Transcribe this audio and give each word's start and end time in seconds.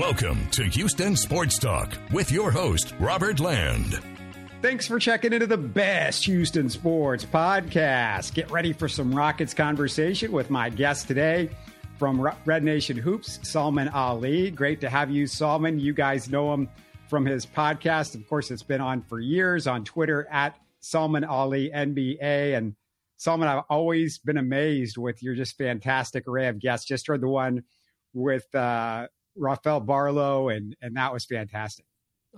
Welcome 0.00 0.48
to 0.52 0.64
Houston 0.64 1.14
Sports 1.14 1.58
Talk 1.58 1.92
with 2.10 2.32
your 2.32 2.50
host, 2.50 2.94
Robert 2.98 3.38
Land. 3.38 4.00
Thanks 4.62 4.86
for 4.86 4.98
checking 4.98 5.34
into 5.34 5.46
the 5.46 5.58
best 5.58 6.24
Houston 6.24 6.70
sports 6.70 7.26
podcast. 7.26 8.32
Get 8.32 8.50
ready 8.50 8.72
for 8.72 8.88
some 8.88 9.14
Rockets 9.14 9.52
conversation 9.52 10.32
with 10.32 10.48
my 10.48 10.70
guest 10.70 11.06
today 11.06 11.50
from 11.98 12.26
Red 12.46 12.64
Nation 12.64 12.96
Hoops, 12.96 13.46
Salman 13.46 13.88
Ali. 13.90 14.50
Great 14.50 14.80
to 14.80 14.88
have 14.88 15.10
you, 15.10 15.26
Salman. 15.26 15.78
You 15.78 15.92
guys 15.92 16.30
know 16.30 16.54
him 16.54 16.70
from 17.10 17.26
his 17.26 17.44
podcast. 17.44 18.14
Of 18.14 18.26
course, 18.26 18.50
it's 18.50 18.62
been 18.62 18.80
on 18.80 19.02
for 19.02 19.20
years 19.20 19.66
on 19.66 19.84
Twitter 19.84 20.26
at 20.30 20.56
Salman 20.80 21.24
Ali 21.24 21.70
NBA. 21.74 22.56
And 22.56 22.74
Salman, 23.18 23.48
I've 23.48 23.64
always 23.68 24.16
been 24.16 24.38
amazed 24.38 24.96
with 24.96 25.22
your 25.22 25.34
just 25.34 25.58
fantastic 25.58 26.26
array 26.26 26.48
of 26.48 26.58
guests. 26.58 26.86
Just 26.86 27.06
heard 27.06 27.20
the 27.20 27.28
one 27.28 27.64
with 28.14 28.52
uh, 28.54 29.08
Rafael 29.40 29.80
Barlow, 29.80 30.50
and 30.50 30.76
and 30.80 30.96
that 30.96 31.12
was 31.12 31.24
fantastic. 31.24 31.84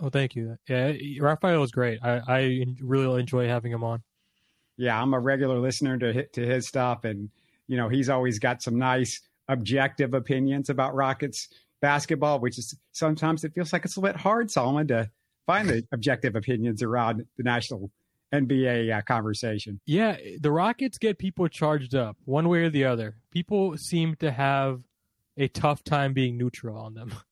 Oh, 0.01 0.09
thank 0.09 0.35
you. 0.35 0.57
Yeah, 0.69 0.93
Rafael 1.21 1.61
was 1.61 1.71
great. 1.71 1.99
I, 2.03 2.21
I 2.27 2.65
really 2.81 3.21
enjoy 3.21 3.47
having 3.47 3.73
him 3.73 3.85
on. 3.85 4.03
Yeah, 4.79 5.01
I'm 5.01 5.13
a 5.13 5.21
regular 5.21 5.59
listener 5.59 5.99
to 5.99 6.27
to 6.27 6.47
his 6.47 6.67
stuff, 6.67 7.05
and 7.05 7.31
you 7.67 7.77
know 7.77 7.89
he's 7.89 8.09
always 8.09 8.39
got 8.39 8.63
some 8.63 8.79
nice 8.79 9.21
objective 9.49 10.15
opinions 10.15 10.71
about 10.71 10.95
Rockets 10.95 11.49
basketball, 11.81 12.41
which 12.41 12.59
is 12.59 12.75
sometimes 12.93 13.45
it 13.45 13.53
feels 13.55 13.73
like 13.73 13.85
it's 13.85 13.97
a 13.97 14.01
bit 14.01 14.17
hard, 14.17 14.51
Solomon, 14.51 14.87
to 14.89 15.11
find 15.47 15.69
the 15.69 15.85
objective 15.93 16.37
opinions 16.37 16.83
around 16.83 17.27
the 17.37 17.43
national 17.43 17.91
NBA 18.33 18.97
uh, 18.97 19.03
conversation. 19.03 19.81
Yeah, 19.85 20.17
the 20.41 20.51
Rockets 20.51 20.97
get 20.97 21.19
people 21.19 21.49
charged 21.49 21.95
up 21.95 22.17
one 22.25 22.49
way 22.49 22.63
or 22.63 22.71
the 22.71 22.85
other. 22.85 23.17
People 23.31 23.77
seem 23.77 24.17
to 24.17 24.31
have 24.31 24.83
a 25.37 25.49
tough 25.49 25.83
time 25.85 26.13
being 26.13 26.37
neutral 26.37 26.77
on 26.77 26.95
them. 26.95 27.15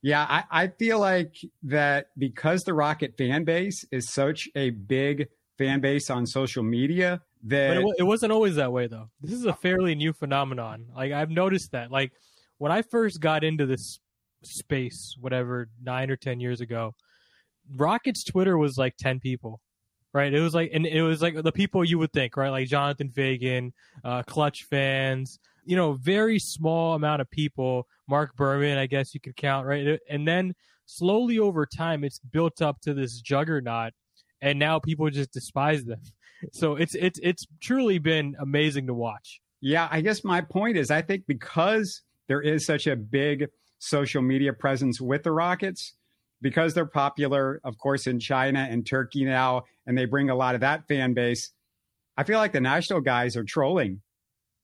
Yeah, 0.00 0.24
I, 0.28 0.44
I 0.50 0.66
feel 0.68 1.00
like 1.00 1.34
that 1.64 2.10
because 2.16 2.62
the 2.62 2.72
Rocket 2.72 3.16
fan 3.18 3.42
base 3.42 3.84
is 3.90 4.08
such 4.08 4.48
a 4.54 4.70
big 4.70 5.26
fan 5.58 5.80
base 5.80 6.08
on 6.08 6.24
social 6.24 6.62
media 6.62 7.20
that 7.44 7.74
but 7.74 7.82
it, 7.82 7.94
it 7.98 8.02
wasn't 8.04 8.32
always 8.32 8.56
that 8.56 8.72
way 8.72 8.86
though. 8.86 9.10
This 9.20 9.32
is 9.32 9.44
a 9.44 9.52
fairly 9.52 9.94
new 9.94 10.12
phenomenon. 10.12 10.86
Like 10.94 11.12
I've 11.12 11.30
noticed 11.30 11.72
that. 11.72 11.90
Like 11.90 12.12
when 12.58 12.72
I 12.72 12.82
first 12.82 13.20
got 13.20 13.44
into 13.44 13.66
this 13.66 13.98
space, 14.44 15.16
whatever 15.20 15.68
nine 15.82 16.10
or 16.10 16.16
ten 16.16 16.40
years 16.40 16.60
ago, 16.60 16.94
Rocket's 17.76 18.24
Twitter 18.24 18.56
was 18.56 18.78
like 18.78 18.96
ten 18.98 19.20
people, 19.20 19.60
right? 20.12 20.32
It 20.32 20.40
was 20.40 20.54
like, 20.54 20.70
and 20.72 20.86
it 20.86 21.02
was 21.02 21.20
like 21.20 21.42
the 21.42 21.52
people 21.52 21.84
you 21.84 21.98
would 21.98 22.12
think, 22.12 22.36
right? 22.36 22.50
Like 22.50 22.68
Jonathan 22.68 23.10
Feigen, 23.10 23.72
uh, 24.04 24.22
ClutchFans, 24.22 25.38
you 25.68 25.76
know, 25.76 25.92
very 25.92 26.38
small 26.38 26.94
amount 26.94 27.20
of 27.20 27.30
people. 27.30 27.86
Mark 28.08 28.34
Berman, 28.36 28.78
I 28.78 28.86
guess 28.86 29.12
you 29.12 29.20
could 29.20 29.36
count, 29.36 29.66
right? 29.66 29.98
And 30.08 30.26
then 30.26 30.54
slowly 30.86 31.38
over 31.38 31.66
time, 31.66 32.04
it's 32.04 32.18
built 32.18 32.62
up 32.62 32.80
to 32.80 32.94
this 32.94 33.20
juggernaut, 33.20 33.92
and 34.40 34.58
now 34.58 34.78
people 34.78 35.10
just 35.10 35.32
despise 35.32 35.84
them. 35.84 36.00
So 36.52 36.76
it's 36.76 36.94
it's 36.94 37.18
it's 37.20 37.48
truly 37.60 37.98
been 37.98 38.36
amazing 38.38 38.86
to 38.86 38.94
watch. 38.94 39.40
Yeah, 39.60 39.88
I 39.90 40.02
guess 40.02 40.22
my 40.22 40.40
point 40.40 40.76
is, 40.76 40.88
I 40.88 41.02
think 41.02 41.24
because 41.26 42.02
there 42.28 42.40
is 42.40 42.64
such 42.64 42.86
a 42.86 42.94
big 42.94 43.48
social 43.80 44.22
media 44.22 44.52
presence 44.52 45.00
with 45.00 45.24
the 45.24 45.32
Rockets, 45.32 45.94
because 46.40 46.74
they're 46.74 46.86
popular, 46.86 47.60
of 47.64 47.76
course, 47.78 48.06
in 48.06 48.20
China 48.20 48.68
and 48.70 48.86
Turkey 48.86 49.24
now, 49.24 49.64
and 49.84 49.98
they 49.98 50.04
bring 50.04 50.30
a 50.30 50.36
lot 50.36 50.54
of 50.54 50.60
that 50.60 50.86
fan 50.86 51.12
base. 51.12 51.50
I 52.16 52.22
feel 52.22 52.38
like 52.38 52.52
the 52.52 52.60
national 52.60 53.00
guys 53.00 53.36
are 53.36 53.42
trolling 53.42 54.00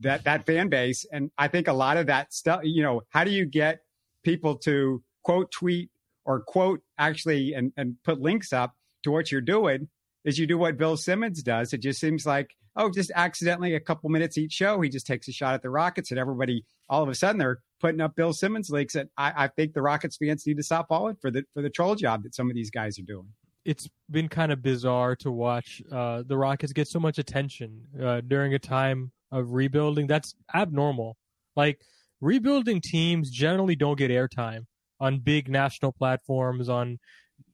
that 0.00 0.25
that 0.25 0.47
fan 0.47 0.69
base, 0.69 1.06
and 1.11 1.31
I 1.39 1.48
think 1.48 1.69
a 1.69 1.73
lot 1.73 1.97
of 1.97 2.06
that 2.06 2.33
stuff. 2.33 2.61
You 2.64 2.83
know, 2.83 3.03
how 3.11 3.25
do 3.25 3.31
you 3.31 3.47
get 3.47 3.81
people 4.23 4.56
to 4.59 5.03
quote 5.23 5.51
tweet 5.51 5.91
or 6.25 6.41
quote 6.41 6.81
actually 6.98 7.55
and 7.55 7.73
and 7.77 7.97
put 8.05 8.20
links 8.20 8.53
up 8.53 8.75
to 9.05 9.11
what 9.11 9.31
you're 9.31 9.41
doing? 9.41 9.89
Is 10.24 10.39
you 10.39 10.46
do 10.46 10.57
what 10.57 10.79
Bill 10.79 10.96
Simmons 10.96 11.42
does. 11.42 11.73
It 11.73 11.79
just 11.79 12.01
seems 12.01 12.24
like 12.24 12.57
oh, 12.77 12.91
just 12.91 13.13
accidentally 13.14 13.74
a 13.74 13.80
couple 13.80 14.11
minutes 14.11 14.36
each 14.36 14.52
show, 14.52 14.80
he 14.80 14.89
just 14.89 15.07
takes 15.07 15.29
a 15.29 15.33
shot 15.33 15.55
at 15.55 15.63
the 15.63 15.70
Rockets, 15.70 16.11
and 16.11 16.18
everybody 16.18 16.64
all 16.89 17.02
of 17.02 17.08
a 17.08 17.14
sudden 17.14 17.39
they're 17.39 17.61
putting 17.80 18.01
up 18.01 18.17
Bill 18.17 18.33
Simmons 18.33 18.68
links. 18.68 18.95
And 18.95 19.08
I, 19.17 19.45
I 19.45 19.48
think 19.48 19.74
the 19.74 19.83
Rockets 19.83 20.17
fans 20.17 20.47
need 20.47 20.57
to 20.57 20.63
stop 20.63 20.89
falling 20.89 21.17
for 21.17 21.30
the 21.30 21.45
for 21.55 21.63
the 21.63 21.70
troll 21.70 21.95
job 21.95 22.24
that 22.24 22.35
some 22.35 22.51
of 22.51 22.55
these 22.55 22.70
guys 22.70 22.98
are 22.98 23.02
doing 23.02 23.29
it's 23.64 23.89
been 24.11 24.29
kind 24.29 24.52
of 24.52 24.63
bizarre 24.63 25.17
to 25.17 25.30
watch 25.30 25.83
uh, 25.91 26.23
the 26.27 26.36
Rockets 26.36 26.73
get 26.73 26.89
so 26.89 27.01
much 27.01 27.18
attention 27.18 27.80
uh, 28.02 28.20
during 28.20 28.55
a 28.55 28.58
time 28.58 29.11
of 29.34 29.52
rebuilding. 29.52 30.06
That's 30.06 30.34
abnormal. 30.55 31.17
Like 31.56 31.80
rebuilding 32.20 32.80
teams 32.83 33.30
generally 33.30 33.77
don't 33.77 33.98
get 33.98 34.11
airtime 34.11 34.61
on 35.00 35.20
big 35.20 35.48
national 35.48 35.92
platforms 35.92 36.68
on 36.68 36.98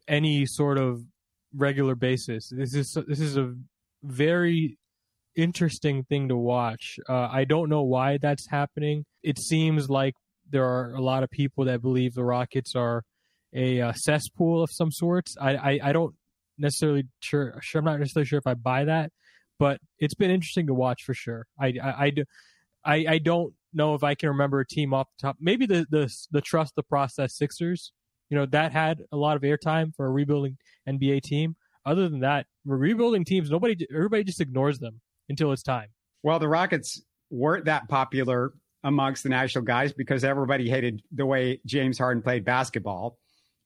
any 0.07 0.45
sort 0.47 0.79
of 0.79 1.01
regular 1.55 1.95
basis. 1.95 2.51
This 2.51 2.75
is 2.75 2.97
this 3.09 3.21
is 3.21 3.37
a 3.37 3.55
very 4.03 4.79
interesting 5.37 6.05
thing 6.05 6.29
to 6.29 6.37
watch. 6.37 6.99
Uh, 7.09 7.29
I 7.31 7.45
don't 7.45 7.69
know 7.69 7.83
why 7.83 8.19
that's 8.21 8.47
happening. 8.51 9.05
It 9.23 9.39
seems 9.39 9.89
like 9.89 10.15
there 10.51 10.65
are 10.65 10.95
a 10.95 11.01
lot 11.01 11.23
of 11.23 11.31
people 11.31 11.65
that 11.65 11.81
believe 11.81 12.15
the 12.15 12.25
Rockets 12.25 12.75
are 12.75 13.03
a 13.55 13.81
uh, 13.81 13.93
cesspool 13.95 14.63
of 14.63 14.71
some 14.73 14.91
sorts. 14.91 15.37
I, 15.41 15.57
I, 15.57 15.79
I 15.85 15.93
don't 15.93 16.15
necessarily 16.59 17.05
sure, 17.21 17.59
sure 17.63 17.81
I'm 17.81 17.85
not 17.85 17.99
necessarily 17.99 18.27
sure 18.27 18.39
if 18.39 18.47
I 18.47 18.55
buy 18.55 18.85
that, 18.85 19.11
but 19.61 19.79
it's 19.99 20.15
been 20.15 20.31
interesting 20.31 20.67
to 20.67 20.75
watch 20.75 21.05
for 21.05 21.15
sure. 21.15 21.47
I 21.61 21.75
I, 21.83 22.13
I, 22.85 23.05
I 23.09 23.19
don't 23.19 23.53
know 23.73 23.95
if 23.95 24.03
I 24.03 24.15
can 24.17 24.31
remember 24.31 24.59
a 24.61 24.67
team 24.67 24.93
off 24.95 25.07
the 25.19 25.29
top. 25.29 25.37
Maybe 25.39 25.67
the 25.67 25.87
the 25.91 26.13
the 26.33 26.41
trust 26.41 26.75
the 26.75 26.83
process 26.83 27.37
Sixers. 27.37 27.93
You 28.31 28.39
know 28.39 28.47
that 28.47 28.73
had 28.73 29.03
a 29.13 29.17
lot 29.17 29.37
of 29.37 29.43
airtime 29.43 29.95
for 29.95 30.07
a 30.07 30.11
rebuilding 30.11 30.57
NBA 30.89 31.23
team. 31.23 31.55
Other 31.87 32.09
than 32.09 32.21
that, 32.21 32.47
rebuilding 32.65 33.25
teams, 33.25 33.51
nobody, 33.51 33.87
everybody 33.91 34.25
just 34.25 34.41
ignores 34.41 34.79
them 34.79 35.01
until 35.29 35.51
it's 35.53 35.63
time. 35.63 35.89
Well, 36.23 36.39
the 36.39 36.49
Rockets 36.49 37.03
weren't 37.31 37.65
that 37.65 37.89
popular 37.89 38.53
amongst 38.85 39.23
the 39.23 39.31
national 39.31 39.65
guys 39.65 39.93
because 39.93 40.23
everybody 40.23 40.69
hated 40.69 41.03
the 41.13 41.25
way 41.25 41.61
James 41.65 41.99
Harden 41.99 42.23
played 42.23 42.45
basketball. 42.45 43.19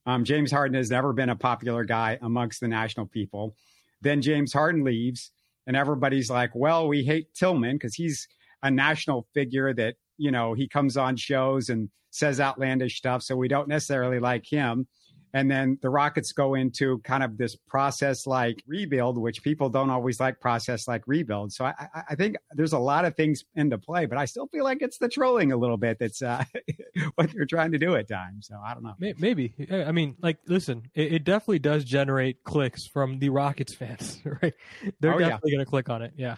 Um, 0.07 0.25
James 0.25 0.53
Harden 0.53 0.77
has 0.77 0.91
never 0.91 1.13
been 1.13 1.31
a 1.31 1.37
popular 1.37 1.85
guy 1.85 2.19
amongst 2.23 2.61
the 2.61 2.69
national 2.69 3.07
people. 3.07 3.57
Then 4.01 4.23
James 4.23 4.53
Harden 4.53 4.85
leaves, 4.85 5.33
and 5.67 5.77
everybody's 5.77 6.31
like, 6.31 6.51
well, 6.55 6.89
we 6.89 7.05
hate 7.05 7.33
Tilman 7.35 7.77
because 7.77 7.95
he's 7.95 8.29
a 8.63 8.71
national 8.71 9.27
figure 9.35 9.73
that, 9.75 9.97
you 10.17 10.31
know, 10.31 10.55
he 10.55 10.69
comes 10.69 10.97
on 10.97 11.17
shows 11.17 11.69
and 11.69 11.89
says 12.11 12.41
outlandish 12.41 12.97
stuff. 12.97 13.23
So 13.23 13.37
we 13.37 13.49
don't 13.49 13.69
necessarily 13.69 14.21
like 14.21 14.47
him. 14.47 14.87
And 15.35 15.51
then 15.51 15.79
the 15.83 15.91
Rockets 15.91 16.31
go 16.33 16.55
into 16.55 17.01
kind 17.01 17.25
of 17.25 17.37
this 17.37 17.57
process 17.57 18.25
like 18.25 18.63
rebuild, 18.69 19.19
which 19.19 19.43
people 19.43 19.69
don't 19.69 19.91
always 19.91 20.21
like 20.21 20.39
process 20.39 20.87
like 20.87 21.03
rebuild. 21.09 21.53
So 21.53 21.65
I, 21.65 21.75
I 22.09 22.15
think 22.15 22.37
there's 22.53 22.73
a 22.73 22.79
lot 22.79 23.05
of 23.05 23.17
things 23.17 23.45
into 23.57 23.77
play, 23.77 24.07
but 24.07 24.17
I 24.17 24.27
still 24.27 24.47
feel 24.47 24.63
like 24.63 24.79
it's 24.81 24.99
the 24.99 25.09
trolling 25.09 25.51
a 25.51 25.57
little 25.57 25.77
bit 25.77 25.99
that's 25.99 26.23
uh, 26.23 26.45
what 27.17 27.33
they're 27.35 27.47
trying 27.47 27.73
to 27.73 27.79
do 27.79 27.97
at 27.97 28.09
times. 28.09 28.47
So 28.47 28.61
I 28.65 28.75
don't 28.75 28.85
know. 28.85 28.95
Maybe. 28.99 29.55
I 29.73 29.91
mean, 29.91 30.15
like, 30.23 30.39
listen, 30.47 30.85
it, 30.95 31.15
it 31.15 31.25
definitely 31.25 31.59
does 31.59 31.83
generate 31.83 32.45
clicks 32.45 32.87
from 32.87 33.19
the 33.19 33.31
Rockets 33.31 33.75
fans, 33.75 34.21
right? 34.43 34.55
They're 35.01 35.15
oh, 35.15 35.19
definitely 35.19 35.51
yeah. 35.51 35.57
going 35.57 35.67
to 35.67 35.71
click 35.71 35.91
on 35.91 36.03
it. 36.03 36.13
Yeah 36.17 36.37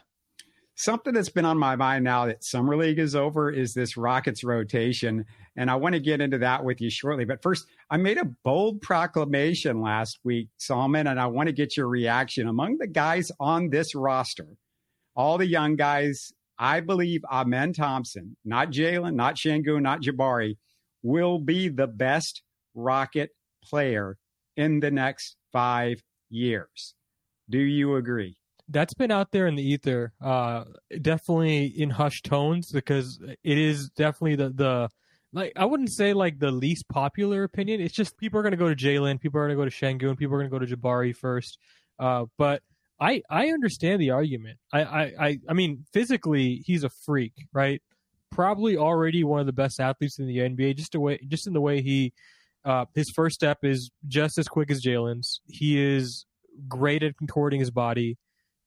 something 0.76 1.14
that's 1.14 1.31
been 1.31 1.44
on 1.44 1.59
my 1.59 1.75
mind 1.75 2.04
now 2.04 2.26
that 2.26 2.44
summer 2.44 2.76
league 2.76 2.98
is 2.98 3.16
over 3.16 3.50
is 3.50 3.72
this 3.75 3.97
rockets 3.97 4.44
rotation 4.44 5.25
and 5.56 5.70
i 5.70 5.75
want 5.75 5.94
to 5.94 6.00
get 6.00 6.20
into 6.20 6.38
that 6.38 6.62
with 6.62 6.81
you 6.81 6.91
shortly. 6.91 7.25
But 7.25 7.42
first 7.42 7.66
i 7.91 7.97
made 7.97 8.19
a 8.19 8.31
bold 8.44 8.82
proclamation 8.82 9.81
last 9.81 10.19
week 10.22 10.48
salman 10.59 11.06
and 11.06 11.19
i 11.19 11.26
want 11.26 11.48
to 11.48 11.53
get 11.53 11.76
your 11.76 11.88
reaction. 11.88 12.47
Among 12.47 12.78
the 12.78 12.86
guys 12.86 13.32
on 13.41 13.70
this 13.70 13.94
roster 13.94 14.47
all 15.16 15.38
the 15.38 15.47
young 15.47 15.76
guys 15.76 16.32
i 16.59 16.81
believe 16.81 17.22
amen 17.32 17.72
thompson 17.72 18.36
not 18.44 18.70
jalen 18.70 19.15
not 19.15 19.36
Sengun, 19.36 19.82
not 19.82 20.03
jabari 20.03 20.56
will 21.03 21.39
be 21.39 21.68
the 21.68 21.86
best 21.86 22.42
rocket 22.74 23.30
player 23.65 24.18
in 24.56 24.80
the 24.80 24.91
next 24.91 25.36
five 25.53 26.03
years. 26.28 26.95
Do 27.48 27.59
you 27.59 27.97
agree 27.97 28.36
that's 28.68 28.95
been 28.95 29.10
out 29.10 29.30
there 29.30 29.47
in 29.47 29.54
the 29.54 29.63
ether, 29.63 30.13
uh, 30.21 30.65
definitely 31.01 31.66
in 31.66 31.91
hushed 31.91 32.24
tones 32.24 32.72
because 32.72 33.21
it 33.22 33.59
is 33.59 33.91
definitely 33.91 34.36
the 34.36 34.51
the 34.51 34.89
like 35.33 35.53
I 35.57 35.65
wouldn't 35.65 35.92
say 35.92 36.13
like 36.13 36.39
the 36.39 36.51
least 36.51 36.89
popular 36.89 37.45
opinion. 37.45 37.80
It's 37.80 37.95
just 37.95 38.16
people 38.16 38.41
are 38.41 38.51
to 38.51 38.57
go 38.57 38.72
to 38.72 38.74
Jalen, 38.74 39.21
people 39.21 39.41
are 39.41 39.48
to 39.48 39.54
go 39.54 39.65
to 39.65 39.71
Sengun, 39.71 40.16
people 40.16 40.36
are 40.36 40.42
to 40.42 40.48
go 40.48 40.59
to 40.59 40.66
Jabari 40.66 41.15
first. 41.15 41.59
Uh, 41.98 42.27
but 42.39 42.63
I 43.01 43.22
I 43.30 43.48
understand 43.48 44.01
the 44.01 44.10
argument. 44.10 44.59
I, 44.72 44.83
I 44.83 45.03
I 45.21 45.39
I 45.48 45.53
mean 45.53 45.84
physically 45.92 46.63
he's 46.65 46.84
a 46.84 46.89
freak, 46.89 47.34
right? 47.53 47.83
Probably 48.30 48.77
already 48.77 49.22
one 49.24 49.41
of 49.41 49.47
the 49.47 49.53
best 49.53 49.78
athletes 49.78 50.18
in 50.18 50.27
the 50.27 50.39
NBA. 50.39 50.77
Just 50.77 50.92
the 50.92 51.01
way 51.01 51.21
just 51.28 51.47
in 51.47 51.53
the 51.53 51.60
way 51.60 51.83
he 51.83 52.13
uh, 52.65 52.86
his 52.95 53.10
first 53.10 53.34
step 53.34 53.59
is 53.63 53.91
just 54.09 54.39
as 54.39 54.48
quick 54.48 54.71
as 54.71 54.83
Jalen's. 54.83 55.41
He 55.47 55.80
is 55.80 56.27
great 56.66 57.03
at 57.03 57.16
contorting 57.16 57.60
his 57.60 57.71
body 57.71 58.16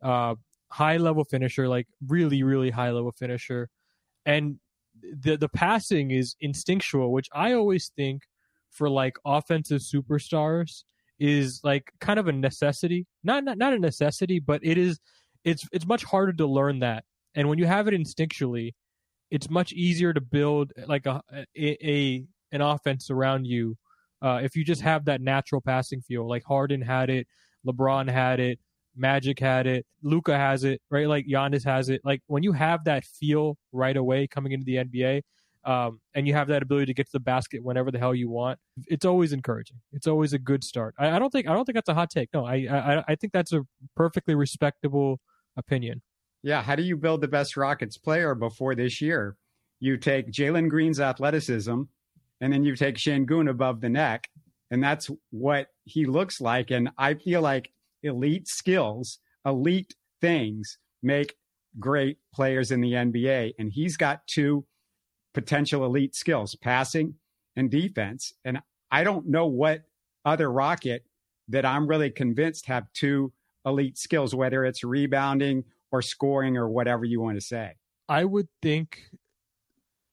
uh, 0.02 0.36
high 0.72 0.98
level 0.98 1.24
finisher, 1.24 1.68
like 1.68 1.88
really, 2.08 2.44
really 2.44 2.70
high 2.70 2.92
level 2.92 3.12
finisher. 3.12 3.70
And 4.26 4.60
the 5.02 5.38
the 5.38 5.50
passing 5.50 6.12
is 6.12 6.36
instinctual, 6.40 7.12
which 7.12 7.28
I 7.34 7.54
always 7.54 7.92
think 7.96 8.24
for 8.72 8.90
like 8.90 9.18
offensive 9.26 9.82
superstars 9.82 10.84
is 11.20 11.62
like 11.64 11.92
kind 12.00 12.20
of 12.20 12.28
a 12.28 12.32
necessity. 12.32 13.08
Not 13.24 13.44
not 13.44 13.58
not 13.58 13.74
a 13.74 13.80
necessity, 13.80 14.40
but 14.40 14.62
it 14.64 14.78
is 14.78 15.00
it's 15.44 15.68
it's 15.72 15.86
much 15.86 16.04
harder 16.04 16.34
to 16.34 16.48
learn 16.48 16.80
that. 16.80 17.04
And 17.36 17.50
when 17.50 17.60
you 17.60 17.66
have 17.66 17.88
it 17.88 17.94
instinctually, 17.94 18.74
it's 19.32 19.50
much 19.50 19.72
easier 19.74 20.14
to 20.14 20.22
build 20.22 20.72
like 20.88 21.06
a 21.06 21.22
a, 21.32 21.88
a 21.88 22.26
an 22.52 22.62
offense 22.62 23.10
around 23.10 23.46
you 23.46 23.76
uh, 24.22 24.40
if 24.44 24.56
you 24.56 24.64
just 24.64 24.82
have 24.82 25.06
that 25.06 25.22
natural 25.22 25.62
passing 25.62 26.02
feel. 26.02 26.28
Like 26.28 26.44
Harden 26.46 26.82
had 26.82 27.10
it, 27.10 27.28
LeBron 27.66 28.10
had 28.10 28.40
it, 28.40 28.60
Magic 28.96 29.40
had 29.40 29.68
it, 29.68 29.86
Luka 30.02 30.38
has 30.38 30.64
it, 30.64 30.82
right? 30.90 31.08
Like 31.08 31.26
Giannis 31.28 31.64
has 31.64 31.90
it. 31.90 32.02
Like 32.04 32.22
when 32.28 32.44
you 32.44 32.52
have 32.54 32.84
that 32.86 33.06
feel 33.06 33.58
right 33.72 33.96
away 33.96 34.28
coming 34.28 34.52
into 34.52 34.66
the 34.66 34.76
NBA, 34.76 35.22
um, 35.66 36.00
and 36.16 36.28
you 36.28 36.34
have 36.34 36.48
that 36.48 36.62
ability 36.62 36.88
to 36.88 36.94
get 36.94 37.06
to 37.08 37.12
the 37.12 37.20
basket 37.20 37.64
whenever 37.64 37.92
the 37.92 38.00
hell 38.00 38.16
you 38.16 38.30
want, 38.30 38.60
it's 38.88 39.06
always 39.06 39.34
encouraging. 39.34 39.78
It's 39.92 40.08
always 40.08 40.34
a 40.34 40.40
good 40.40 40.64
start. 40.64 40.96
I, 40.98 41.12
I 41.12 41.20
don't 41.20 41.32
think 41.32 41.48
I 41.48 41.54
don't 41.54 41.66
think 41.66 41.76
that's 41.76 41.90
a 41.90 41.94
hot 41.94 42.10
take. 42.10 42.30
No, 42.34 42.46
I, 42.46 42.56
I 42.56 43.04
I 43.10 43.16
think 43.16 43.34
that's 43.34 43.52
a 43.54 43.66
perfectly 43.96 44.36
respectable 44.36 45.20
opinion. 45.58 46.02
Yeah, 46.42 46.62
how 46.64 46.76
do 46.76 46.84
you 46.84 46.96
build 46.96 47.22
the 47.22 47.28
best 47.28 47.58
Rockets 47.58 47.98
player 47.98 48.34
before 48.36 48.74
this 48.74 49.02
year? 49.02 49.36
You 49.82 49.98
take 49.98 50.32
Jalen 50.32 50.70
Green's 50.70 51.00
athleticism, 51.00 51.82
and 52.42 52.54
then 52.54 52.64
you 52.64 52.76
take 52.76 52.96
Sengun 52.96 53.50
above 53.50 53.82
the 53.82 53.90
neck, 53.90 54.30
and 54.72 54.82
that's 54.82 55.10
what 55.32 55.68
he 55.84 56.06
looks 56.06 56.40
like. 56.40 56.72
And 56.72 56.90
I 56.98 57.16
feel 57.16 57.42
like 57.42 57.72
elite 58.04 58.48
skills, 58.48 59.20
elite 59.46 59.94
things 60.22 60.78
make 61.02 61.36
great 61.80 62.18
players 62.34 62.72
in 62.72 62.82
the 62.82 62.94
NBA. 62.94 63.54
And 63.60 63.72
he's 63.72 63.98
got 63.98 64.26
two 64.28 64.66
potential 65.34 65.86
elite 65.86 66.16
skills 66.16 66.56
passing 66.56 67.16
and 67.56 67.70
defense. 67.70 68.34
And 68.46 68.60
I 68.92 69.04
don't 69.04 69.28
know 69.28 69.46
what 69.48 69.84
other 70.26 70.52
Rocket 70.52 71.04
that 71.48 71.66
I'm 71.66 71.88
really 71.88 72.10
convinced 72.10 72.66
have 72.68 72.92
two 72.94 73.32
elite 73.66 73.98
skills, 73.98 74.36
whether 74.36 74.66
it's 74.66 74.84
rebounding 74.84 75.64
or 75.92 76.02
scoring 76.02 76.58
or 76.58 76.70
whatever 76.70 77.06
you 77.06 77.22
want 77.22 77.38
to 77.38 77.46
say. 77.46 77.74
I 78.08 78.26
would 78.26 78.48
think 78.62 79.04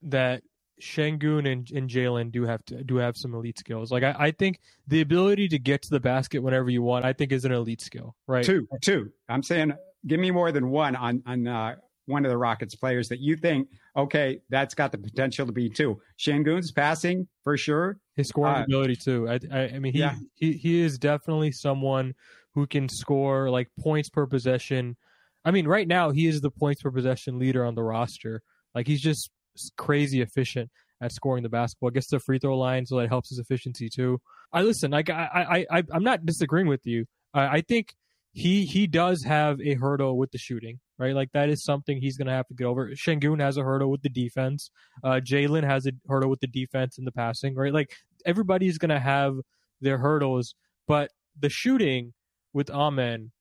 that 0.02 0.42
Sengun 0.80 1.50
and, 1.50 1.70
and 1.70 1.88
Jalen 1.88 2.30
do 2.30 2.44
have 2.44 2.64
to 2.66 2.84
do 2.84 2.96
have 2.96 3.16
some 3.16 3.34
elite 3.34 3.58
skills. 3.58 3.90
Like 3.90 4.02
I, 4.02 4.14
I 4.18 4.30
think 4.30 4.60
the 4.86 5.00
ability 5.00 5.48
to 5.48 5.58
get 5.58 5.82
to 5.82 5.90
the 5.90 6.00
basket 6.00 6.42
whenever 6.42 6.68
you 6.70 6.82
want, 6.82 7.04
I 7.04 7.12
think 7.12 7.32
is 7.32 7.44
an 7.44 7.52
elite 7.52 7.80
skill, 7.80 8.14
right? 8.26 8.44
Two, 8.44 8.68
two. 8.82 9.10
I'm 9.28 9.42
saying 9.42 9.72
give 10.06 10.20
me 10.20 10.30
more 10.30 10.52
than 10.52 10.70
one 10.70 10.94
on 10.96 11.22
on 11.26 11.46
uh, 11.46 11.76
one 12.06 12.24
of 12.24 12.30
the 12.30 12.36
Rockets 12.36 12.74
players 12.74 13.08
that 13.08 13.20
you 13.20 13.36
think, 13.36 13.68
okay, 13.96 14.40
that's 14.48 14.74
got 14.74 14.92
the 14.92 14.98
potential 14.98 15.46
to 15.46 15.52
be 15.52 15.68
two. 15.68 16.00
Sengun's 16.18 16.72
passing 16.72 17.26
for 17.42 17.56
sure. 17.56 17.98
His 18.14 18.28
scoring 18.28 18.56
uh, 18.56 18.64
ability 18.64 18.96
too. 18.96 19.28
I, 19.28 19.40
I, 19.52 19.60
I 19.74 19.78
mean, 19.78 19.92
he, 19.92 20.00
yeah. 20.00 20.14
he 20.34 20.52
he 20.52 20.80
is 20.80 20.98
definitely 20.98 21.52
someone 21.52 22.14
who 22.52 22.66
can 22.66 22.88
score 22.88 23.50
like 23.50 23.68
points 23.78 24.08
per 24.08 24.26
possession. 24.26 24.96
I 25.44 25.50
mean, 25.50 25.66
right 25.66 25.86
now 25.86 26.10
he 26.10 26.26
is 26.26 26.40
the 26.40 26.50
points 26.50 26.82
per 26.82 26.90
possession 26.90 27.38
leader 27.38 27.64
on 27.64 27.74
the 27.74 27.82
roster. 27.82 28.42
Like 28.74 28.86
he's 28.86 29.00
just 29.00 29.30
crazy 29.76 30.20
efficient 30.20 30.70
at 31.00 31.12
scoring 31.12 31.42
the 31.42 31.48
basketball. 31.48 31.90
Gets 31.90 32.08
the 32.08 32.18
free 32.18 32.38
throw 32.38 32.58
line, 32.58 32.86
so 32.86 32.98
that 32.98 33.08
helps 33.08 33.30
his 33.30 33.38
efficiency 33.38 33.88
too. 33.88 34.20
I 34.52 34.62
listen. 34.62 34.94
I, 34.94 35.02
I, 35.08 35.66
I 35.70 35.82
I'm 35.92 36.04
not 36.04 36.24
disagreeing 36.24 36.68
with 36.68 36.86
you. 36.86 37.06
I, 37.34 37.46
I 37.58 37.60
think 37.60 37.94
he 38.32 38.66
he 38.66 38.86
does 38.86 39.24
have 39.24 39.60
a 39.60 39.74
hurdle 39.74 40.18
with 40.18 40.30
the 40.30 40.38
shooting, 40.38 40.78
right? 40.98 41.14
Like 41.14 41.32
that 41.32 41.48
is 41.48 41.64
something 41.64 41.98
he's 42.00 42.18
going 42.18 42.26
to 42.26 42.34
have 42.34 42.46
to 42.48 42.54
get 42.54 42.66
over. 42.66 42.90
Sengun 42.90 43.40
has 43.40 43.56
a 43.56 43.62
hurdle 43.62 43.90
with 43.90 44.02
the 44.02 44.10
defense. 44.10 44.70
Uh, 45.02 45.20
Jalen 45.24 45.64
has 45.64 45.86
a 45.86 45.92
hurdle 46.06 46.28
with 46.28 46.40
the 46.40 46.46
defense 46.46 46.98
and 46.98 47.06
the 47.06 47.12
passing, 47.12 47.54
right? 47.54 47.72
Like 47.72 47.96
everybody's 48.26 48.76
going 48.76 48.90
to 48.90 49.00
have 49.00 49.36
their 49.80 49.98
hurdles, 49.98 50.54
but 50.86 51.10
the 51.38 51.48
shooting 51.48 52.12
with 52.52 52.70
Amen, 52.70 53.32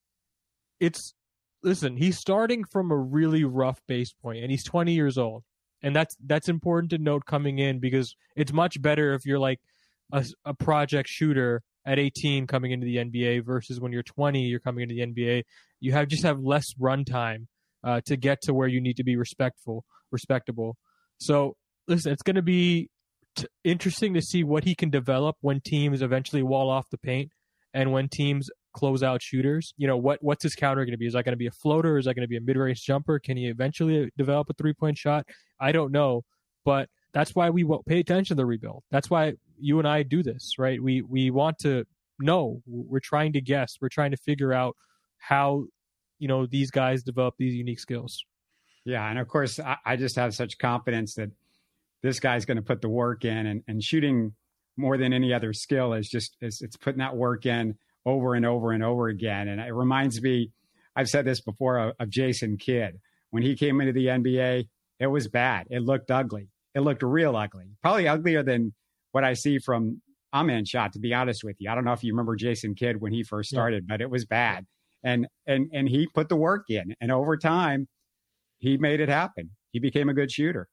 it's 0.80 1.14
listen. 1.62 1.98
He's 1.98 2.18
starting 2.18 2.64
from 2.64 2.92
a 2.92 2.98
really 2.98 3.44
rough 3.44 3.82
base 3.88 4.14
point, 4.14 4.44
and 4.44 4.52
he's 4.52 4.64
20 4.64 4.94
years 4.94 5.18
old, 5.18 5.44
and 5.82 5.96
that's 5.96 6.16
that's 6.26 6.50
important 6.50 6.92
to 6.92 6.98
note 6.98 7.26
coming 7.26 7.60
in 7.60 7.80
because 7.80 8.16
it's 8.36 8.52
much 8.52 8.82
better 8.82 9.14
if 9.14 9.26
you're 9.26 9.40
like 9.40 9.60
a, 10.12 10.26
a 10.46 10.54
project 10.54 11.10
shooter 11.10 11.62
at 11.86 12.00
18 12.00 12.48
coming 12.48 12.72
into 12.72 12.86
the 12.86 12.98
NBA 12.98 13.46
versus 13.46 13.80
when 13.80 13.92
you're 13.92 14.04
20, 14.04 14.42
you're 14.42 14.60
coming 14.60 14.84
into 14.84 14.96
the 14.96 15.02
NBA. 15.02 15.44
You 15.80 15.92
have 15.92 16.08
just 16.08 16.24
have 16.24 16.40
less 16.40 16.66
run 16.80 17.06
time 17.06 17.48
uh, 17.84 18.02
to 18.06 18.18
get 18.18 18.42
to 18.44 18.54
where 18.54 18.68
you 18.68 18.82
need 18.82 18.98
to 18.98 19.04
be 19.04 19.16
respectful, 19.16 19.86
respectable. 20.12 20.78
So 21.20 21.56
listen, 21.88 22.12
it's 22.12 22.24
going 22.24 22.38
to 22.38 22.42
be 22.42 22.90
t- 23.36 23.48
interesting 23.64 24.16
to 24.16 24.22
see 24.22 24.44
what 24.44 24.64
he 24.64 24.74
can 24.74 24.90
develop 24.90 25.36
when 25.42 25.62
teams 25.62 26.02
eventually 26.02 26.42
wall 26.42 26.70
off 26.70 26.90
the 26.90 26.98
paint 26.98 27.32
and 27.74 27.92
when 27.92 28.10
teams 28.10 28.50
close 28.76 29.02
out 29.02 29.22
shooters. 29.22 29.74
You 29.78 29.88
know 29.88 29.98
what 29.98 30.20
what's 30.22 30.44
his 30.44 30.54
counter 30.54 30.84
going 30.84 30.92
to 30.92 30.98
be? 30.98 31.08
Is 31.08 31.14
that 31.14 31.24
going 31.24 31.34
to 31.34 31.38
be 31.38 31.48
a 31.48 31.52
floater? 31.52 31.98
Is 31.98 32.06
that 32.06 32.14
going 32.14 32.24
to 32.24 32.28
be 32.28 32.38
a 32.38 32.42
mid 32.42 32.58
range 32.58 32.84
jumper? 32.84 33.18
Can 33.20 33.38
he 33.38 33.48
eventually 33.48 34.12
develop 34.18 34.50
a 34.50 34.54
three 34.54 34.74
point 34.74 34.98
shot? 34.98 35.26
I 35.60 35.72
don't 35.72 35.92
know, 35.92 36.24
but 36.66 36.90
that's 37.14 37.34
why 37.34 37.50
we 37.50 37.66
pay 37.88 38.02
attention 38.02 38.36
to 38.36 38.42
the 38.42 38.46
rebuild. 38.46 38.84
That's 38.92 39.10
why 39.10 39.34
you 39.58 39.80
and 39.80 39.88
I 39.88 40.04
do 40.04 40.22
this, 40.22 40.56
right? 40.60 40.82
We 40.84 41.02
we 41.02 41.32
want 41.32 41.58
to 41.60 41.86
know. 42.20 42.62
We're 42.68 43.00
trying 43.00 43.34
to 43.34 43.42
guess. 43.42 43.78
We're 43.82 43.90
trying 43.90 44.12
to 44.12 44.18
figure 44.18 44.52
out 44.52 44.76
how 45.18 45.66
you 46.20 46.28
know 46.28 46.46
these 46.46 46.70
guys 46.70 47.02
develop 47.02 47.36
these 47.40 47.56
unique 47.56 47.80
skills. 47.80 48.24
Yeah, 48.84 49.10
and 49.10 49.18
of 49.18 49.28
course, 49.28 49.60
I, 49.60 49.78
I 49.86 49.96
just 49.96 50.18
have 50.18 50.36
such 50.36 50.58
confidence 50.58 51.16
that 51.16 51.32
this 52.04 52.20
guy's 52.20 52.46
going 52.46 52.58
to 52.58 52.64
put 52.64 52.82
the 52.82 52.90
work 52.90 53.26
in, 53.26 53.48
and, 53.48 53.64
and 53.68 53.82
shooting 53.82 54.34
more 54.78 54.98
than 54.98 55.14
any 55.14 55.34
other 55.34 55.54
skill 55.54 55.94
is 55.94 56.10
just 56.10 56.36
it's, 56.42 56.62
it's 56.62 56.76
putting 56.76 57.00
that 57.00 57.16
work 57.16 57.46
in 57.46 57.76
over 58.06 58.36
and 58.36 58.46
over 58.46 58.72
and 58.72 58.84
over 58.84 59.08
again. 59.08 59.48
And 59.48 59.60
it 59.60 59.74
reminds 59.74 60.22
me, 60.22 60.52
I've 60.96 61.10
said 61.10 61.26
this 61.26 61.42
before 61.42 61.78
of, 61.78 61.96
of 62.00 62.10
Jason 62.10 62.58
Kidd 62.58 63.00
when 63.32 63.44
he 63.44 63.56
came 63.56 63.82
into 63.82 63.94
the 63.94 64.08
NBA. 64.08 64.68
It 65.00 65.08
was 65.08 65.28
bad. 65.28 65.68
It 65.70 65.82
looked 65.82 66.10
ugly 66.10 66.50
it 66.76 66.82
looked 66.82 67.02
real 67.02 67.36
ugly, 67.36 67.72
probably 67.82 68.08
uglier 68.08 68.44
than 68.44 68.74
what 69.14 69.24
I 69.24 69.34
see 69.34 69.58
from 69.58 70.02
Amen 70.34 70.66
shot. 70.66 70.92
To 70.94 71.00
be 71.00 71.14
honest 71.14 71.46
with 71.46 71.56
you, 71.60 71.70
I 71.70 71.76
don't 71.76 71.86
know 71.86 71.94
if 71.94 72.04
you 72.04 72.12
remember 72.12 72.36
Jason 72.36 72.76
Kidd 72.76 73.00
when 73.00 73.14
he 73.14 73.24
first 73.24 73.50
started, 73.50 73.86
yeah. 73.88 73.94
but 73.94 74.02
it 74.02 74.10
was 74.10 74.26
bad. 74.26 74.66
And 75.02 75.28
and 75.48 75.70
and 75.74 75.88
he 75.88 76.08
put 76.14 76.28
the 76.28 76.36
work 76.36 76.66
in, 76.68 76.94
and 77.00 77.12
over 77.12 77.38
time, 77.38 77.88
he 78.58 78.78
made 78.78 79.00
it 79.00 79.08
happen. 79.08 79.52
He 79.72 79.80
became 79.80 80.10
a 80.10 80.14
good 80.14 80.32
shooter. 80.32 80.68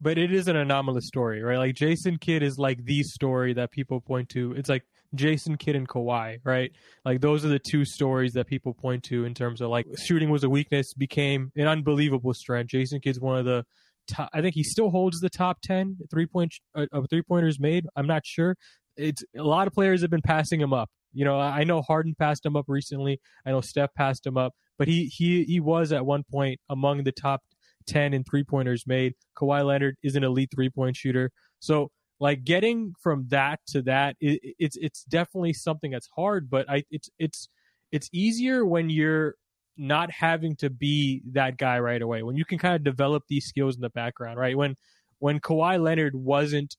But 0.00 0.18
it 0.18 0.32
is 0.32 0.48
an 0.48 0.56
anomalous 0.56 1.06
story, 1.06 1.42
right? 1.42 1.58
Like 1.58 1.76
Jason 1.76 2.18
Kidd 2.18 2.42
is 2.42 2.58
like 2.58 2.84
the 2.84 3.02
story 3.04 3.54
that 3.54 3.70
people 3.70 4.00
point 4.00 4.28
to. 4.30 4.52
It's 4.52 4.68
like 4.68 4.82
Jason 5.16 5.56
Kidd 5.56 5.76
and 5.76 5.88
Kawhi, 5.88 6.38
right? 6.44 6.72
Like 7.04 7.20
those 7.20 7.44
are 7.44 7.48
the 7.48 7.58
two 7.58 7.84
stories 7.84 8.32
that 8.34 8.46
people 8.46 8.74
point 8.74 9.04
to 9.04 9.24
in 9.24 9.34
terms 9.34 9.60
of 9.60 9.70
like 9.70 9.86
shooting 9.98 10.30
was 10.30 10.44
a 10.44 10.50
weakness, 10.50 10.94
became 10.94 11.52
an 11.56 11.66
unbelievable 11.66 12.34
strength. 12.34 12.70
Jason 12.70 13.00
Kidd's 13.00 13.20
one 13.20 13.38
of 13.38 13.44
the 13.44 13.64
top, 14.08 14.30
I 14.32 14.40
think 14.40 14.54
he 14.54 14.62
still 14.62 14.90
holds 14.90 15.20
the 15.20 15.30
top 15.30 15.58
10 15.62 15.98
three 16.10 16.26
point 16.26 16.54
uh, 16.74 16.86
three 17.10 17.22
pointers 17.22 17.58
made. 17.58 17.86
I'm 17.96 18.06
not 18.06 18.24
sure. 18.24 18.56
It's 18.96 19.22
a 19.36 19.42
lot 19.42 19.66
of 19.66 19.74
players 19.74 20.00
have 20.02 20.10
been 20.10 20.22
passing 20.22 20.60
him 20.60 20.72
up. 20.72 20.88
You 21.12 21.24
know, 21.24 21.38
I 21.38 21.64
know 21.64 21.82
Harden 21.82 22.14
passed 22.18 22.44
him 22.44 22.56
up 22.56 22.66
recently. 22.68 23.20
I 23.46 23.50
know 23.50 23.60
Steph 23.60 23.94
passed 23.94 24.26
him 24.26 24.36
up, 24.36 24.52
but 24.78 24.88
he 24.88 25.06
he 25.06 25.44
he 25.44 25.60
was 25.60 25.92
at 25.92 26.04
one 26.04 26.24
point 26.30 26.60
among 26.68 27.04
the 27.04 27.12
top 27.12 27.40
10 27.86 28.12
in 28.12 28.24
three 28.24 28.44
pointers 28.44 28.84
made. 28.86 29.14
Kawhi 29.38 29.64
Leonard 29.64 29.96
is 30.02 30.16
an 30.16 30.24
elite 30.24 30.50
three 30.54 30.70
point 30.70 30.96
shooter. 30.96 31.30
So 31.58 31.90
like 32.20 32.44
getting 32.44 32.94
from 33.00 33.26
that 33.28 33.60
to 33.68 33.82
that, 33.82 34.16
it, 34.20 34.40
it's 34.58 34.76
it's 34.76 35.04
definitely 35.04 35.52
something 35.52 35.90
that's 35.90 36.08
hard, 36.16 36.48
but 36.48 36.68
I 36.70 36.84
it's 36.90 37.10
it's 37.18 37.48
it's 37.92 38.08
easier 38.12 38.64
when 38.64 38.90
you're 38.90 39.34
not 39.76 40.10
having 40.10 40.56
to 40.56 40.70
be 40.70 41.22
that 41.32 41.58
guy 41.58 41.78
right 41.78 42.00
away. 42.00 42.22
When 42.22 42.36
you 42.36 42.44
can 42.44 42.58
kind 42.58 42.74
of 42.74 42.82
develop 42.82 43.24
these 43.28 43.46
skills 43.46 43.76
in 43.76 43.82
the 43.82 43.90
background, 43.90 44.38
right? 44.38 44.56
When 44.56 44.76
when 45.18 45.40
Kawhi 45.40 45.82
Leonard 45.82 46.14
wasn't 46.14 46.76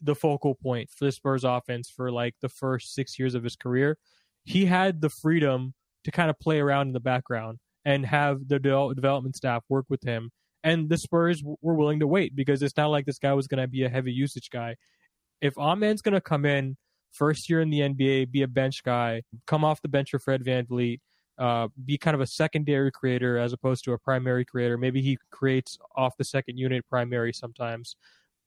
the 0.00 0.14
focal 0.14 0.54
point 0.54 0.90
for 0.90 1.06
the 1.06 1.12
Spurs 1.12 1.44
offense 1.44 1.90
for 1.90 2.10
like 2.10 2.34
the 2.40 2.48
first 2.48 2.94
six 2.94 3.18
years 3.18 3.34
of 3.34 3.44
his 3.44 3.56
career, 3.56 3.96
he 4.44 4.66
had 4.66 5.00
the 5.00 5.08
freedom 5.08 5.74
to 6.04 6.10
kind 6.10 6.30
of 6.30 6.38
play 6.38 6.60
around 6.60 6.88
in 6.88 6.92
the 6.92 7.00
background 7.00 7.58
and 7.84 8.04
have 8.06 8.48
the 8.48 8.58
de- 8.58 8.94
development 8.94 9.36
staff 9.36 9.62
work 9.68 9.86
with 9.88 10.02
him. 10.02 10.30
And 10.64 10.88
the 10.88 10.98
Spurs 10.98 11.40
w- 11.40 11.56
were 11.60 11.74
willing 11.74 12.00
to 12.00 12.06
wait 12.06 12.34
because 12.34 12.62
it's 12.62 12.76
not 12.76 12.88
like 12.88 13.06
this 13.06 13.18
guy 13.18 13.32
was 13.34 13.46
going 13.46 13.60
to 13.60 13.68
be 13.68 13.84
a 13.84 13.88
heavy 13.88 14.12
usage 14.12 14.50
guy. 14.50 14.76
If 15.40 15.56
Amen's 15.58 16.02
going 16.02 16.14
to 16.14 16.20
come 16.20 16.44
in 16.44 16.76
first 17.12 17.48
year 17.48 17.60
in 17.60 17.70
the 17.70 17.80
NBA, 17.80 18.32
be 18.32 18.42
a 18.42 18.48
bench 18.48 18.82
guy, 18.82 19.22
come 19.46 19.64
off 19.64 19.82
the 19.82 19.88
bench 19.88 20.10
for 20.10 20.18
Fred 20.18 20.44
Van 20.44 20.64
VanVleet, 20.66 21.00
uh, 21.38 21.68
be 21.84 21.98
kind 21.98 22.14
of 22.14 22.20
a 22.20 22.26
secondary 22.26 22.90
creator 22.90 23.38
as 23.38 23.52
opposed 23.52 23.84
to 23.84 23.92
a 23.92 23.98
primary 23.98 24.44
creator. 24.44 24.78
Maybe 24.78 25.02
he 25.02 25.18
creates 25.30 25.78
off 25.94 26.16
the 26.16 26.24
second 26.24 26.56
unit 26.56 26.84
primary 26.88 27.32
sometimes. 27.32 27.96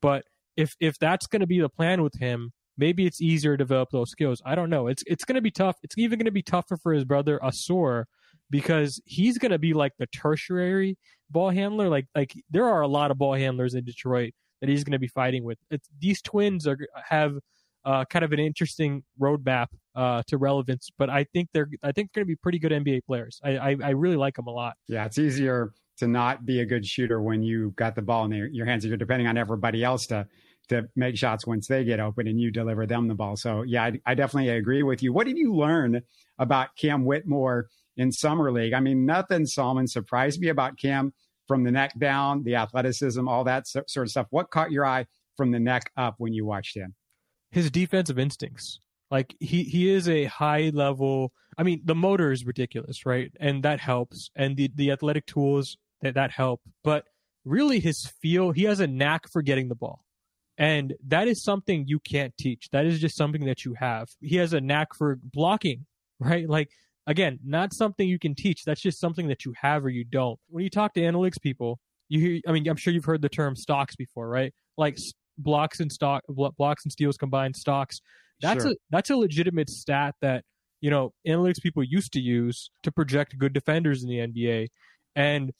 But 0.01 0.25
if 0.55 0.75
if 0.79 0.97
that's 0.97 1.27
going 1.27 1.41
to 1.41 1.47
be 1.47 1.59
the 1.59 1.69
plan 1.69 2.01
with 2.01 2.15
him, 2.15 2.51
maybe 2.77 3.05
it's 3.05 3.21
easier 3.21 3.53
to 3.53 3.57
develop 3.57 3.89
those 3.91 4.09
skills. 4.09 4.41
I 4.45 4.55
don't 4.55 4.69
know. 4.69 4.87
It's 4.87 5.03
it's 5.05 5.23
going 5.23 5.35
to 5.35 5.41
be 5.41 5.51
tough. 5.51 5.77
It's 5.83 5.97
even 5.97 6.17
going 6.17 6.25
to 6.25 6.31
be 6.31 6.41
tougher 6.41 6.77
for 6.77 6.93
his 6.93 7.05
brother 7.05 7.39
Ausar 7.43 8.05
because 8.49 9.01
he's 9.05 9.37
going 9.37 9.51
to 9.51 9.59
be 9.59 9.73
like 9.73 9.93
the 9.99 10.07
tertiary 10.07 10.97
ball 11.29 11.49
handler. 11.49 11.89
Like 11.89 12.07
like 12.15 12.33
there 12.49 12.65
are 12.65 12.81
a 12.81 12.87
lot 12.87 13.11
of 13.11 13.17
ball 13.17 13.33
handlers 13.33 13.73
in 13.75 13.83
Detroit 13.83 14.33
that 14.61 14.69
he's 14.69 14.83
going 14.83 14.93
to 14.93 14.99
be 14.99 15.07
fighting 15.07 15.43
with. 15.43 15.57
It's, 15.69 15.87
these 15.99 16.21
twins 16.21 16.67
are 16.67 16.77
have 17.07 17.35
uh, 17.85 18.03
kind 18.05 18.25
of 18.25 18.33
an 18.33 18.39
interesting 18.39 19.03
roadmap 19.19 19.67
uh, 19.95 20.21
to 20.27 20.37
relevance. 20.37 20.89
But 20.97 21.09
I 21.09 21.25
think 21.33 21.49
they're 21.53 21.69
I 21.83 21.91
think 21.91 22.13
going 22.13 22.23
to 22.23 22.27
be 22.27 22.35
pretty 22.35 22.59
good 22.59 22.71
NBA 22.71 23.05
players. 23.05 23.39
I, 23.43 23.57
I, 23.57 23.75
I 23.83 23.89
really 23.91 24.17
like 24.17 24.35
them 24.35 24.47
a 24.47 24.51
lot. 24.51 24.75
Yeah, 24.87 25.05
it's 25.05 25.17
easier 25.17 25.71
to 25.97 26.07
not 26.07 26.45
be 26.45 26.59
a 26.59 26.65
good 26.65 26.85
shooter 26.85 27.21
when 27.21 27.41
you 27.41 27.71
got 27.75 27.95
the 27.95 28.01
ball 28.01 28.25
in 28.25 28.31
your, 28.31 28.47
your 28.47 28.65
hands. 28.65 28.85
You're 28.85 28.97
depending 28.97 29.27
on 29.27 29.37
everybody 29.37 29.83
else 29.83 30.07
to 30.07 30.27
to 30.69 30.87
make 30.97 31.15
shots 31.15 31.47
once 31.47 31.67
they 31.67 31.85
get 31.85 32.01
open 32.01 32.27
and 32.27 32.41
you 32.41 32.51
deliver 32.51 32.85
them 32.85 33.07
the 33.07 33.15
ball. 33.15 33.37
So 33.37 33.61
yeah, 33.61 33.85
I, 33.85 34.01
I 34.05 34.15
definitely 34.15 34.49
agree 34.49 34.83
with 34.83 35.01
you. 35.01 35.13
What 35.13 35.25
did 35.25 35.37
you 35.37 35.55
learn 35.55 36.01
about 36.37 36.75
Cam 36.75 37.05
Whitmore 37.05 37.67
in 37.97 38.11
summer 38.11 38.51
league? 38.51 38.73
I 38.73 38.79
mean, 38.79 39.05
nothing, 39.05 39.45
Salman, 39.45 39.87
surprised 39.87 40.39
me 40.39 40.47
about 40.49 40.77
Cam 40.77 41.13
from 41.47 41.63
the 41.63 41.71
neck 41.71 41.93
down, 41.97 42.43
the 42.43 42.55
athleticism, 42.55 43.27
all 43.27 43.43
that 43.45 43.67
sort 43.67 43.97
of 43.97 44.09
stuff. 44.09 44.27
What 44.29 44.49
caught 44.51 44.71
your 44.71 44.85
eye 44.85 45.05
from 45.35 45.51
the 45.51 45.59
neck 45.59 45.91
up 45.97 46.15
when 46.17 46.33
you 46.33 46.45
watched 46.45 46.75
him? 46.75 46.95
His 47.51 47.71
defensive 47.71 48.19
instincts. 48.19 48.79
Like 49.09 49.35
he 49.39 49.63
he 49.63 49.89
is 49.89 50.09
a 50.09 50.25
high 50.25 50.71
level. 50.73 51.31
I 51.57 51.63
mean, 51.63 51.81
the 51.85 51.95
motor 51.95 52.31
is 52.31 52.45
ridiculous, 52.45 53.05
right? 53.05 53.31
And 53.39 53.63
that 53.63 53.79
helps, 53.79 54.29
and 54.35 54.57
the 54.57 54.69
the 54.75 54.91
athletic 54.91 55.25
tools 55.25 55.77
that 56.01 56.15
that 56.15 56.31
help. 56.31 56.61
But 56.83 57.05
really, 57.45 57.79
his 57.79 58.05
feel. 58.21 58.51
He 58.51 58.63
has 58.63 58.79
a 58.79 58.87
knack 58.87 59.29
for 59.31 59.41
getting 59.41 59.69
the 59.69 59.75
ball. 59.75 60.03
And 60.57 60.95
that 61.07 61.27
is 61.27 61.43
something 61.43 61.85
you 61.87 61.99
can't 61.99 62.35
teach. 62.37 62.69
That 62.71 62.85
is 62.85 62.99
just 62.99 63.15
something 63.15 63.45
that 63.45 63.63
you 63.63 63.75
have. 63.75 64.09
He 64.21 64.37
has 64.37 64.53
a 64.53 64.61
knack 64.61 64.95
for 64.95 65.19
blocking, 65.23 65.85
right? 66.19 66.49
Like, 66.49 66.71
again, 67.07 67.39
not 67.43 67.73
something 67.73 68.07
you 68.07 68.19
can 68.19 68.35
teach. 68.35 68.63
That's 68.63 68.81
just 68.81 68.99
something 68.99 69.27
that 69.29 69.45
you 69.45 69.53
have 69.61 69.83
or 69.85 69.89
you 69.89 70.03
don't. 70.03 70.39
When 70.49 70.63
you 70.63 70.69
talk 70.69 70.93
to 70.93 71.01
analytics 71.01 71.41
people, 71.41 71.79
you 72.09 72.19
hear, 72.19 72.41
I 72.47 72.51
mean, 72.51 72.67
I'm 72.67 72.75
sure 72.75 72.93
you've 72.93 73.05
heard 73.05 73.21
the 73.21 73.29
term 73.29 73.55
stocks 73.55 73.95
before, 73.95 74.27
right? 74.27 74.53
Like 74.77 74.97
blocks 75.37 75.79
and 75.79 75.91
stock, 75.91 76.23
blocks 76.27 76.83
and 76.83 76.91
steals 76.91 77.17
combined 77.17 77.55
stocks. 77.55 78.01
That's 78.41 78.63
sure. 78.63 78.73
a, 78.73 78.75
that's 78.91 79.09
a 79.09 79.15
legitimate 79.15 79.69
stat 79.69 80.15
that, 80.21 80.43
you 80.81 80.91
know, 80.91 81.13
analytics 81.27 81.61
people 81.61 81.83
used 81.83 82.13
to 82.13 82.19
use 82.19 82.69
to 82.83 82.91
project 82.91 83.37
good 83.39 83.53
defenders 83.53 84.03
in 84.03 84.09
the 84.09 84.17
NBA. 84.17 84.67
And 85.15 85.51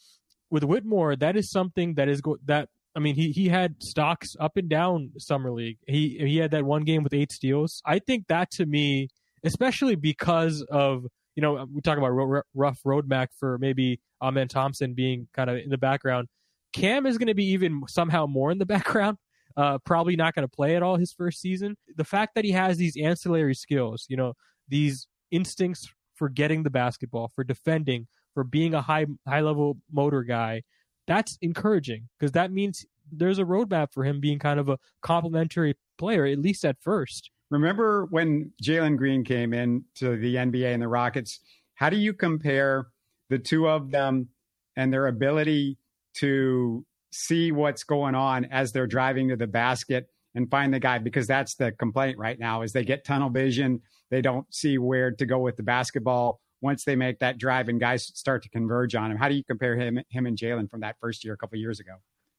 with 0.51 0.63
Whitmore, 0.63 1.15
that 1.15 1.35
is 1.35 1.49
something 1.49 1.95
that 1.95 2.07
is 2.07 2.21
go- 2.21 2.37
that 2.45 2.69
I 2.95 2.99
mean, 2.99 3.15
he 3.15 3.31
he 3.31 3.47
had 3.47 3.75
stocks 3.81 4.35
up 4.39 4.57
and 4.57 4.67
down 4.67 5.11
summer 5.19 5.51
league. 5.51 5.77
He 5.87 6.17
he 6.19 6.37
had 6.37 6.51
that 6.51 6.65
one 6.65 6.83
game 6.83 7.03
with 7.03 7.13
eight 7.13 7.31
steals. 7.31 7.81
I 7.85 7.99
think 7.99 8.25
that 8.27 8.49
to 8.51 8.65
me, 8.65 9.09
especially 9.43 9.95
because 9.95 10.63
of 10.71 11.05
you 11.37 11.41
know 11.41 11.65
we 11.71 11.81
talk 11.81 11.97
about 11.99 12.09
ro- 12.09 12.41
rough 12.55 12.81
roadmap 12.85 13.27
for 13.39 13.57
maybe 13.59 14.01
Amen 14.21 14.47
Thompson 14.49 14.93
being 14.93 15.27
kind 15.33 15.49
of 15.49 15.57
in 15.57 15.69
the 15.69 15.77
background. 15.77 16.27
Cam 16.73 17.05
is 17.05 17.17
going 17.17 17.27
to 17.27 17.35
be 17.35 17.45
even 17.51 17.83
somehow 17.87 18.25
more 18.25 18.51
in 18.51 18.57
the 18.57 18.65
background. 18.75 19.17
Uh, 19.55 19.77
probably 19.85 20.15
not 20.15 20.35
going 20.35 20.43
to 20.43 20.53
play 20.53 20.75
at 20.75 20.83
all 20.83 20.97
his 20.97 21.13
first 21.13 21.39
season. 21.39 21.77
The 21.95 22.03
fact 22.03 22.35
that 22.35 22.43
he 22.45 22.51
has 22.51 22.77
these 22.77 22.97
ancillary 22.97 23.55
skills, 23.55 24.05
you 24.09 24.17
know, 24.17 24.33
these 24.67 25.07
instincts 25.31 25.87
for 26.15 26.29
getting 26.29 26.63
the 26.63 26.69
basketball, 26.69 27.31
for 27.33 27.43
defending, 27.43 28.07
for 28.33 28.43
being 28.43 28.73
a 28.73 28.81
high 28.81 29.05
high 29.27 29.41
level 29.41 29.77
motor 29.91 30.23
guy, 30.23 30.63
that's 31.05 31.37
encouraging 31.41 32.09
because 32.19 32.33
that 32.33 32.51
means 32.51 32.85
there's 33.11 33.39
a 33.39 33.43
roadmap 33.43 33.93
for 33.93 34.03
him 34.03 34.19
being 34.19 34.39
kind 34.39 34.59
of 34.59 34.69
a 34.69 34.77
complementary 35.01 35.75
player, 35.97 36.25
at 36.25 36.39
least 36.39 36.65
at 36.65 36.77
first. 36.81 37.29
Remember 37.49 38.05
when 38.09 38.51
Jalen 38.61 38.97
Green 38.97 39.23
came 39.23 39.53
in 39.53 39.85
to 39.95 40.17
the 40.17 40.35
NBA 40.35 40.73
and 40.73 40.81
the 40.81 40.87
Rockets? 40.87 41.39
How 41.75 41.89
do 41.89 41.97
you 41.97 42.13
compare 42.13 42.87
the 43.29 43.39
two 43.39 43.67
of 43.69 43.91
them 43.91 44.29
and 44.75 44.91
their 44.91 45.07
ability 45.07 45.77
to 46.15 46.85
see 47.11 47.51
what's 47.51 47.83
going 47.83 48.15
on 48.15 48.45
as 48.45 48.71
they're 48.71 48.87
driving 48.87 49.29
to 49.29 49.37
the 49.37 49.47
basket 49.47 50.07
and 50.35 50.49
find 50.51 50.73
the 50.73 50.79
guy? 50.79 50.97
Because 50.97 51.25
that's 51.25 51.55
the 51.55 51.71
complaint 51.71 52.17
right 52.17 52.37
now 52.37 52.63
is 52.63 52.73
they 52.73 52.83
get 52.83 53.05
tunnel 53.05 53.29
vision. 53.29 53.81
They 54.11 54.21
don't 54.21 54.53
see 54.53 54.77
where 54.77 55.11
to 55.11 55.25
go 55.25 55.39
with 55.39 55.55
the 55.55 55.63
basketball 55.63 56.41
once 56.61 56.83
they 56.83 56.95
make 56.95 57.19
that 57.19 57.37
drive 57.37 57.69
and 57.69 57.79
guys 57.79 58.05
start 58.05 58.43
to 58.43 58.49
converge 58.49 58.93
on 58.93 59.11
him. 59.11 59.17
How 59.17 59.29
do 59.29 59.35
you 59.35 59.43
compare 59.43 59.77
him, 59.77 59.99
him 60.09 60.25
and 60.25 60.37
Jalen 60.37 60.69
from 60.69 60.81
that 60.81 60.97
first 60.99 61.23
year 61.23 61.33
a 61.33 61.37
couple 61.37 61.57
years 61.57 61.79
ago? 61.79 61.93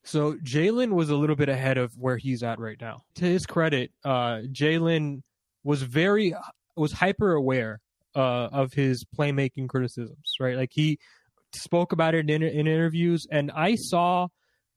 So 0.08 0.36
Jalen 0.36 0.92
was 0.92 1.10
a 1.10 1.16
little 1.16 1.36
bit 1.36 1.50
ahead 1.50 1.76
of 1.76 1.92
where 1.98 2.16
he's 2.16 2.42
at 2.42 2.58
right 2.58 2.80
now. 2.80 3.02
To 3.16 3.26
his 3.26 3.44
credit, 3.44 3.90
uh, 4.06 4.40
Jalen 4.50 5.20
was 5.64 5.82
very 5.82 6.34
was 6.76 6.92
hyper 6.92 7.34
aware 7.34 7.80
uh, 8.16 8.48
of 8.50 8.72
his 8.72 9.04
playmaking 9.18 9.68
criticisms. 9.68 10.32
Right, 10.40 10.56
like 10.56 10.70
he 10.72 10.98
spoke 11.54 11.92
about 11.92 12.14
it 12.14 12.30
in, 12.30 12.42
in 12.42 12.66
interviews, 12.66 13.26
and 13.30 13.50
I 13.54 13.74
saw 13.74 14.28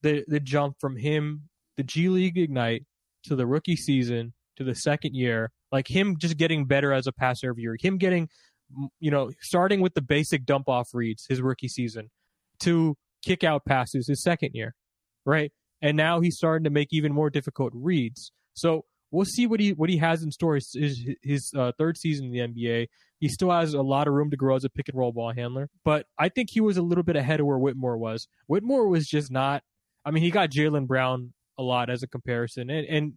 the 0.01 0.25
the 0.27 0.41
jump 0.41 0.75
from 0.81 0.97
him, 0.97 1.43
the 1.77 1.83
G 1.83 2.09
League 2.09 2.37
Ignite, 2.37 2.83
to 3.23 3.37
the 3.37 3.47
rookie 3.47 3.77
season 3.77 4.33
to 4.57 4.65
the 4.65 4.75
second 4.75 5.15
year. 5.15 5.51
Like 5.71 5.87
him 5.89 6.17
just 6.17 6.35
getting 6.35 6.65
better 6.65 6.91
as 6.91 7.07
a 7.07 7.13
passer 7.13 7.55
year. 7.57 7.77
Him 7.79 7.97
getting 7.97 8.27
you 8.99 9.11
know, 9.11 9.31
starting 9.41 9.79
with 9.79 9.93
the 9.93 10.01
basic 10.01 10.45
dump 10.45 10.67
off 10.67 10.89
reads 10.93 11.25
his 11.29 11.41
rookie 11.41 11.69
season 11.69 12.09
to 12.59 12.95
kick 13.23 13.45
out 13.45 13.63
passes 13.65 14.07
his 14.07 14.21
second 14.21 14.51
year, 14.53 14.75
right? 15.25 15.51
And 15.81 15.97
now 15.97 16.19
he's 16.19 16.37
starting 16.37 16.63
to 16.65 16.69
make 16.69 16.89
even 16.91 17.13
more 17.13 17.29
difficult 17.29 17.73
reads. 17.73 18.31
So 18.53 18.85
we'll 19.11 19.25
see 19.25 19.47
what 19.47 19.59
he 19.59 19.73
what 19.73 19.89
he 19.89 19.97
has 19.97 20.23
in 20.23 20.31
store. 20.31 20.55
His, 20.55 21.09
his 21.21 21.51
uh, 21.55 21.71
third 21.77 21.97
season 21.97 22.27
in 22.27 22.31
the 22.31 22.39
NBA, 22.39 22.87
he 23.19 23.27
still 23.27 23.51
has 23.51 23.73
a 23.73 23.81
lot 23.81 24.07
of 24.07 24.13
room 24.13 24.31
to 24.31 24.37
grow 24.37 24.55
as 24.55 24.63
a 24.63 24.69
pick 24.69 24.89
and 24.89 24.97
roll 24.97 25.11
ball 25.11 25.33
handler. 25.33 25.69
But 25.83 26.05
I 26.17 26.29
think 26.29 26.49
he 26.51 26.61
was 26.61 26.77
a 26.77 26.81
little 26.81 27.03
bit 27.03 27.15
ahead 27.15 27.39
of 27.39 27.45
where 27.45 27.57
Whitmore 27.57 27.97
was. 27.97 28.27
Whitmore 28.47 28.87
was 28.87 29.07
just 29.07 29.31
not. 29.31 29.63
I 30.05 30.11
mean, 30.11 30.23
he 30.23 30.31
got 30.31 30.49
Jaylen 30.49 30.87
Brown 30.87 31.33
a 31.57 31.63
lot 31.63 31.89
as 31.89 32.01
a 32.01 32.07
comparison, 32.07 32.69
and, 32.69 32.87
and 32.87 33.13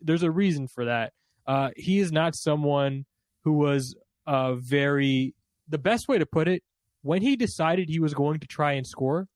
there's 0.00 0.22
a 0.22 0.30
reason 0.30 0.68
for 0.68 0.84
that. 0.84 1.12
Uh, 1.46 1.70
he 1.76 1.98
is 1.98 2.12
not 2.12 2.36
someone 2.36 3.06
who 3.42 3.52
was 3.52 3.96
uh, 4.26 4.54
very 4.54 5.34
the 5.68 5.78
best 5.78 6.08
way 6.08 6.18
to 6.18 6.26
put 6.26 6.48
it 6.48 6.62
when 7.02 7.22
he 7.22 7.36
decided 7.36 7.88
he 7.88 8.00
was 8.00 8.14
going 8.14 8.40
to 8.40 8.46
try 8.46 8.72
and 8.72 8.86
score 8.86 9.26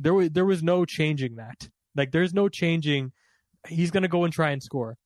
there 0.00 0.14
was 0.14 0.30
there 0.30 0.44
was 0.44 0.62
no 0.62 0.84
changing 0.84 1.36
that. 1.36 1.68
Like 1.94 2.10
there's 2.10 2.34
no 2.34 2.48
changing. 2.48 3.12
He's 3.68 3.90
to 3.90 4.08
go 4.08 4.24
and 4.24 4.32
try 4.32 4.50
and 4.50 4.62
score. 4.62 4.96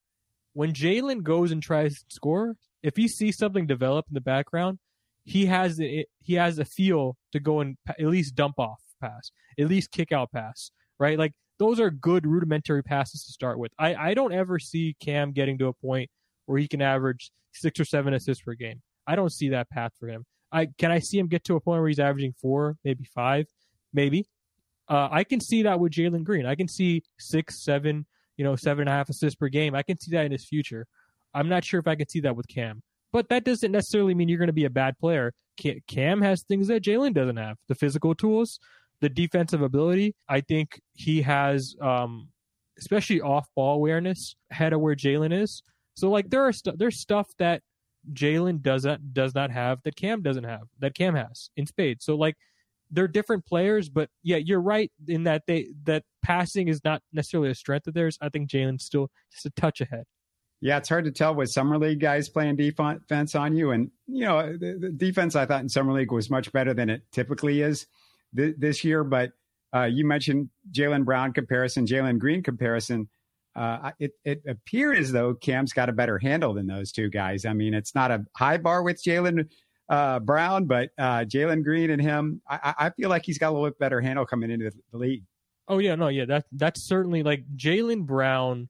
When 0.53 0.73
Jalen 0.73 1.23
goes 1.23 1.51
and 1.51 1.63
tries 1.63 1.99
to 1.99 2.05
score 2.09 2.57
if 2.83 2.97
he 2.97 3.09
sees 3.09 3.37
something 3.37 3.67
develop 3.67 4.07
in 4.09 4.15
the 4.15 4.21
background 4.21 4.79
he 5.27 5.47
has 5.47 5.81
it, 5.81 6.07
he 6.21 6.35
has 6.35 6.59
a 6.59 6.65
feel 6.67 7.17
to 7.33 7.41
go 7.41 7.61
and 7.61 7.77
at 7.89 8.07
least 8.07 8.35
dump 8.35 8.59
off 8.59 8.79
pass 9.01 9.31
at 9.59 9.69
least 9.69 9.91
kick 9.91 10.13
out 10.13 10.31
pass 10.31 10.71
right? 10.99 11.19
Like 11.19 11.33
those 11.59 11.81
are 11.81 11.91
good 11.91 12.27
rudimentary 12.27 12.83
passes 12.83 13.25
to 13.25 13.33
start 13.33 13.59
with. 13.59 13.73
I 13.79 13.95
i 13.95 14.15
don't 14.15 14.33
ever 14.33 14.59
see 14.59 14.97
cam 15.01 15.33
getting 15.33 15.59
to 15.59 15.67
a 15.67 15.73
point 15.73 16.11
where 16.47 16.59
he 16.59 16.69
can 16.69 16.83
average 16.83 17.31
six 17.53 17.79
or 17.79 17.85
seven 17.85 18.15
assists 18.15 18.43
per 18.43 18.55
game. 18.55 18.83
I 19.07 19.17
don't 19.17 19.33
see 19.33 19.51
that 19.51 19.71
path 19.71 19.93
for 19.99 20.09
him. 20.09 20.25
I 20.53 20.69
can 20.79 20.91
I 20.91 20.99
see 20.99 21.19
him 21.19 21.29
get 21.29 21.45
to 21.45 21.57
a 21.57 21.61
point 21.61 21.81
where 21.81 21.89
he's 21.89 21.99
averaging 21.99 22.35
four, 22.41 22.77
maybe 22.85 23.05
five, 23.05 23.47
maybe. 23.93 24.27
Uh, 24.89 25.09
I 25.11 25.25
can 25.25 25.41
see 25.41 25.63
that 25.63 25.81
with 25.81 25.93
Jalen 25.93 26.25
Green. 26.25 26.47
I 26.47 26.55
can 26.55 26.69
see 26.69 27.03
six, 27.19 27.65
seven, 27.65 28.07
you 28.37 28.45
know, 28.45 28.57
seven 28.57 28.83
and 28.83 28.91
a 28.91 28.93
half 28.93 29.09
assists 29.09 29.37
per 29.37 29.49
game. 29.49 29.75
I 29.75 29.83
can 29.83 29.99
see 29.99 30.11
that 30.13 30.27
in 30.27 30.33
his 30.33 30.45
future. 30.45 30.87
I'm 31.33 31.49
not 31.49 31.65
sure 31.65 31.81
if 31.81 31.89
I 31.89 31.95
can 31.95 32.09
see 32.09 32.21
that 32.21 32.37
with 32.37 32.47
Cam, 32.49 32.83
but 33.13 33.29
that 33.29 33.45
doesn't 33.45 33.73
necessarily 33.73 34.15
mean 34.15 34.29
you're 34.29 34.39
going 34.39 34.47
to 34.47 34.53
be 34.53 34.67
a 34.67 34.71
bad 34.71 34.99
player. 34.99 35.33
Cam 35.87 36.21
has 36.23 36.43
things 36.43 36.69
that 36.69 36.83
Jalen 36.83 37.15
doesn't 37.15 37.37
have: 37.37 37.57
the 37.69 37.75
physical 37.75 38.15
tools, 38.15 38.59
the 39.01 39.09
defensive 39.09 39.63
ability. 39.63 40.15
I 40.29 40.41
think 40.41 40.81
he 40.93 41.23
has, 41.23 41.75
um, 41.81 42.29
especially 42.79 43.21
off-ball 43.21 43.77
awareness, 43.77 44.37
ahead 44.51 44.73
of 44.73 44.81
where 44.81 44.97
Jalen 44.97 45.33
is. 45.33 45.63
So, 45.95 46.11
like, 46.11 46.31
there 46.31 46.43
are 46.43 46.53
st- 46.53 46.79
there's 46.79 47.01
stuff 47.01 47.29
that 47.39 47.63
Jalen 48.13 48.61
doesn't 48.61 49.15
does 49.15 49.35
not 49.35 49.51
have 49.51 49.81
that 49.85 49.97
Cam 49.97 50.23
doesn't 50.23 50.45
have 50.45 50.63
that 50.81 50.95
Cam 50.95 51.15
has 51.15 51.51
in 51.57 51.67
spades. 51.67 52.05
So 52.05 52.17
like 52.17 52.37
they're 52.95 53.09
different 53.09 53.47
players, 53.47 53.89
but 53.89 54.09
yeah, 54.23 54.37
you're 54.37 54.61
right 54.61 54.91
in 55.07 55.25
that 55.25 55.43
they 55.47 55.69
that 55.85 56.05
passing 56.23 56.69
is 56.69 56.83
not 56.85 57.03
necessarily 57.13 57.51
a 57.51 57.55
strength 57.55 57.87
of 57.87 57.95
theirs. 57.95 58.19
I 58.21 58.29
think 58.29 58.51
Jalen's 58.51 58.85
still 58.85 59.11
just 59.33 59.47
a 59.47 59.51
touch 59.51 59.81
ahead. 59.81 60.05
Yeah, 60.61 60.79
it's 60.79 60.89
hard 60.89 61.05
to 61.05 61.11
tell 61.11 61.35
with 61.35 61.51
summer 61.51 61.79
league 61.79 62.01
guys 62.01 62.29
playing 62.29 62.57
defense 62.57 63.35
on 63.35 63.57
you, 63.57 63.73
and 63.73 63.91
you 64.07 64.25
know 64.25 64.53
the, 64.53 64.79
the 64.81 64.91
defense 64.91 65.37
I 65.37 65.47
thought 65.47 65.63
in 65.63 65.69
summer 65.69 65.93
league 65.93 66.13
was 66.13 66.31
much 66.31 66.53
better 66.53 66.73
than 66.73 66.89
it 66.89 67.03
typically 67.13 67.61
is 67.61 67.87
th- 68.37 68.55
this 68.59 68.85
year. 68.85 69.05
But 69.05 69.33
uh, 69.75 69.85
you 69.85 70.07
mentioned 70.07 70.51
Jaylen 70.71 71.05
Brown 71.05 71.33
comparison, 71.33 71.87
Jalen 71.87 72.19
Green 72.19 72.43
comparison 72.43 73.09
uh, 73.57 73.93
it, 74.01 74.13
it 74.25 74.43
appeared 74.49 74.99
as 74.99 75.13
though 75.13 75.35
Cam's 75.35 75.73
got 75.73 75.89
a 75.89 75.93
better 75.93 76.19
handle 76.19 76.55
than 76.55 76.67
those 76.67 76.91
two 76.91 77.09
guys. 77.09 77.45
I 77.45 77.53
mean, 77.53 77.73
it's 77.73 77.95
not 77.95 78.11
a 78.11 78.25
high 78.37 78.57
bar 78.57 78.83
with 78.83 79.03
Jalen 79.03 79.49
uh, 79.89 80.19
Brown, 80.21 80.67
but 80.67 80.91
uh, 80.99 81.21
Jalen 81.21 81.63
Green 81.63 81.91
and 81.91 82.01
him, 82.01 82.41
I, 82.49 82.75
I, 82.79 82.91
feel 82.91 83.11
like 83.11 83.25
he's 83.25 83.39
got 83.39 83.51
a 83.51 83.53
little 83.53 83.69
bit 83.69 83.79
better 83.79 84.01
handle 84.01 84.25
coming 84.25 84.51
into 84.51 84.71
the, 84.93 84.99
league. 84.99 85.25
Oh 85.69 85.79
yeah, 85.79 85.95
no, 85.95 86.09
yeah, 86.09 86.25
that 86.27 86.47
that's 86.53 86.87
certainly 86.87 87.23
like 87.23 87.45
Jaylen 87.57 88.07
Brown 88.07 88.69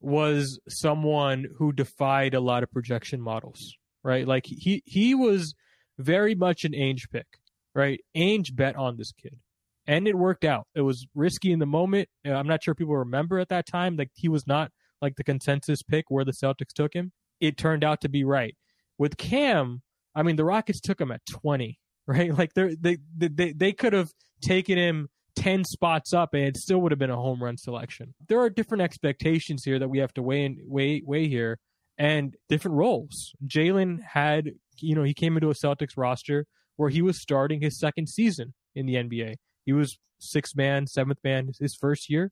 was 0.00 0.60
someone 0.68 1.46
who 1.58 1.72
defied 1.72 2.34
a 2.34 2.40
lot 2.40 2.62
of 2.62 2.70
projection 2.70 3.20
models, 3.20 3.76
right? 4.02 4.26
Like 4.26 4.46
he 4.46 4.82
he 4.86 5.14
was 5.14 5.54
very 5.98 6.34
much 6.34 6.64
an 6.64 6.72
Ainge 6.72 7.10
pick, 7.10 7.26
right? 7.74 8.00
Ainge 8.16 8.54
bet 8.54 8.76
on 8.76 8.96
this 8.96 9.12
kid 9.12 9.38
and 9.86 10.08
it 10.08 10.16
worked 10.16 10.44
out. 10.44 10.66
It 10.74 10.80
was 10.82 11.06
risky 11.14 11.52
in 11.52 11.58
the 11.58 11.66
moment. 11.66 12.08
I'm 12.24 12.46
not 12.46 12.62
sure 12.62 12.74
people 12.74 12.96
remember 12.96 13.38
at 13.38 13.48
that 13.50 13.66
time. 13.66 13.96
Like 13.96 14.10
he 14.14 14.28
was 14.28 14.46
not 14.46 14.70
like 15.02 15.16
the 15.16 15.24
consensus 15.24 15.82
pick 15.82 16.06
where 16.08 16.24
the 16.24 16.32
Celtics 16.32 16.72
took 16.74 16.94
him. 16.94 17.12
it 17.40 17.58
turned 17.58 17.84
out 17.84 18.00
to 18.00 18.08
be 18.08 18.24
right. 18.24 18.56
With 18.96 19.16
Cam, 19.16 19.82
I 20.14 20.22
mean, 20.22 20.36
the 20.36 20.44
Rockets 20.44 20.80
took 20.80 21.00
him 21.00 21.10
at 21.10 21.24
20, 21.26 21.78
right? 22.06 22.36
Like 22.36 22.54
they 22.54 22.76
they 22.80 22.98
they 23.16 23.52
they 23.52 23.72
could 23.72 23.92
have 23.92 24.10
taken 24.40 24.76
him 24.76 25.08
10 25.36 25.64
spots 25.64 26.12
up 26.12 26.34
and 26.34 26.44
it 26.44 26.56
still 26.56 26.80
would 26.80 26.92
have 26.92 26.98
been 26.98 27.10
a 27.10 27.16
home 27.16 27.42
run 27.42 27.56
selection. 27.56 28.14
There 28.28 28.40
are 28.40 28.50
different 28.50 28.82
expectations 28.82 29.64
here 29.64 29.78
that 29.78 29.88
we 29.88 29.98
have 29.98 30.14
to 30.14 30.22
weigh 30.22 30.44
in, 30.44 30.58
weigh 30.64 31.02
weigh 31.04 31.28
here 31.28 31.58
and 31.98 32.36
different 32.48 32.76
roles. 32.76 33.32
Jalen 33.46 34.00
had, 34.02 34.52
you 34.80 34.94
know, 34.94 35.02
he 35.02 35.14
came 35.14 35.36
into 35.36 35.50
a 35.50 35.54
Celtics 35.54 35.96
roster 35.96 36.46
where 36.76 36.90
he 36.90 37.02
was 37.02 37.20
starting 37.20 37.60
his 37.60 37.78
second 37.78 38.08
season 38.08 38.54
in 38.74 38.86
the 38.86 38.94
NBA. 38.94 39.36
He 39.64 39.72
was 39.72 39.98
sixth 40.18 40.56
man, 40.56 40.86
seventh 40.86 41.18
man 41.24 41.50
his 41.60 41.74
first 41.74 42.10
year, 42.10 42.30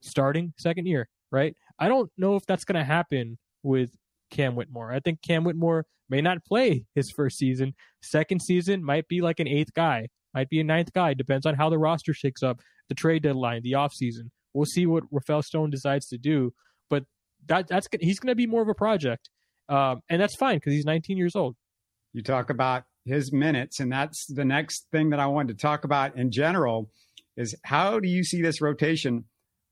starting 0.00 0.52
second 0.58 0.86
year, 0.86 1.08
right? 1.30 1.54
I 1.78 1.88
don't 1.88 2.10
know 2.16 2.36
if 2.36 2.46
that's 2.46 2.64
going 2.64 2.78
to 2.78 2.84
happen 2.84 3.38
with 3.62 3.90
Cam 4.30 4.54
Whitmore. 4.54 4.92
I 4.92 5.00
think 5.00 5.22
Cam 5.22 5.44
Whitmore 5.44 5.86
may 6.08 6.20
not 6.20 6.44
play 6.44 6.84
his 6.94 7.10
first 7.10 7.38
season. 7.38 7.74
Second 8.02 8.40
season 8.40 8.84
might 8.84 9.08
be 9.08 9.20
like 9.20 9.40
an 9.40 9.48
eighth 9.48 9.74
guy, 9.74 10.08
might 10.34 10.48
be 10.48 10.60
a 10.60 10.64
ninth 10.64 10.92
guy. 10.92 11.14
Depends 11.14 11.46
on 11.46 11.54
how 11.54 11.68
the 11.68 11.78
roster 11.78 12.14
shakes 12.14 12.42
up, 12.42 12.60
the 12.88 12.94
trade 12.94 13.22
deadline, 13.22 13.62
the 13.62 13.72
offseason. 13.72 14.30
We'll 14.54 14.66
see 14.66 14.86
what 14.86 15.04
Rafael 15.10 15.42
Stone 15.42 15.70
decides 15.70 16.08
to 16.08 16.18
do. 16.18 16.52
But 16.88 17.04
that 17.46 17.68
that's 17.68 17.88
he's 18.00 18.18
going 18.18 18.32
to 18.32 18.36
be 18.36 18.46
more 18.46 18.62
of 18.62 18.68
a 18.68 18.74
project, 18.74 19.28
um, 19.68 20.00
and 20.08 20.20
that's 20.20 20.36
fine 20.36 20.56
because 20.56 20.72
he's 20.72 20.86
19 20.86 21.16
years 21.16 21.36
old. 21.36 21.56
You 22.12 22.22
talk 22.22 22.50
about 22.50 22.84
his 23.04 23.32
minutes, 23.32 23.80
and 23.80 23.92
that's 23.92 24.26
the 24.26 24.44
next 24.44 24.86
thing 24.90 25.10
that 25.10 25.20
I 25.20 25.26
wanted 25.26 25.58
to 25.58 25.62
talk 25.62 25.84
about 25.84 26.16
in 26.16 26.30
general 26.30 26.90
is 27.36 27.54
how 27.64 28.00
do 28.00 28.08
you 28.08 28.24
see 28.24 28.42
this 28.42 28.60
rotation 28.60 29.24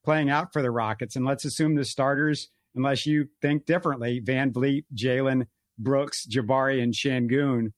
playing 0.05 0.31
out 0.31 0.53
for 0.53 0.63
the 0.63 0.71
Rockets? 0.71 1.17
And 1.17 1.25
let's 1.25 1.45
assume 1.45 1.75
the 1.75 1.85
starters 1.85 2.49
unless 2.77 3.07
you 3.07 3.29
think 3.43 3.67
differently. 3.67 4.21
VanVleet, 4.21 4.85
Jalen, 4.95 5.47
Brooks, 5.79 6.27
Jabari, 6.27 6.83
and 6.83 6.93
Sengun. 6.93 7.73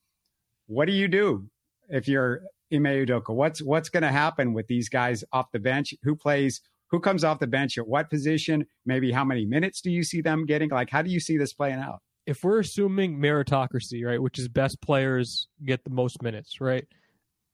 What 0.66 0.86
do 0.86 0.92
you 0.92 1.08
do 1.08 1.48
if 1.88 2.08
you're 2.08 2.42
Ime 2.72 2.84
Udoka? 2.84 3.34
What's 3.34 3.62
what's 3.62 3.88
going 3.88 4.02
to 4.02 4.10
happen 4.10 4.52
with 4.52 4.66
these 4.66 4.88
guys 4.88 5.24
off 5.32 5.46
the 5.52 5.58
bench? 5.58 5.94
Who 6.02 6.14
plays? 6.14 6.60
Who 6.90 7.00
comes 7.00 7.24
off 7.24 7.38
the 7.38 7.46
bench 7.46 7.76
at 7.78 7.86
what 7.86 8.10
position? 8.10 8.66
Maybe 8.86 9.12
how 9.12 9.24
many 9.24 9.44
minutes 9.44 9.80
do 9.80 9.90
you 9.90 10.02
see 10.02 10.20
them 10.20 10.46
getting? 10.46 10.70
Like, 10.70 10.90
how 10.90 11.02
do 11.02 11.10
you 11.10 11.20
see 11.20 11.36
this 11.36 11.52
playing 11.52 11.78
out? 11.78 12.00
If 12.26 12.44
we're 12.44 12.60
assuming 12.60 13.18
meritocracy, 13.18 14.04
right, 14.04 14.20
which 14.20 14.38
is 14.38 14.48
best 14.48 14.80
players 14.82 15.48
get 15.64 15.84
the 15.84 15.90
most 15.90 16.22
minutes, 16.22 16.60
right? 16.60 16.86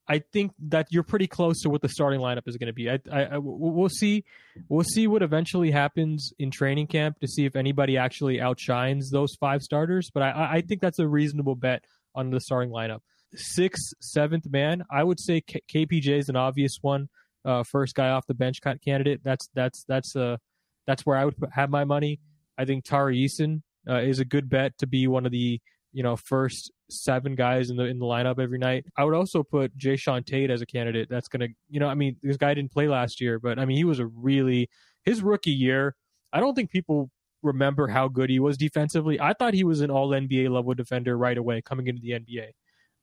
I 0.07 0.19
think 0.19 0.53
that 0.69 0.89
you're 0.91 1.03
pretty 1.03 1.27
close 1.27 1.61
to 1.63 1.71
what 1.71 1.81
the 1.81 1.89
starting 1.89 2.21
lineup 2.21 2.47
is 2.47 2.57
going 2.57 2.67
to 2.67 2.75
be. 2.75 2.91
I, 2.91 2.99
I, 3.11 3.23
I, 3.25 3.39
we'll 3.39 3.89
see, 3.89 4.25
we'll 4.69 4.85
see 4.85 5.07
what 5.07 5.23
eventually 5.23 5.71
happens 5.71 6.33
in 6.39 6.51
training 6.51 6.89
camp 6.89 7.21
to 7.21 7.27
see 7.27 7.47
if 7.47 7.57
anybody 7.57 7.97
actually 7.97 8.41
outshines 8.41 9.11
those 9.11 9.35
five 9.41 9.63
starters. 9.63 10.11
But 10.13 10.23
I, 10.23 10.57
I 10.57 10.61
think 10.61 10.83
that's 10.83 10.99
a 10.99 11.09
reasonable 11.09 11.55
bet 11.55 11.85
on 12.15 12.31
the 12.31 12.41
starting 12.41 12.71
lineup. 12.71 13.01
Sixth, 13.35 13.95
seventh 14.01 14.49
man, 14.51 14.85
I 14.91 15.03
would 15.03 15.19
say 15.19 15.41
K- 15.41 15.63
KPJ 15.73 16.19
is 16.19 16.29
an 16.29 16.37
obvious 16.37 16.79
one. 16.83 17.09
Uh, 17.45 17.63
first 17.63 17.95
guy 17.95 18.11
off 18.11 18.27
the 18.27 18.35
bench 18.35 18.61
candidate. 18.85 19.21
That's 19.23 19.51
that's 19.55 19.85
that's 19.87 20.17
uh 20.17 20.39
that's 20.87 21.05
where 21.05 21.17
I 21.17 21.25
would 21.25 21.35
have 21.53 21.69
my 21.69 21.85
money. 21.85 22.21
I 22.57 22.65
think 22.65 22.85
Tari 22.85 23.19
Eason 23.19 23.63
uh, 23.89 23.99
is 23.99 24.19
a 24.19 24.25
good 24.25 24.49
bet 24.49 24.79
to 24.79 24.87
be 24.87 25.07
one 25.07 25.27
of 25.27 25.33
the 25.33 25.61
you 25.95 26.03
know 26.03 26.17
first 26.17 26.73
seven 26.91 27.35
guys 27.35 27.71
in 27.71 27.77
the 27.77 27.85
in 27.85 27.99
the 27.99 28.05
lineup 28.05 28.39
every 28.39 28.59
night. 28.59 28.85
I 28.99 29.05
would 29.05 29.15
also 29.15 29.43
put 29.43 29.77
Jae'Sean 29.79 30.27
Tate 30.27 30.51
as 30.51 30.61
a 30.61 30.67
candidate. 30.67 31.09
That's 31.09 31.29
gonna, 31.29 31.49
you 31.71 31.81
know, 31.81 31.89
I 31.89 31.95
mean, 31.95 32.17
this 32.23 32.37
guy 32.37 32.53
didn't 32.53 32.73
play 32.73 32.89
last 32.89 33.21
year, 33.21 33.39
but 33.39 33.59
I 33.59 33.65
mean, 33.65 33.77
he 33.77 33.85
was 33.85 34.01
a 34.01 34.07
really 34.07 34.69
his 35.05 35.23
rookie 35.23 35.53
year. 35.53 35.95
I 36.33 36.41
don't 36.41 36.55
think 36.55 36.71
people 36.71 37.11
remember 37.43 37.87
how 37.87 38.09
good 38.09 38.29
he 38.29 38.41
was 38.41 38.57
defensively. 38.57 39.21
I 39.21 39.35
thought 39.35 39.55
he 39.55 39.65
was 39.65 39.81
an 39.81 39.91
All 39.91 40.11
NBA 40.11 40.51
level 40.51 40.75
defender 40.75 41.17
right 41.17 41.39
away 41.39 41.63
coming 41.63 41.87
into 41.87 42.03
the 42.03 42.11
NBA. 42.11 42.49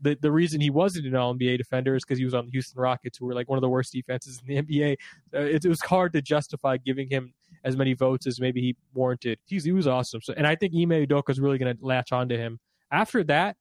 The 0.02 0.18
the 0.20 0.32
reason 0.32 0.60
he 0.60 0.70
wasn't 0.70 1.08
an 1.08 1.16
All 1.16 1.34
NBA 1.34 1.58
defender 1.58 1.96
is 1.96 2.04
because 2.04 2.20
he 2.20 2.26
was 2.26 2.34
on 2.34 2.48
the 2.48 2.52
Houston 2.52 2.82
Rockets, 2.82 3.18
who 3.18 3.26
were 3.26 3.34
like 3.34 3.48
one 3.48 3.58
of 3.58 3.62
the 3.62 3.70
worst 3.70 3.94
defenses 3.94 4.42
in 4.46 4.54
the 4.54 4.62
NBA. 4.80 4.98
Uh, 5.34 5.46
it, 5.46 5.64
it, 5.64 5.70
was 5.70 5.80
hard 5.82 6.12
to 6.12 6.22
justify 6.22 6.76
giving 6.76 7.10
him 7.10 7.34
as 7.64 7.78
many 7.78 7.94
votes 7.94 8.28
as 8.28 8.42
maybe 8.42 8.60
he 8.60 8.76
warranted. 8.94 9.40
He's, 9.46 9.64
he 9.64 9.72
was 9.72 9.88
awesome. 9.88 10.22
So, 10.22 10.34
and 10.36 10.46
I 10.46 10.56
think 10.56 10.74
Ime 10.74 11.06
Udoka 11.06 11.30
is 11.30 11.40
really 11.40 11.58
going 11.58 11.78
to 11.78 11.86
latch 11.86 12.12
onto 12.12 12.36
him. 12.36 12.60
After 12.92 13.24
that, 13.26 13.56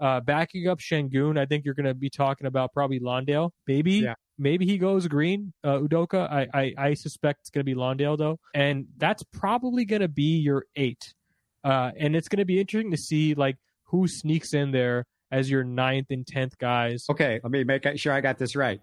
uh, 0.00 0.20
backing 0.20 0.66
up 0.68 0.80
Sengun, 0.80 1.38
I 1.38 1.46
think 1.46 1.64
you're 1.64 1.74
going 1.74 1.86
to 1.86 1.94
be 1.94 2.10
talking 2.10 2.46
about 2.46 2.72
probably 2.72 2.98
Landale. 2.98 3.52
Maybe, 3.68 3.92
yeah. 3.94 4.14
maybe 4.36 4.66
he 4.66 4.78
goes 4.78 5.06
green. 5.06 5.52
Uh, 5.62 5.78
Udoka, 5.78 6.30
I, 6.30 6.48
I, 6.52 6.74
I 6.76 6.94
suspect 6.94 7.40
it's 7.40 7.50
going 7.50 7.64
to 7.64 7.70
be 7.70 7.74
Landale 7.74 8.16
though, 8.16 8.38
and 8.54 8.86
that's 8.96 9.22
probably 9.22 9.84
going 9.84 10.02
to 10.02 10.08
be 10.08 10.38
your 10.38 10.64
eight. 10.76 11.14
Uh, 11.62 11.92
and 11.96 12.16
it's 12.16 12.28
going 12.28 12.38
to 12.38 12.44
be 12.44 12.58
interesting 12.58 12.90
to 12.90 12.96
see 12.96 13.34
like 13.34 13.56
who 13.84 14.08
sneaks 14.08 14.54
in 14.54 14.72
there 14.72 15.06
as 15.30 15.48
your 15.48 15.62
ninth 15.62 16.08
and 16.10 16.26
tenth 16.26 16.58
guys. 16.58 17.06
Okay, 17.08 17.40
let 17.42 17.52
me 17.52 17.62
make 17.62 17.86
sure 17.96 18.12
I 18.12 18.20
got 18.20 18.38
this 18.38 18.56
right. 18.56 18.80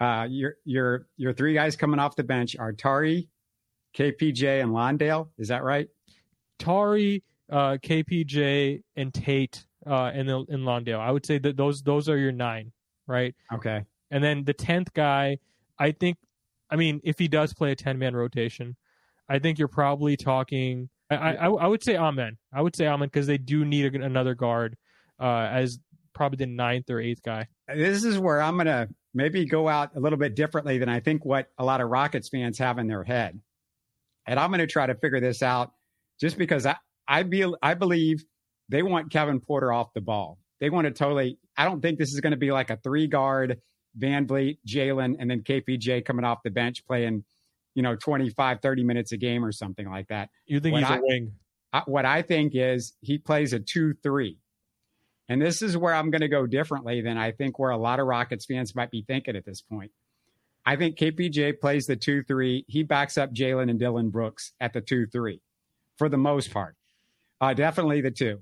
Uh, 0.00 0.26
your 0.28 0.56
your 0.64 1.06
your 1.16 1.32
three 1.32 1.54
guys 1.54 1.76
coming 1.76 2.00
off 2.00 2.16
the 2.16 2.24
bench 2.24 2.56
are 2.58 2.72
Tari, 2.72 3.28
KPJ, 3.96 4.62
and 4.62 4.72
Landale. 4.72 5.30
Is 5.38 5.48
that 5.48 5.62
right? 5.62 5.88
Tari, 6.58 7.22
uh, 7.50 7.78
KPJ, 7.82 8.82
and 8.96 9.12
Tate 9.12 9.66
uh, 9.86 10.12
in 10.14 10.64
Landale. 10.64 11.00
I 11.00 11.10
would 11.10 11.24
say 11.24 11.38
that 11.38 11.56
those 11.56 11.82
those 11.82 12.08
are 12.08 12.18
your 12.18 12.32
nine, 12.32 12.72
right? 13.06 13.34
Okay. 13.52 13.84
And 14.10 14.22
then 14.22 14.44
the 14.44 14.54
tenth 14.54 14.92
guy, 14.94 15.38
I 15.78 15.92
think, 15.92 16.16
I 16.70 16.76
mean, 16.76 17.00
if 17.04 17.18
he 17.18 17.28
does 17.28 17.52
play 17.54 17.72
a 17.72 17.76
ten 17.76 17.98
man 17.98 18.14
rotation, 18.14 18.76
I 19.28 19.38
think 19.38 19.58
you're 19.58 19.68
probably 19.68 20.16
talking. 20.16 20.88
I 21.10 21.36
I, 21.36 21.46
I 21.46 21.66
would 21.66 21.82
say 21.82 21.96
Amen. 21.96 22.36
I 22.52 22.62
would 22.62 22.76
say 22.76 22.86
Amen 22.86 23.08
because 23.08 23.26
they 23.26 23.38
do 23.38 23.64
need 23.64 23.94
a, 23.94 24.02
another 24.02 24.34
guard 24.34 24.76
uh, 25.20 25.48
as 25.50 25.78
probably 26.14 26.36
the 26.36 26.46
ninth 26.46 26.90
or 26.90 27.00
eighth 27.00 27.22
guy. 27.22 27.46
This 27.68 28.04
is 28.04 28.18
where 28.18 28.42
I'm 28.42 28.56
gonna 28.56 28.88
maybe 29.14 29.44
go 29.46 29.68
out 29.68 29.96
a 29.96 30.00
little 30.00 30.18
bit 30.18 30.34
differently 30.34 30.78
than 30.78 30.88
I 30.88 31.00
think 31.00 31.24
what 31.24 31.48
a 31.58 31.64
lot 31.64 31.80
of 31.80 31.88
Rockets 31.88 32.28
fans 32.28 32.58
have 32.58 32.78
in 32.78 32.88
their 32.88 33.04
head, 33.04 33.40
and 34.26 34.38
I'm 34.38 34.50
gonna 34.50 34.66
try 34.66 34.86
to 34.86 34.94
figure 34.94 35.20
this 35.20 35.42
out 35.42 35.72
just 36.20 36.36
because 36.36 36.66
I 36.66 36.76
I 37.08 37.22
be 37.22 37.50
I 37.62 37.74
believe 37.74 38.24
they 38.68 38.82
want 38.82 39.10
Kevin 39.10 39.40
Porter 39.40 39.72
off 39.72 39.92
the 39.94 40.00
ball. 40.00 40.38
They 40.60 40.70
want 40.70 40.86
to 40.86 40.92
totally. 40.92 41.38
I 41.56 41.64
don't 41.64 41.80
think 41.80 41.98
this 41.98 42.12
is 42.12 42.20
going 42.20 42.32
to 42.32 42.38
be 42.38 42.52
like 42.52 42.70
a 42.70 42.76
three 42.76 43.06
guard 43.06 43.60
VanVleet, 43.98 44.58
Jalen, 44.66 45.16
and 45.18 45.30
then 45.30 45.42
KPJ 45.42 46.04
coming 46.04 46.24
off 46.24 46.42
the 46.44 46.50
bench 46.50 46.84
playing, 46.86 47.24
you 47.74 47.82
know, 47.82 47.96
25, 47.96 48.60
30 48.60 48.84
minutes 48.84 49.12
a 49.12 49.16
game 49.16 49.44
or 49.44 49.52
something 49.52 49.88
like 49.88 50.08
that. 50.08 50.30
You 50.46 50.60
think 50.60 50.74
what 50.74 50.82
he's 50.82 50.90
I, 50.90 50.96
a 50.96 51.00
wing? 51.02 51.32
I, 51.72 51.82
what 51.86 52.04
I 52.04 52.22
think 52.22 52.52
is 52.54 52.94
he 53.00 53.18
plays 53.18 53.52
a 53.52 53.60
2 53.60 53.94
3. 54.02 54.38
And 55.30 55.42
this 55.42 55.60
is 55.60 55.76
where 55.76 55.94
I'm 55.94 56.10
going 56.10 56.22
to 56.22 56.28
go 56.28 56.46
differently 56.46 57.02
than 57.02 57.18
I 57.18 57.32
think 57.32 57.58
where 57.58 57.70
a 57.70 57.76
lot 57.76 58.00
of 58.00 58.06
Rockets 58.06 58.46
fans 58.46 58.74
might 58.74 58.90
be 58.90 59.02
thinking 59.02 59.36
at 59.36 59.44
this 59.44 59.60
point. 59.60 59.92
I 60.64 60.76
think 60.76 60.96
KPJ 60.96 61.60
plays 61.60 61.86
the 61.86 61.96
2 61.96 62.24
3. 62.24 62.64
He 62.66 62.82
backs 62.82 63.18
up 63.18 63.32
Jalen 63.32 63.70
and 63.70 63.78
Dillon 63.78 64.10
Brooks 64.10 64.52
at 64.60 64.72
the 64.72 64.80
2 64.80 65.06
3 65.06 65.40
for 65.96 66.08
the 66.08 66.16
most 66.16 66.50
part. 66.50 66.77
Uh, 67.40 67.54
definitely 67.54 68.00
the 68.00 68.10
two. 68.10 68.40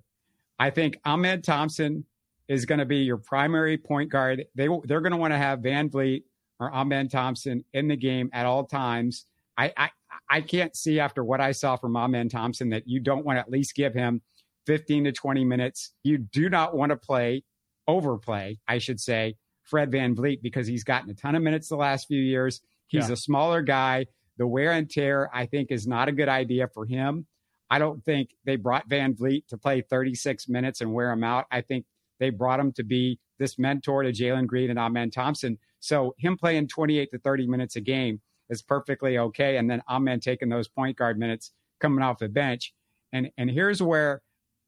I 0.59 0.70
think 0.70 0.98
Amen 1.04 1.42
Thompson 1.42 2.04
is 2.48 2.64
going 2.64 2.78
to 2.78 2.87
be 2.87 2.98
your 2.98 3.18
primary 3.18 3.76
point 3.76 4.11
guard. 4.11 4.46
They 4.54 4.68
they're 4.85 5.00
going 5.00 5.12
to 5.12 5.18
want 5.18 5.32
to 5.32 5.38
have 5.38 5.61
VanVleet 5.61 6.22
or 6.59 6.72
Amen 6.72 7.09
Thompson 7.09 7.64
in 7.72 7.88
the 7.88 7.96
game 7.96 8.30
at 8.32 8.46
all 8.46 8.64
times. 8.64 9.26
I, 9.59 9.72
I 9.76 9.90
I 10.28 10.40
can't 10.40 10.74
see 10.74 11.00
after 11.00 11.22
what 11.22 11.40
I 11.40 11.52
saw 11.52 11.76
from 11.76 11.96
Amen 11.96 12.28
Thompson 12.28 12.70
that 12.70 12.87
you 12.87 13.00
don't 13.00 13.24
want 13.24 13.37
to 13.37 13.40
at 13.40 13.50
least 13.50 13.74
give 13.74 13.94
him 13.94 14.22
15 14.66 15.04
to 15.04 15.12
20 15.12 15.44
minutes. 15.44 15.92
You 16.02 16.18
do 16.18 16.48
not 16.48 16.76
want 16.76 16.90
to 16.90 16.96
play 16.96 17.44
overplay, 17.87 18.59
I 18.66 18.78
should 18.78 19.00
say, 19.00 19.37
Fred 19.62 19.90
VanVleet 19.90 20.42
because 20.42 20.66
he's 20.66 20.85
gotten 20.85 21.11
a 21.11 21.14
ton 21.14 21.35
of 21.35 21.42
minutes 21.42 21.68
the 21.68 21.76
last 21.76 22.09
few 22.09 22.20
years. 22.20 22.61
He's 22.88 23.09
yeah. 23.09 23.14
a 23.14 23.16
smaller 23.16 23.62
guy. 23.62 24.06
The 24.38 24.46
wear 24.46 24.72
and 24.72 24.90
tear, 24.90 25.30
I 25.35 25.46
think, 25.46 25.70
is 25.70 25.87
not 25.87 26.09
a 26.09 26.12
good 26.12 26.28
idea 26.28 26.68
for 26.68 26.85
him. 26.85 27.26
I 27.70 27.79
don't 27.79 28.05
think 28.05 28.31
they 28.44 28.57
brought 28.57 28.88
VanVleet 28.88 29.48
to 29.48 29.59
play 29.59 29.81
36 29.81 30.48
minutes 30.48 30.81
and 30.81 30.92
wear 30.92 31.11
him 31.11 31.24
out. 31.24 31.46
I 31.50 31.61
think 31.62 31.87
they 32.18 32.31
brought 32.31 32.61
him 32.61 32.72
to 32.72 32.85
be 32.85 33.18
this 33.38 33.59
mentor 33.59 34.02
to 34.02 34.12
Jalen 34.12 34.46
Green 34.46 34.70
and 34.70 34.79
Amen 34.79 35.11
Thompson. 35.11 35.59
So 35.81 36.14
him 36.18 36.37
playing 36.37 36.68
28 36.68 37.11
to 37.11 37.18
30 37.18 37.46
minutes 37.46 37.76
a 37.76 37.81
game 37.81 38.20
is 38.48 38.62
perfectly 38.62 39.18
okay. 39.18 39.57
And 39.57 39.70
then 39.70 39.83
Amen 39.88 40.20
taking 40.20 40.48
those 40.48 40.68
point 40.68 40.96
guard 40.96 41.18
minutes 41.18 41.52
coming 41.81 42.02
off 42.02 42.18
the 42.18 42.29
bench. 42.29 42.72
And 43.12 43.31
and 43.37 43.50
here's 43.50 43.83
where 43.83 44.22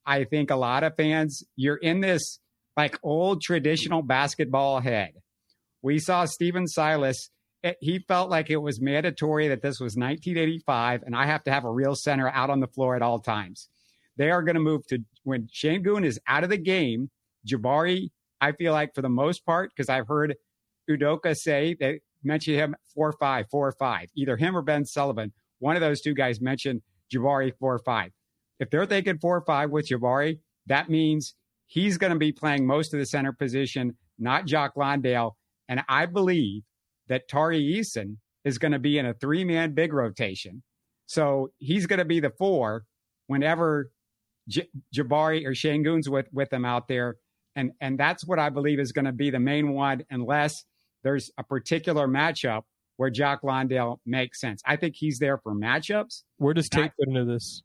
I 0.04 0.24
think 0.24 0.50
a 0.50 0.56
lot 0.56 0.84
of 0.84 0.96
fans, 0.96 1.42
you're 1.56 1.76
in 1.76 2.00
this 2.00 2.40
like 2.76 2.98
old 3.02 3.42
traditional 3.42 4.02
basketball 4.02 4.80
head. 4.80 5.12
We 5.82 5.98
saw 5.98 6.24
Stephen 6.24 6.66
Silas 6.66 7.30
he 7.80 7.98
felt 7.98 8.30
like 8.30 8.50
it 8.50 8.58
was 8.58 8.80
mandatory 8.80 9.48
that 9.48 9.62
this 9.62 9.80
was 9.80 9.96
1985 9.96 11.02
and 11.02 11.16
I 11.16 11.26
have 11.26 11.42
to 11.44 11.50
have 11.50 11.64
a 11.64 11.70
real 11.70 11.94
center 11.94 12.28
out 12.28 12.50
on 12.50 12.60
the 12.60 12.68
floor 12.68 12.94
at 12.94 13.02
all 13.02 13.18
times. 13.18 13.68
They 14.16 14.30
are 14.30 14.42
going 14.42 14.54
to 14.54 14.60
move 14.60 14.86
to 14.88 14.98
when 15.24 15.48
Sengun 15.48 16.04
is 16.04 16.20
out 16.26 16.44
of 16.44 16.50
the 16.50 16.58
game. 16.58 17.10
Jabari, 17.46 18.10
I 18.40 18.52
feel 18.52 18.72
like 18.72 18.94
for 18.94 19.02
the 19.02 19.08
most 19.08 19.44
part, 19.46 19.70
because 19.70 19.88
I've 19.88 20.08
heard 20.08 20.34
Udoka 20.90 21.36
say 21.36 21.76
they 21.78 22.00
mentioned 22.22 22.56
him 22.56 22.76
four 22.94 23.12
five, 23.12 23.46
four 23.50 23.72
five, 23.72 24.08
either 24.16 24.36
him 24.36 24.56
or 24.56 24.62
Ben 24.62 24.84
Sullinger. 24.84 25.30
One 25.60 25.76
of 25.76 25.80
those 25.80 26.00
two 26.00 26.14
guys 26.14 26.40
mentioned 26.40 26.82
Jabari 27.12 27.52
four 27.58 27.74
or 27.74 27.78
five. 27.80 28.12
if 28.60 28.70
they're 28.70 28.86
thinking 28.86 29.18
four 29.18 29.36
or 29.36 29.44
five 29.44 29.70
with 29.70 29.88
Jabari, 29.88 30.40
that 30.66 30.88
means 30.88 31.34
he's 31.66 31.96
going 31.98 32.12
to 32.12 32.18
be 32.18 32.32
playing 32.32 32.66
most 32.66 32.92
of 32.92 32.98
the 32.98 33.06
center 33.06 33.32
position, 33.32 33.96
not 34.18 34.46
Jock 34.46 34.76
Landale. 34.76 35.36
And 35.68 35.82
I 35.88 36.06
believe 36.06 36.62
that 37.08 37.28
Tari 37.28 37.60
Eason 37.60 38.16
is 38.44 38.58
going 38.58 38.72
to 38.72 38.78
be 38.78 38.98
in 38.98 39.06
a 39.06 39.14
three 39.14 39.44
man 39.44 39.74
big 39.74 39.92
rotation. 39.92 40.62
So 41.06 41.50
he's 41.58 41.86
going 41.86 41.98
to 41.98 42.04
be 42.04 42.20
the 42.20 42.30
four 42.30 42.84
whenever 43.26 43.90
J- 44.48 44.68
Jabari 44.94 45.44
or 45.46 45.52
Sengun's 45.52 46.08
with, 46.08 46.26
with 46.32 46.50
them 46.50 46.64
out 46.64 46.88
there. 46.88 47.16
And, 47.56 47.72
and 47.80 47.98
that's 47.98 48.26
what 48.26 48.38
I 48.38 48.50
believe 48.50 48.78
is 48.78 48.92
going 48.92 49.04
to 49.06 49.12
be 49.12 49.30
the 49.30 49.40
main 49.40 49.72
one, 49.72 50.04
unless 50.10 50.64
there's 51.02 51.30
a 51.38 51.42
particular 51.42 52.06
matchup 52.06 52.62
where 52.96 53.10
Jock 53.10 53.40
Landale 53.42 54.00
makes 54.04 54.40
sense. 54.40 54.60
I 54.66 54.76
think 54.76 54.94
he's 54.96 55.18
there 55.18 55.38
for 55.38 55.54
matchups. 55.54 56.22
Where 56.36 56.54
does 56.54 56.68
Tate 56.68 56.92
fit 56.98 57.08
into 57.08 57.24
this? 57.24 57.62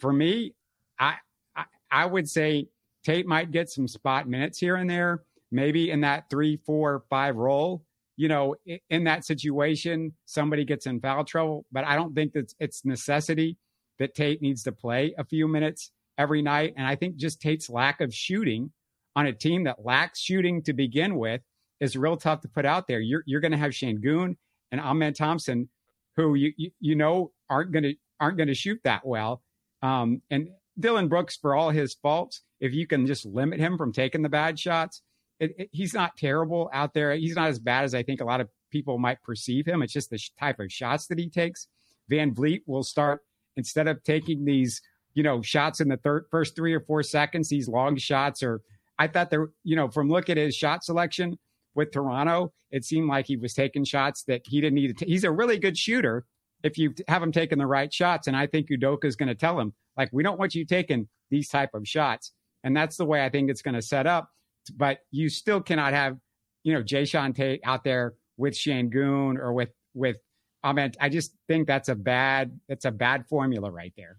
For 0.00 0.12
me, 0.12 0.54
I, 0.98 1.14
I, 1.56 1.64
I 1.90 2.06
would 2.06 2.28
say 2.28 2.66
Tate 3.04 3.26
might 3.26 3.52
get 3.52 3.70
some 3.70 3.86
spot 3.88 4.28
minutes 4.28 4.58
here 4.58 4.76
and 4.76 4.90
there, 4.90 5.22
maybe 5.50 5.90
in 5.90 6.00
that 6.02 6.28
three, 6.30 6.58
four, 6.66 7.04
five 7.08 7.36
role. 7.36 7.84
You 8.16 8.28
know, 8.28 8.54
in 8.90 9.04
that 9.04 9.24
situation, 9.24 10.12
somebody 10.24 10.64
gets 10.64 10.86
in 10.86 11.00
foul 11.00 11.24
trouble, 11.24 11.66
but 11.72 11.84
I 11.84 11.96
don't 11.96 12.14
think 12.14 12.32
that 12.34 12.52
it's 12.60 12.84
necessity 12.84 13.58
that 13.98 14.14
Tate 14.14 14.40
needs 14.40 14.62
to 14.64 14.72
play 14.72 15.14
a 15.18 15.24
few 15.24 15.48
minutes 15.48 15.90
every 16.16 16.42
night. 16.42 16.74
And 16.76 16.86
I 16.86 16.96
think 16.96 17.16
just 17.16 17.40
Tate's 17.40 17.68
lack 17.68 18.00
of 18.00 18.14
shooting 18.14 18.72
on 19.16 19.26
a 19.26 19.32
team 19.32 19.64
that 19.64 19.84
lacks 19.84 20.20
shooting 20.20 20.62
to 20.62 20.72
begin 20.72 21.16
with 21.16 21.40
is 21.80 21.96
real 21.96 22.16
tough 22.16 22.40
to 22.42 22.48
put 22.48 22.64
out 22.64 22.86
there. 22.86 23.00
You're 23.00 23.22
you're 23.26 23.40
going 23.40 23.52
to 23.52 23.58
have 23.58 23.72
Sengun 23.72 24.36
and 24.70 24.80
Amen 24.80 25.14
Thompson, 25.14 25.68
who 26.16 26.34
you, 26.34 26.52
you, 26.56 26.70
you 26.80 26.94
know 26.94 27.32
aren't 27.50 27.72
going 27.72 27.82
to 27.82 27.94
aren't 28.20 28.36
going 28.36 28.48
to 28.48 28.54
shoot 28.54 28.80
that 28.84 29.06
well. 29.06 29.42
Um, 29.82 30.22
and 30.30 30.48
Dillon 30.78 31.08
Brooks, 31.08 31.36
for 31.36 31.54
all 31.54 31.70
his 31.70 31.94
faults, 31.94 32.42
if 32.60 32.72
you 32.72 32.86
can 32.86 33.06
just 33.06 33.26
limit 33.26 33.60
him 33.60 33.76
from 33.76 33.92
taking 33.92 34.22
the 34.22 34.28
bad 34.28 34.58
shots, 34.58 35.02
it, 35.44 35.54
it, 35.58 35.68
he's 35.72 35.94
not 35.94 36.16
terrible 36.16 36.70
out 36.72 36.94
there. 36.94 37.14
He's 37.14 37.36
not 37.36 37.48
as 37.48 37.58
bad 37.58 37.84
as 37.84 37.94
I 37.94 38.02
think 38.02 38.20
a 38.20 38.24
lot 38.24 38.40
of 38.40 38.48
people 38.70 38.98
might 38.98 39.22
perceive 39.22 39.66
him. 39.66 39.82
It's 39.82 39.92
just 39.92 40.10
the 40.10 40.20
type 40.38 40.58
of 40.60 40.72
shots 40.72 41.06
that 41.06 41.18
he 41.18 41.28
takes. 41.28 41.68
VanVleet 42.10 42.62
will 42.66 42.82
start 42.82 43.22
instead 43.56 43.88
of 43.88 44.02
taking 44.02 44.44
these, 44.44 44.82
you 45.14 45.22
know, 45.22 45.42
shots 45.42 45.80
in 45.80 45.88
the 45.88 45.96
third, 45.96 46.26
first 46.30 46.56
three 46.56 46.74
or 46.74 46.80
four 46.80 47.02
seconds, 47.02 47.48
these 47.48 47.68
long 47.68 47.96
shots. 47.96 48.42
Or 48.42 48.62
I 48.98 49.06
thought 49.06 49.30
there, 49.30 49.50
you 49.62 49.76
know, 49.76 49.88
from 49.88 50.08
look 50.08 50.28
at 50.28 50.36
his 50.36 50.56
shot 50.56 50.84
selection 50.84 51.38
with 51.74 51.92
Toronto, 51.92 52.52
it 52.70 52.84
seemed 52.84 53.08
like 53.08 53.26
he 53.26 53.36
was 53.36 53.54
taking 53.54 53.84
shots 53.84 54.24
that 54.24 54.42
he 54.44 54.60
didn't 54.60 54.74
need 54.74 54.98
to. 54.98 55.04
T- 55.04 55.10
he's 55.10 55.24
a 55.24 55.30
really 55.30 55.58
good 55.58 55.78
shooter 55.78 56.26
if 56.62 56.78
you 56.78 56.94
have 57.08 57.22
him 57.22 57.32
taking 57.32 57.58
the 57.58 57.66
right 57.66 57.92
shots. 57.92 58.26
And 58.26 58.36
I 58.36 58.46
think 58.46 58.68
Udoka 58.68 59.04
is 59.04 59.16
going 59.16 59.28
to 59.28 59.34
tell 59.34 59.60
him, 59.60 59.72
like, 59.96 60.10
we 60.12 60.22
don't 60.22 60.38
want 60.38 60.54
you 60.54 60.64
taking 60.64 61.08
these 61.30 61.48
type 61.48 61.70
of 61.74 61.86
shots. 61.86 62.32
And 62.64 62.76
that's 62.76 62.96
the 62.96 63.04
way 63.04 63.24
I 63.24 63.28
think 63.28 63.50
it's 63.50 63.62
going 63.62 63.74
to 63.74 63.82
set 63.82 64.06
up. 64.06 64.30
But 64.70 64.98
you 65.10 65.28
still 65.28 65.60
cannot 65.60 65.92
have, 65.92 66.16
you 66.62 66.72
know, 66.72 66.82
Jae'Sean 66.82 67.34
Tate 67.34 67.60
out 67.64 67.84
there 67.84 68.14
with 68.36 68.54
Sengun 68.54 69.38
or 69.38 69.52
with 69.52 69.70
with 69.94 70.16
I 70.62 70.72
mean, 70.72 70.92
I 70.98 71.08
just 71.10 71.34
think 71.46 71.66
that's 71.66 71.88
a 71.88 71.94
bad 71.94 72.58
that's 72.68 72.84
a 72.84 72.90
bad 72.90 73.26
formula 73.28 73.70
right 73.70 73.92
there. 73.96 74.18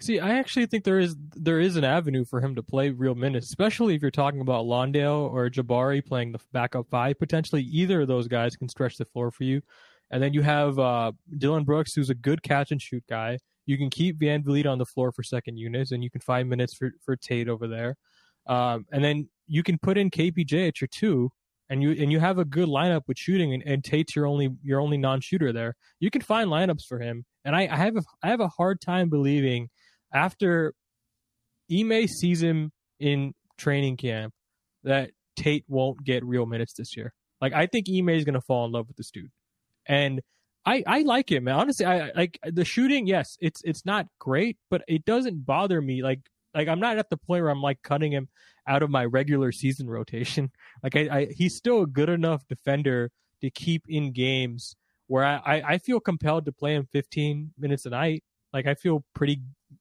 See, 0.00 0.20
I 0.20 0.38
actually 0.38 0.66
think 0.66 0.84
there 0.84 1.00
is 1.00 1.16
there 1.34 1.58
is 1.58 1.76
an 1.76 1.84
avenue 1.84 2.24
for 2.24 2.40
him 2.40 2.54
to 2.54 2.62
play 2.62 2.90
real 2.90 3.16
minutes, 3.16 3.48
especially 3.48 3.94
if 3.94 4.02
you're 4.02 4.10
talking 4.12 4.40
about 4.40 4.66
Landale 4.66 5.28
or 5.32 5.50
Jabari 5.50 6.04
playing 6.04 6.32
the 6.32 6.38
backup 6.52 6.86
five. 6.88 7.18
Potentially, 7.18 7.62
either 7.62 8.02
of 8.02 8.08
those 8.08 8.28
guys 8.28 8.54
can 8.54 8.68
stretch 8.68 8.96
the 8.96 9.04
floor 9.04 9.30
for 9.30 9.44
you. 9.44 9.60
And 10.10 10.22
then 10.22 10.32
you 10.32 10.42
have 10.42 10.78
uh, 10.78 11.12
Dillon 11.36 11.64
Brooks, 11.64 11.94
who's 11.94 12.10
a 12.10 12.14
good 12.14 12.42
catch 12.42 12.70
and 12.70 12.80
shoot 12.80 13.04
guy. 13.10 13.38
You 13.66 13.76
can 13.76 13.90
keep 13.90 14.18
VanVleet 14.18 14.66
on 14.66 14.78
the 14.78 14.86
floor 14.86 15.12
for 15.12 15.22
second 15.22 15.58
units, 15.58 15.90
and 15.90 16.02
you 16.02 16.10
can 16.10 16.20
find 16.20 16.48
minutes 16.48 16.74
for, 16.74 16.92
for 17.04 17.16
Tate 17.16 17.48
over 17.48 17.66
there. 17.66 17.96
Um, 18.46 18.86
and 18.92 19.04
then 19.04 19.28
you 19.48 19.62
can 19.62 19.78
put 19.78 19.98
in 19.98 20.10
KPJ 20.10 20.68
at 20.68 20.80
your 20.80 20.88
two, 20.88 21.30
and 21.68 21.82
you 21.82 21.90
and 21.90 22.12
you 22.12 22.20
have 22.20 22.38
a 22.38 22.44
good 22.44 22.68
lineup 22.68 23.02
with 23.06 23.18
shooting, 23.18 23.54
and, 23.54 23.62
and 23.66 23.84
Tate's 23.84 24.14
your 24.14 24.26
only 24.26 24.50
your 24.62 24.80
only 24.80 24.96
non-shooter 24.96 25.52
there. 25.52 25.74
You 26.00 26.10
can 26.10 26.22
find 26.22 26.48
lineups 26.48 26.84
for 26.86 27.00
him, 27.00 27.24
and 27.44 27.56
I, 27.56 27.62
I 27.62 27.76
have 27.76 27.96
a, 27.96 28.02
I 28.22 28.28
have 28.28 28.40
a 28.40 28.48
hard 28.48 28.80
time 28.80 29.08
believing 29.08 29.68
after 30.12 30.74
Ime 31.70 32.06
sees 32.06 32.42
him 32.42 32.72
in 33.00 33.34
training 33.58 33.96
camp 33.96 34.32
that 34.84 35.10
Tate 35.36 35.64
won't 35.68 36.02
get 36.04 36.24
real 36.24 36.46
minutes 36.46 36.74
this 36.74 36.96
year. 36.96 37.12
Like 37.40 37.52
I 37.52 37.66
think 37.66 37.86
Ime 37.88 38.10
is 38.10 38.24
gonna 38.24 38.40
fall 38.40 38.66
in 38.66 38.72
love 38.72 38.88
with 38.88 38.96
this 38.96 39.10
dude, 39.10 39.30
and 39.86 40.20
I 40.64 40.82
I 40.86 41.02
like 41.02 41.30
him. 41.30 41.48
Honestly, 41.48 41.86
I 41.86 42.10
like 42.14 42.38
the 42.44 42.64
shooting. 42.64 43.06
Yes, 43.06 43.36
it's 43.40 43.62
it's 43.64 43.84
not 43.84 44.06
great, 44.18 44.56
but 44.70 44.82
it 44.88 45.04
doesn't 45.04 45.44
bother 45.44 45.80
me. 45.80 46.02
Like 46.02 46.20
like 46.54 46.68
I'm 46.68 46.80
not 46.80 46.98
at 46.98 47.10
the 47.10 47.16
point 47.16 47.42
where 47.42 47.50
I'm 47.50 47.62
like 47.62 47.82
cutting 47.82 48.12
him 48.12 48.28
out 48.66 48.82
of 48.82 48.90
my 48.90 49.04
regular 49.04 49.52
season 49.52 49.88
rotation. 49.88 50.50
Like 50.82 50.94
I, 50.94 51.00
I 51.10 51.26
he's 51.36 51.56
still 51.56 51.82
a 51.82 51.86
good 51.88 52.08
enough 52.08 52.46
defender 52.46 53.10
to 53.40 53.50
keep 53.50 53.82
in 53.88 54.12
games 54.12 54.76
where 55.08 55.24
I, 55.24 55.62
I, 55.66 55.78
feel 55.78 55.98
compelled 55.98 56.44
to 56.44 56.52
play 56.52 56.74
him 56.74 56.86
15 56.92 57.52
minutes 57.58 57.84
a 57.84 57.90
night. 57.90 58.22
Like 58.52 58.66
I 58.66 58.74
feel 58.74 59.04
pretty 59.12 59.40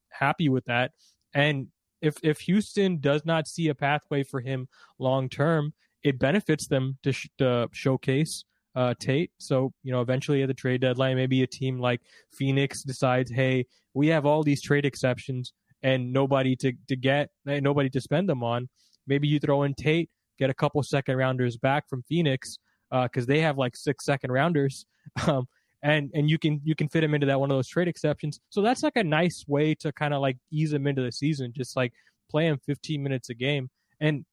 happy 0.09 0.49
with 0.49 0.65
that. 0.65 0.91
And 1.35 1.67
if 2.01 2.17
if 2.23 2.39
Houston 2.41 2.99
does 2.99 3.25
not 3.25 3.47
see 3.47 3.67
a 3.67 3.75
pathway 3.75 4.23
for 4.23 4.41
him 4.41 4.67
long 4.97 5.29
term, 5.29 5.73
it 6.01 6.17
benefits 6.17 6.67
them 6.67 6.97
to, 7.03 7.11
sh- 7.11 7.29
to 7.37 7.69
showcase 7.73 8.43
uh, 8.75 8.93
Tate. 8.99 9.31
So 9.37 9.73
you 9.83 9.91
know, 9.91 10.01
eventually 10.01 10.41
at 10.41 10.47
the 10.47 10.53
trade 10.53 10.81
deadline, 10.81 11.15
maybe 11.15 11.43
a 11.43 11.47
team 11.47 11.79
like 11.79 12.01
Phoenix 12.31 12.83
decides, 12.83 13.31
hey, 13.31 13.65
we 13.93 14.07
have 14.07 14.25
all 14.25 14.43
these 14.43 14.61
trade 14.61 14.85
exceptions 14.85 15.53
and 15.83 16.11
nobody 16.11 16.55
to 16.57 16.73
to 16.87 16.95
get, 16.95 17.29
nobody 17.45 17.89
to 17.89 18.01
spend 18.01 18.29
them 18.29 18.43
on. 18.43 18.69
Maybe 19.05 19.27
you 19.27 19.39
throw 19.39 19.63
in 19.63 19.73
Tate, 19.73 20.09
get 20.37 20.49
a 20.49 20.53
couple 20.53 20.81
second 20.83 21.17
rounders 21.17 21.57
back 21.57 21.87
from 21.89 22.03
Phoenix 22.03 22.57
because 22.89 23.23
uh, 23.23 23.27
they 23.27 23.39
have 23.39 23.57
like 23.57 23.75
six 23.75 24.05
second 24.05 24.31
rounders, 24.31 24.85
um, 25.27 25.47
and 25.83 26.11
and 26.13 26.29
you 26.29 26.37
can 26.37 26.61
you 26.63 26.75
can 26.75 26.89
fit 26.89 27.01
them 27.01 27.13
into 27.13 27.27
that 27.27 27.39
one 27.39 27.51
of 27.51 27.57
those 27.57 27.67
trade 27.67 27.87
exceptions. 27.87 28.39
So 28.49 28.61
that's 28.61 28.83
like 28.83 28.95
a 28.95 29.03
nice 29.03 29.45
way 29.47 29.75
to 29.75 29.91
kind 29.91 30.13
of 30.13 30.21
like 30.21 30.37
ease 30.51 30.71
them 30.71 30.87
into 30.87 31.01
the 31.01 31.11
season, 31.11 31.53
just 31.55 31.75
like 31.75 31.93
play 32.29 32.47
him 32.47 32.59
15 32.65 33.01
minutes 33.01 33.29
a 33.29 33.33
game. 33.33 33.69
And 33.99 34.25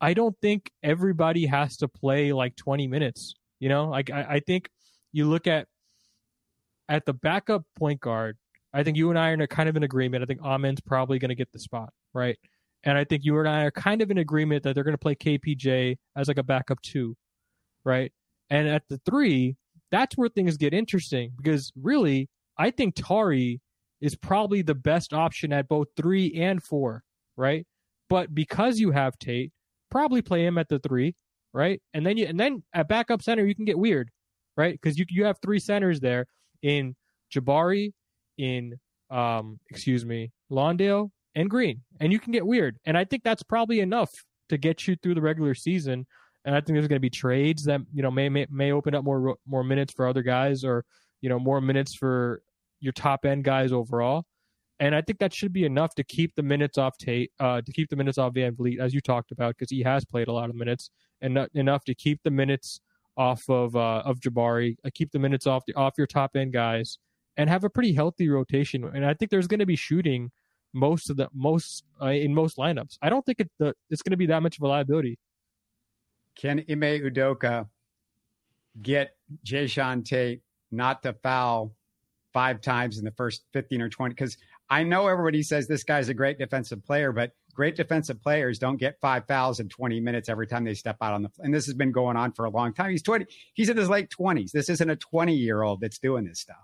I 0.00 0.14
don't 0.14 0.36
think 0.40 0.70
everybody 0.82 1.46
has 1.46 1.76
to 1.78 1.88
play 1.88 2.32
like 2.32 2.56
20 2.56 2.86
minutes. 2.88 3.34
You 3.60 3.68
know, 3.68 3.88
like 3.88 4.10
I, 4.10 4.22
I 4.22 4.40
think 4.40 4.68
you 5.12 5.28
look 5.28 5.46
at 5.46 5.66
at 6.88 7.06
the 7.06 7.12
backup 7.12 7.62
point 7.78 8.00
guard. 8.00 8.36
I 8.74 8.82
think 8.82 8.96
you 8.96 9.08
and 9.10 9.18
I 9.18 9.30
are 9.30 9.46
kind 9.46 9.68
of 9.68 9.76
in 9.76 9.84
agreement. 9.84 10.22
I 10.22 10.26
think 10.26 10.40
Amen's 10.42 10.80
probably 10.80 11.18
going 11.18 11.28
to 11.28 11.34
get 11.34 11.52
the 11.52 11.60
spot, 11.60 11.90
right? 12.12 12.36
And 12.82 12.98
I 12.98 13.04
think 13.04 13.24
you 13.24 13.38
and 13.38 13.48
I 13.48 13.62
are 13.62 13.70
kind 13.70 14.02
of 14.02 14.10
in 14.10 14.18
agreement 14.18 14.64
that 14.64 14.74
they're 14.74 14.84
going 14.84 14.94
to 14.94 14.98
play 14.98 15.14
KPJ 15.14 15.96
as 16.16 16.28
like 16.28 16.38
a 16.38 16.42
backup 16.42 16.82
two, 16.82 17.16
right? 17.84 18.12
And 18.50 18.68
at 18.68 18.82
the 18.88 19.00
three, 19.06 19.56
that's 19.90 20.16
where 20.16 20.28
things 20.28 20.56
get 20.56 20.74
interesting 20.74 21.32
because 21.36 21.72
really, 21.80 22.28
I 22.58 22.70
think 22.70 22.94
Tari 22.96 23.60
is 24.00 24.16
probably 24.16 24.60
the 24.60 24.74
best 24.74 25.14
option 25.14 25.52
at 25.52 25.68
both 25.68 25.88
three 25.96 26.34
and 26.34 26.62
four, 26.62 27.04
right? 27.36 27.64
But 28.10 28.34
because 28.34 28.80
you 28.80 28.90
have 28.90 29.18
Tate, 29.18 29.52
probably 29.90 30.20
play 30.20 30.44
him 30.44 30.58
at 30.58 30.68
the 30.68 30.80
three, 30.80 31.14
right? 31.52 31.80
And 31.94 32.04
then 32.04 32.18
you 32.18 32.26
and 32.26 32.38
then 32.38 32.64
at 32.74 32.88
backup 32.88 33.22
center 33.22 33.46
you 33.46 33.54
can 33.54 33.64
get 33.64 33.78
weird, 33.78 34.10
right? 34.56 34.72
Because 34.72 34.98
you 34.98 35.06
you 35.08 35.24
have 35.24 35.38
three 35.40 35.60
centers 35.60 36.00
there 36.00 36.26
in 36.62 36.96
Jabari, 37.32 37.92
in 38.38 38.78
um, 39.10 39.58
excuse 39.70 40.04
me, 40.04 40.32
Landale, 40.50 41.10
and 41.34 41.48
Green, 41.50 41.82
and 42.00 42.12
you 42.12 42.18
can 42.18 42.32
get 42.32 42.46
weird. 42.46 42.78
And 42.84 42.96
I 42.96 43.04
think 43.04 43.22
that's 43.22 43.42
probably 43.42 43.80
enough 43.80 44.10
to 44.48 44.58
get 44.58 44.86
you 44.86 44.96
through 44.96 45.14
the 45.14 45.22
regular 45.22 45.54
season. 45.54 46.06
And 46.44 46.54
I 46.54 46.58
think 46.60 46.76
there's 46.76 46.88
going 46.88 46.96
to 46.96 47.00
be 47.00 47.10
trades 47.10 47.64
that 47.64 47.80
you 47.92 48.02
know 48.02 48.10
may, 48.10 48.28
may 48.28 48.46
may 48.50 48.72
open 48.72 48.94
up 48.94 49.04
more 49.04 49.36
more 49.46 49.64
minutes 49.64 49.92
for 49.92 50.06
other 50.06 50.22
guys, 50.22 50.64
or 50.64 50.84
you 51.20 51.28
know 51.28 51.38
more 51.38 51.60
minutes 51.60 51.94
for 51.94 52.42
your 52.80 52.92
top 52.92 53.24
end 53.24 53.44
guys 53.44 53.72
overall. 53.72 54.24
And 54.80 54.94
I 54.94 55.00
think 55.00 55.20
that 55.20 55.32
should 55.32 55.52
be 55.52 55.64
enough 55.64 55.94
to 55.94 56.04
keep 56.04 56.34
the 56.34 56.42
minutes 56.42 56.78
off 56.78 56.98
Tate, 56.98 57.30
uh, 57.38 57.62
to 57.62 57.72
keep 57.72 57.88
the 57.88 57.96
minutes 57.96 58.18
off 58.18 58.34
VanVleet, 58.34 58.80
as 58.80 58.92
you 58.92 59.00
talked 59.00 59.30
about, 59.30 59.54
because 59.56 59.70
he 59.70 59.82
has 59.82 60.04
played 60.04 60.26
a 60.26 60.32
lot 60.32 60.50
of 60.50 60.56
minutes, 60.56 60.90
and 61.22 61.34
not, 61.34 61.48
enough 61.54 61.84
to 61.84 61.94
keep 61.94 62.20
the 62.24 62.30
minutes 62.30 62.80
off 63.16 63.48
of 63.48 63.76
uh, 63.76 64.02
of 64.04 64.18
Jabari, 64.18 64.76
uh, 64.84 64.90
keep 64.92 65.12
the 65.12 65.18
minutes 65.18 65.46
off 65.46 65.64
the 65.66 65.74
off 65.74 65.94
your 65.96 66.06
top 66.06 66.36
end 66.36 66.52
guys, 66.52 66.98
and 67.36 67.50
have 67.50 67.64
a 67.64 67.70
pretty 67.70 67.92
healthy 67.92 68.28
rotation. 68.28 68.84
And 68.84 69.04
I 69.04 69.14
think 69.14 69.30
there's 69.30 69.46
going 69.46 69.60
to 69.60 69.66
be 69.66 69.76
shooting 69.76 70.30
most 70.72 71.10
of 71.10 71.16
the 71.16 71.28
most 71.32 71.84
uh, 72.02 72.06
in 72.06 72.34
most 72.34 72.56
lineups. 72.56 72.98
I 73.00 73.08
don't 73.08 73.24
think 73.24 73.40
it, 73.40 73.50
the, 73.58 73.74
it's 73.90 74.02
going 74.02 74.12
to 74.12 74.16
be 74.16 74.26
that 74.26 74.42
much 74.42 74.58
of 74.58 74.62
a 74.62 74.68
liability. 74.68 75.18
Can 76.36 76.64
Ime 76.68 77.00
Udoka 77.00 77.68
get 78.80 79.16
Jae'Sean 79.46 80.04
Tate 80.04 80.42
not 80.72 81.02
to 81.04 81.12
foul 81.22 81.74
five 82.32 82.60
times 82.60 82.98
in 82.98 83.04
the 83.04 83.12
first 83.12 83.44
15 83.52 83.82
or 83.82 83.88
20? 83.88 84.12
Because 84.12 84.36
I 84.68 84.82
know 84.82 85.06
everybody 85.06 85.42
says 85.42 85.68
this 85.68 85.84
guy's 85.84 86.08
a 86.08 86.14
great 86.14 86.38
defensive 86.38 86.84
player, 86.84 87.12
but 87.12 87.32
great 87.54 87.76
defensive 87.76 88.20
players 88.20 88.58
don't 88.58 88.78
get 88.78 88.98
five 89.00 89.26
fouls 89.28 89.60
in 89.60 89.68
20 89.68 90.00
minutes 90.00 90.28
every 90.28 90.48
time 90.48 90.64
they 90.64 90.74
step 90.74 90.96
out 91.00 91.12
on 91.12 91.22
the 91.22 91.30
and 91.38 91.54
this 91.54 91.66
has 91.66 91.74
been 91.74 91.92
going 91.92 92.16
on 92.16 92.32
for 92.32 92.44
a 92.46 92.50
long 92.50 92.74
time. 92.74 92.90
He's 92.90 93.02
20, 93.02 93.26
he's 93.54 93.68
in 93.68 93.76
his 93.76 93.88
late 93.88 94.10
20s. 94.10 94.50
This 94.50 94.68
isn't 94.68 94.90
a 94.90 94.96
20 94.96 95.34
year 95.34 95.62
old 95.62 95.80
that's 95.80 96.00
doing 96.00 96.24
this 96.24 96.40
stuff. 96.40 96.56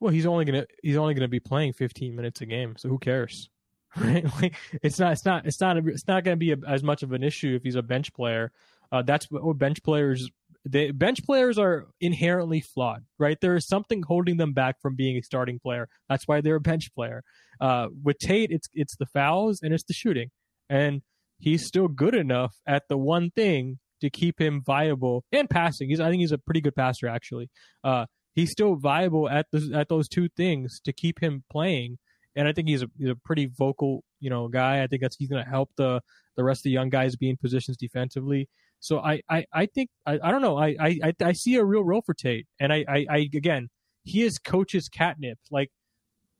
Well, 0.00 0.12
he's 0.12 0.26
only 0.26 0.44
gonna 0.44 0.66
he's 0.82 0.96
only 0.96 1.14
gonna 1.14 1.28
be 1.28 1.40
playing 1.40 1.72
15 1.72 2.14
minutes 2.14 2.40
a 2.40 2.46
game, 2.46 2.74
so 2.76 2.88
who 2.88 2.98
cares? 2.98 3.50
Right? 3.96 4.24
Like 4.42 4.54
it's 4.82 4.98
not 4.98 5.12
it's 5.12 5.24
not 5.24 5.46
it's 5.46 5.60
not 5.62 5.78
a, 5.78 5.86
it's 5.88 6.06
not 6.06 6.22
gonna 6.22 6.36
be 6.36 6.52
a, 6.52 6.56
as 6.68 6.82
much 6.82 7.02
of 7.02 7.12
an 7.12 7.22
issue 7.22 7.54
if 7.56 7.62
he's 7.62 7.74
a 7.74 7.82
bench 7.82 8.12
player. 8.12 8.52
Uh, 8.92 9.00
that's 9.00 9.26
what 9.30 9.56
bench 9.56 9.82
players 9.82 10.30
they 10.64 10.90
bench 10.90 11.24
players 11.24 11.58
are 11.58 11.86
inherently 12.00 12.60
flawed, 12.60 13.04
right? 13.18 13.38
There 13.40 13.56
is 13.56 13.66
something 13.66 14.02
holding 14.02 14.36
them 14.36 14.52
back 14.52 14.80
from 14.80 14.94
being 14.94 15.16
a 15.16 15.22
starting 15.22 15.58
player. 15.58 15.88
That's 16.08 16.28
why 16.28 16.40
they're 16.40 16.56
a 16.56 16.60
bench 16.60 16.94
player. 16.94 17.22
Uh, 17.60 17.88
with 18.02 18.18
Tate, 18.18 18.50
it's 18.50 18.68
it's 18.74 18.96
the 18.96 19.06
fouls 19.06 19.60
and 19.62 19.72
it's 19.72 19.84
the 19.84 19.94
shooting, 19.94 20.30
and 20.68 21.02
he's 21.38 21.66
still 21.66 21.88
good 21.88 22.14
enough 22.14 22.54
at 22.66 22.84
the 22.88 22.98
one 22.98 23.30
thing 23.30 23.78
to 24.00 24.10
keep 24.10 24.40
him 24.40 24.62
viable 24.64 25.24
and 25.32 25.48
passing. 25.48 25.88
He's 25.88 26.00
I 26.00 26.10
think 26.10 26.20
he's 26.20 26.32
a 26.32 26.38
pretty 26.38 26.60
good 26.60 26.76
passer 26.76 27.08
actually. 27.08 27.50
Uh, 27.82 28.06
he's 28.38 28.52
still 28.52 28.76
viable 28.76 29.28
at 29.28 29.46
the, 29.50 29.72
at 29.74 29.88
those 29.88 30.08
two 30.08 30.28
things 30.28 30.80
to 30.84 30.92
keep 30.92 31.20
him 31.20 31.42
playing. 31.50 31.98
And 32.36 32.46
I 32.46 32.52
think 32.52 32.68
he's 32.68 32.82
a 32.82 32.88
he's 32.96 33.10
a 33.10 33.16
pretty 33.16 33.46
vocal, 33.46 34.04
you 34.20 34.30
know, 34.30 34.46
guy. 34.46 34.82
I 34.82 34.86
think 34.86 35.02
that's 35.02 35.16
he's 35.16 35.28
going 35.28 35.42
to 35.42 35.50
help 35.50 35.70
the 35.76 36.00
the 36.36 36.44
rest 36.44 36.60
of 36.60 36.64
the 36.64 36.70
young 36.70 36.88
guys 36.88 37.16
be 37.16 37.28
in 37.28 37.36
positions 37.36 37.76
defensively. 37.76 38.48
So 38.78 39.00
I 39.00 39.22
I, 39.28 39.44
I 39.52 39.66
think 39.66 39.90
I, 40.06 40.20
I 40.22 40.30
don't 40.30 40.42
know 40.42 40.56
I, 40.56 40.76
I 40.80 41.12
I 41.20 41.32
see 41.32 41.56
a 41.56 41.64
real 41.64 41.82
role 41.82 42.02
for 42.06 42.14
Tate, 42.14 42.46
and 42.60 42.72
I, 42.72 42.84
I 42.88 43.06
I 43.10 43.28
again 43.34 43.70
he 44.04 44.22
is 44.22 44.38
coach's 44.38 44.88
catnip. 44.88 45.38
Like 45.50 45.70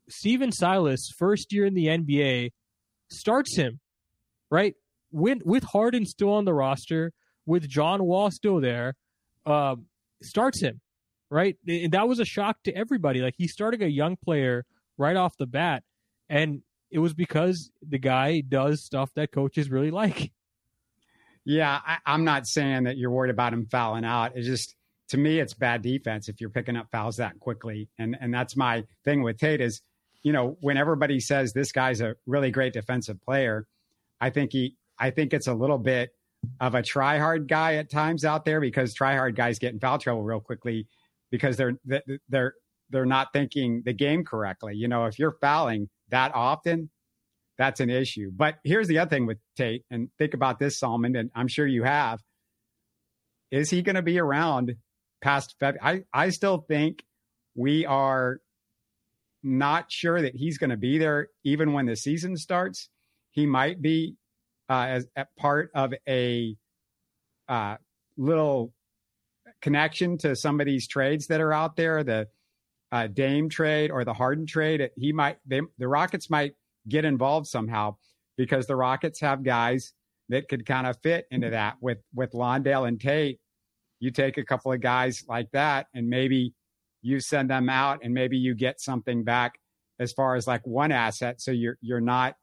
Stephen 0.09 0.53
Silas, 0.53 1.11
first 1.17 1.51
year 1.51 1.65
in 1.65 1.73
the 1.73 1.87
NBA, 1.87 2.51
starts 3.11 3.57
him 3.57 3.81
right 4.49 4.75
with 5.11 5.39
with 5.43 5.63
Harden 5.63 6.05
still 6.05 6.31
on 6.31 6.45
the 6.45 6.53
roster, 6.53 7.11
with 7.45 7.67
John 7.67 8.05
Wall 8.05 8.31
still 8.31 8.61
there, 8.61 8.95
um, 9.45 9.87
starts 10.21 10.61
him 10.61 10.79
right? 11.29 11.57
And 11.67 11.91
that 11.93 12.07
was 12.07 12.19
a 12.19 12.25
shock 12.25 12.57
to 12.63 12.75
everybody. 12.75 13.21
Like 13.21 13.35
he's 13.37 13.51
starting 13.51 13.83
a 13.83 13.87
young 13.87 14.17
player 14.17 14.65
right 14.97 15.15
off 15.15 15.37
the 15.37 15.47
bat, 15.47 15.83
and 16.29 16.61
it 16.91 16.99
was 16.99 17.13
because 17.13 17.71
the 17.87 17.99
guy 17.99 18.41
does 18.41 18.83
stuff 18.83 19.11
that 19.15 19.31
coaches 19.31 19.69
really 19.69 19.91
like. 19.91 20.31
Yeah, 21.45 21.79
I, 21.85 21.97
I'm 22.05 22.25
not 22.25 22.47
saying 22.47 22.83
that 22.83 22.97
you're 22.97 23.11
worried 23.11 23.31
about 23.31 23.53
him 23.53 23.65
fouling 23.65 24.05
out. 24.05 24.33
It's 24.35 24.45
just 24.45 24.75
to 25.09 25.17
me, 25.17 25.39
it's 25.39 25.53
bad 25.53 25.81
defense 25.81 26.29
if 26.29 26.39
you're 26.39 26.49
picking 26.49 26.75
up 26.75 26.87
fouls 26.91 27.17
that 27.17 27.39
quickly, 27.39 27.89
and 27.97 28.17
and 28.19 28.33
that's 28.33 28.55
my 28.55 28.83
thing 29.05 29.23
with 29.23 29.37
Tate 29.37 29.61
is, 29.61 29.81
you 30.21 30.33
know, 30.33 30.57
when 30.61 30.77
everybody 30.77 31.19
says 31.19 31.53
this 31.53 31.71
guy's 31.71 32.01
a 32.01 32.15
really 32.27 32.51
great 32.51 32.73
defensive 32.73 33.21
player, 33.21 33.67
I 34.21 34.29
think 34.29 34.51
he, 34.51 34.75
I 34.99 35.11
think 35.11 35.33
it's 35.33 35.47
a 35.47 35.53
little 35.53 35.77
bit 35.77 36.11
of 36.59 36.75
a 36.75 36.81
try 36.81 37.17
hard 37.17 37.47
guy 37.47 37.75
at 37.75 37.89
times 37.89 38.23
out 38.23 38.45
there 38.45 38.61
because 38.61 38.93
try 38.93 39.15
hard 39.15 39.35
guys 39.35 39.59
get 39.59 39.73
in 39.73 39.79
foul 39.79 39.97
trouble 39.97 40.23
real 40.23 40.39
quickly 40.39 40.87
because 41.31 41.57
they're 41.57 41.73
they're 42.29 42.53
they're 42.89 43.05
not 43.05 43.27
thinking 43.33 43.83
the 43.85 43.93
game 43.93 44.23
correctly. 44.23 44.73
You 44.75 44.87
know, 44.87 45.05
if 45.05 45.19
you're 45.19 45.37
fouling 45.39 45.89
that 46.09 46.33
often, 46.33 46.89
that's 47.57 47.79
an 47.79 47.89
issue. 47.89 48.31
But 48.35 48.55
here's 48.63 48.87
the 48.87 48.99
other 48.99 49.09
thing 49.09 49.25
with 49.25 49.37
Tate, 49.57 49.83
and 49.91 50.09
think 50.17 50.33
about 50.33 50.59
this, 50.59 50.79
Salman, 50.79 51.15
and 51.15 51.29
I'm 51.35 51.47
sure 51.47 51.67
you 51.67 51.83
have. 51.83 52.19
Is 53.51 53.69
he 53.69 53.81
going 53.81 53.95
to 53.95 54.01
be 54.01 54.19
around 54.19 54.75
past 55.21 55.55
February? 55.59 56.05
I, 56.13 56.25
I 56.25 56.29
still 56.29 56.65
think 56.67 57.03
we 57.55 57.85
are 57.85 58.39
not 59.43 59.91
sure 59.91 60.21
that 60.21 60.35
he's 60.35 60.57
going 60.57 60.69
to 60.69 60.77
be 60.77 60.97
there 60.97 61.27
even 61.43 61.73
when 61.73 61.85
the 61.85 61.95
season 61.95 62.37
starts. 62.37 62.89
He 63.31 63.45
might 63.45 63.81
be 63.81 64.15
uh, 64.69 64.85
as 64.89 65.07
a 65.15 65.25
part 65.37 65.71
of 65.73 65.93
a 66.07 66.55
uh, 67.47 67.77
little 68.17 68.73
connection 69.61 70.17
to 70.19 70.35
some 70.35 70.59
of 70.59 70.65
these 70.65 70.87
trades 70.87 71.27
that 71.27 71.41
are 71.41 71.53
out 71.53 71.75
there, 71.75 72.03
the 72.03 72.27
uh, 72.91 73.07
Dame 73.07 73.49
trade 73.49 73.91
or 73.91 74.03
the 74.03 74.13
Harden 74.13 74.45
trade, 74.45 74.89
he 74.95 75.11
might 75.13 75.37
they, 75.45 75.61
the 75.77 75.87
Rockets 75.87 76.29
might 76.29 76.53
get 76.87 77.05
involved 77.05 77.47
somehow 77.47 77.95
because 78.37 78.67
the 78.67 78.75
Rockets 78.75 79.19
have 79.21 79.43
guys 79.43 79.93
that 80.29 80.47
could 80.47 80.65
kind 80.65 80.87
of 80.87 80.97
fit 81.03 81.25
into 81.31 81.49
that 81.51 81.75
with 81.81 81.99
with 82.13 82.33
Landale 82.33 82.85
and 82.85 82.99
Tate. 82.99 83.39
You 83.99 84.11
take 84.11 84.37
a 84.37 84.45
couple 84.45 84.71
of 84.71 84.79
guys 84.79 85.25
like 85.27 85.51
that 85.51 85.87
and 85.93 86.07
maybe 86.07 86.53
you 87.01 87.19
send 87.19 87.49
them 87.49 87.69
out 87.69 87.99
and 88.03 88.13
maybe 88.13 88.37
you 88.37 88.55
get 88.55 88.79
something 88.79 89.23
back 89.23 89.59
as 89.99 90.13
far 90.13 90.35
as 90.35 90.47
like 90.47 90.65
one 90.65 90.91
asset 90.91 91.41
so 91.41 91.51
you're 91.51 91.77
you're 91.81 92.01
not 92.01 92.35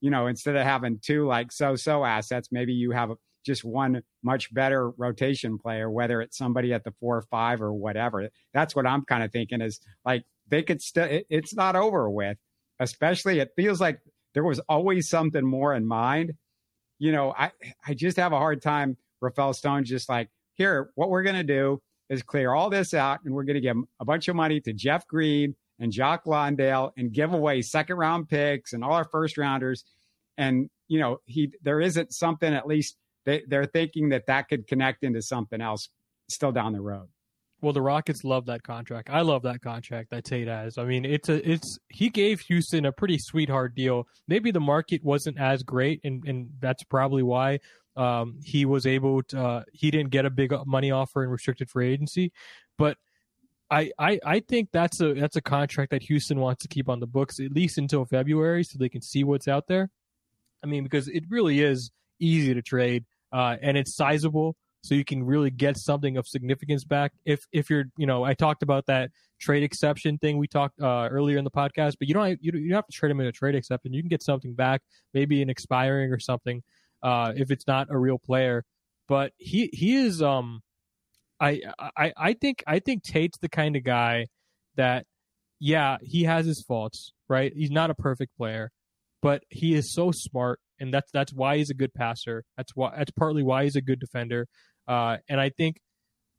you 0.00 0.10
know 0.10 0.26
instead 0.26 0.56
of 0.56 0.64
having 0.64 0.98
two 1.00 1.26
like 1.26 1.52
so 1.52 1.76
so 1.76 2.04
assets 2.04 2.48
maybe 2.50 2.72
you 2.72 2.90
have 2.90 3.10
just 3.46 3.64
one 3.64 4.02
much 4.22 4.52
better 4.52 4.90
rotation 4.90 5.56
player, 5.56 5.88
whether 5.88 6.20
it's 6.20 6.36
somebody 6.36 6.74
at 6.74 6.84
the 6.84 6.92
four 7.00 7.16
or 7.16 7.22
five 7.22 7.62
or 7.62 7.72
whatever. 7.72 8.28
That's 8.52 8.76
what 8.76 8.86
I'm 8.86 9.04
kind 9.04 9.22
of 9.22 9.32
thinking 9.32 9.62
is 9.62 9.80
like 10.04 10.24
they 10.48 10.62
could 10.62 10.82
still, 10.82 11.04
it, 11.04 11.26
it's 11.30 11.54
not 11.54 11.76
over 11.76 12.10
with, 12.10 12.36
especially 12.80 13.38
it 13.38 13.52
feels 13.56 13.80
like 13.80 14.00
there 14.34 14.44
was 14.44 14.60
always 14.68 15.08
something 15.08 15.46
more 15.46 15.74
in 15.74 15.86
mind. 15.86 16.34
You 16.98 17.12
know, 17.12 17.32
I, 17.36 17.52
I 17.86 17.94
just 17.94 18.16
have 18.16 18.32
a 18.32 18.38
hard 18.38 18.60
time, 18.60 18.96
Rafael 19.20 19.54
Stone, 19.54 19.84
just 19.84 20.08
like, 20.08 20.28
here, 20.54 20.90
what 20.94 21.10
we're 21.10 21.22
going 21.22 21.36
to 21.36 21.44
do 21.44 21.80
is 22.08 22.22
clear 22.22 22.52
all 22.52 22.70
this 22.70 22.94
out 22.94 23.20
and 23.24 23.34
we're 23.34 23.44
going 23.44 23.54
to 23.54 23.60
give 23.60 23.76
a 24.00 24.04
bunch 24.04 24.28
of 24.28 24.36
money 24.36 24.60
to 24.60 24.72
Jeff 24.72 25.06
Green 25.06 25.54
and 25.78 25.92
Jock 25.92 26.26
Landale 26.26 26.92
and 26.96 27.12
give 27.12 27.32
away 27.32 27.62
second 27.62 27.96
round 27.96 28.28
picks 28.28 28.72
and 28.72 28.82
all 28.82 28.94
our 28.94 29.04
first 29.04 29.36
rounders. 29.36 29.84
And, 30.38 30.70
you 30.88 31.00
know, 31.00 31.20
he, 31.26 31.52
there 31.62 31.80
isn't 31.80 32.12
something 32.12 32.52
at 32.52 32.66
least 32.66 32.96
they, 33.26 33.42
they're 33.46 33.66
thinking 33.66 34.08
that 34.10 34.26
that 34.26 34.48
could 34.48 34.66
connect 34.66 35.04
into 35.04 35.20
something 35.20 35.60
else 35.60 35.90
still 36.30 36.52
down 36.52 36.72
the 36.72 36.80
road. 36.80 37.08
Well, 37.62 37.72
the 37.72 37.82
Rockets 37.82 38.22
love 38.22 38.46
that 38.46 38.62
contract. 38.62 39.08
I 39.10 39.22
love 39.22 39.42
that 39.42 39.62
contract 39.62 40.10
that 40.10 40.24
Tate 40.24 40.48
has. 40.48 40.78
I 40.78 40.84
mean, 40.84 41.04
it's 41.04 41.28
a 41.28 41.50
it's 41.50 41.78
he 41.88 42.10
gave 42.10 42.40
Houston 42.40 42.84
a 42.84 42.92
pretty 42.92 43.18
sweetheart 43.18 43.74
deal. 43.74 44.06
Maybe 44.28 44.50
the 44.50 44.60
market 44.60 45.02
wasn't 45.02 45.38
as 45.38 45.62
great, 45.62 46.00
and 46.04 46.22
and 46.26 46.50
that's 46.60 46.84
probably 46.84 47.22
why 47.22 47.60
um, 47.96 48.38
he 48.44 48.66
was 48.66 48.86
able 48.86 49.22
to. 49.24 49.40
Uh, 49.40 49.62
he 49.72 49.90
didn't 49.90 50.10
get 50.10 50.26
a 50.26 50.30
big 50.30 50.52
money 50.66 50.90
offer 50.90 51.24
in 51.24 51.30
restricted 51.30 51.70
free 51.70 51.92
agency, 51.92 52.30
but 52.76 52.98
I, 53.70 53.90
I 53.98 54.20
I 54.24 54.40
think 54.40 54.68
that's 54.70 55.00
a 55.00 55.14
that's 55.14 55.36
a 55.36 55.42
contract 55.42 55.92
that 55.92 56.02
Houston 56.02 56.38
wants 56.38 56.62
to 56.62 56.68
keep 56.68 56.90
on 56.90 57.00
the 57.00 57.06
books 57.06 57.40
at 57.40 57.52
least 57.52 57.78
until 57.78 58.04
February, 58.04 58.64
so 58.64 58.76
they 58.78 58.90
can 58.90 59.02
see 59.02 59.24
what's 59.24 59.48
out 59.48 59.66
there. 59.66 59.88
I 60.62 60.66
mean, 60.66 60.84
because 60.84 61.08
it 61.08 61.24
really 61.30 61.62
is 61.62 61.90
easy 62.20 62.52
to 62.52 62.62
trade 62.62 63.06
uh, 63.32 63.56
and 63.60 63.76
it's 63.76 63.94
sizable, 63.94 64.56
so 64.82 64.94
you 64.94 65.04
can 65.04 65.24
really 65.24 65.50
get 65.50 65.76
something 65.76 66.16
of 66.16 66.26
significance 66.26 66.84
back. 66.84 67.12
If 67.24 67.40
if 67.52 67.68
you're, 67.70 67.86
you 67.96 68.06
know, 68.06 68.24
I 68.24 68.34
talked 68.34 68.62
about 68.62 68.86
that 68.86 69.10
trade 69.40 69.62
exception 69.62 70.18
thing 70.18 70.38
we 70.38 70.46
talked 70.46 70.80
uh, 70.80 71.08
earlier 71.10 71.38
in 71.38 71.44
the 71.44 71.50
podcast, 71.50 71.94
but 71.98 72.08
you 72.08 72.14
don't 72.14 72.38
you, 72.40 72.52
you 72.54 72.68
don't 72.68 72.76
have 72.76 72.86
to 72.86 72.92
trade 72.92 73.10
him 73.10 73.20
in 73.20 73.26
a 73.26 73.32
trade 73.32 73.54
exception. 73.54 73.92
You 73.92 74.02
can 74.02 74.08
get 74.08 74.22
something 74.22 74.54
back, 74.54 74.82
maybe 75.12 75.42
an 75.42 75.50
expiring 75.50 76.12
or 76.12 76.18
something, 76.18 76.62
uh, 77.02 77.32
if 77.36 77.50
it's 77.50 77.66
not 77.66 77.88
a 77.90 77.98
real 77.98 78.18
player. 78.18 78.64
But 79.08 79.32
he 79.38 79.70
he 79.72 79.96
is 79.96 80.22
um, 80.22 80.62
I 81.40 81.60
I 81.96 82.12
I 82.16 82.32
think 82.34 82.62
I 82.66 82.78
think 82.78 83.02
Tate's 83.02 83.38
the 83.38 83.48
kind 83.48 83.76
of 83.76 83.84
guy 83.84 84.26
that 84.76 85.06
yeah 85.58 85.96
he 86.02 86.24
has 86.24 86.46
his 86.46 86.62
faults 86.62 87.12
right. 87.28 87.52
He's 87.54 87.70
not 87.70 87.90
a 87.90 87.94
perfect 87.94 88.36
player, 88.36 88.70
but 89.20 89.42
he 89.48 89.74
is 89.74 89.92
so 89.92 90.12
smart 90.12 90.60
and 90.78 90.92
that's 90.92 91.10
that's 91.12 91.32
why 91.32 91.56
he's 91.56 91.70
a 91.70 91.74
good 91.74 91.94
passer. 91.94 92.44
That's 92.56 92.74
why 92.74 92.94
that's 92.96 93.10
partly 93.12 93.42
why 93.42 93.64
he's 93.64 93.76
a 93.76 93.80
good 93.80 94.00
defender. 94.00 94.46
Uh, 94.86 95.18
and 95.28 95.40
I 95.40 95.50
think 95.50 95.80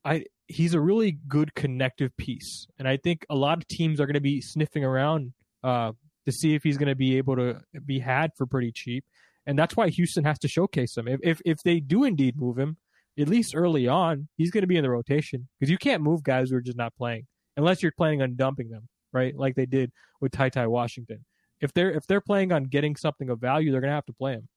I 0.06 0.26
he's 0.48 0.74
a 0.74 0.80
really 0.80 1.18
good 1.28 1.54
connective 1.56 2.16
piece. 2.18 2.68
And 2.80 2.88
I 2.88 2.98
think 2.98 3.26
a 3.30 3.36
lot 3.36 3.58
of 3.58 3.68
teams 3.68 4.00
are 4.00 4.06
going 4.06 4.14
to 4.14 4.22
be 4.22 4.42
sniffing 4.42 4.84
around 4.84 5.34
uh, 5.64 5.92
to 6.26 6.32
see 6.32 6.56
if 6.56 6.64
he's 6.64 6.78
going 6.78 6.90
to 6.90 6.96
be 6.96 7.18
able 7.18 7.36
to 7.36 7.62
be 7.86 8.00
had 8.00 8.32
for 8.36 8.46
pretty 8.46 8.72
cheap. 8.72 9.04
And 9.46 9.58
that's 9.58 9.76
why 9.76 9.90
Houston 9.90 10.26
has 10.26 10.40
to 10.40 10.48
showcase 10.48 10.98
him. 10.98 11.08
If 11.08 11.20
if, 11.24 11.42
if 11.46 11.58
they 11.64 11.80
do 11.80 12.04
indeed 12.04 12.38
move 12.38 12.58
him, 12.58 12.78
at 13.20 13.30
least 13.30 13.56
early 13.56 13.88
on, 13.88 14.28
he's 14.38 14.52
going 14.52 14.62
to 14.62 14.68
be 14.68 14.78
in 14.78 14.84
the 14.84 14.90
rotation 14.90 15.48
because 15.60 15.72
you 15.72 15.78
can't 15.78 16.04
move 16.04 16.24
guys 16.24 16.50
who 16.50 16.58
are 16.58 16.62
just 16.62 16.78
not 16.78 16.96
playing 16.96 17.28
unless 17.56 17.82
you're 17.82 17.92
planning 17.92 18.22
on 18.22 18.36
dumping 18.36 18.70
them, 18.70 18.88
right? 19.12 19.36
Like 19.36 19.56
they 19.56 19.66
did 19.66 19.92
with 20.22 20.32
TyTy 20.32 20.68
Washington 20.68 21.26
if 21.62 21.74
they're 21.74 21.92
if 21.92 22.06
they're 22.08 22.22
playing 22.22 22.52
on 22.52 22.66
getting 22.66 22.96
something 22.96 23.30
of 23.30 23.40
value, 23.40 23.72
they're 23.72 23.82
going 23.82 23.92
to 23.92 23.96
have 23.96 24.06
to 24.06 24.14
play 24.14 24.34
him. 24.34 24.48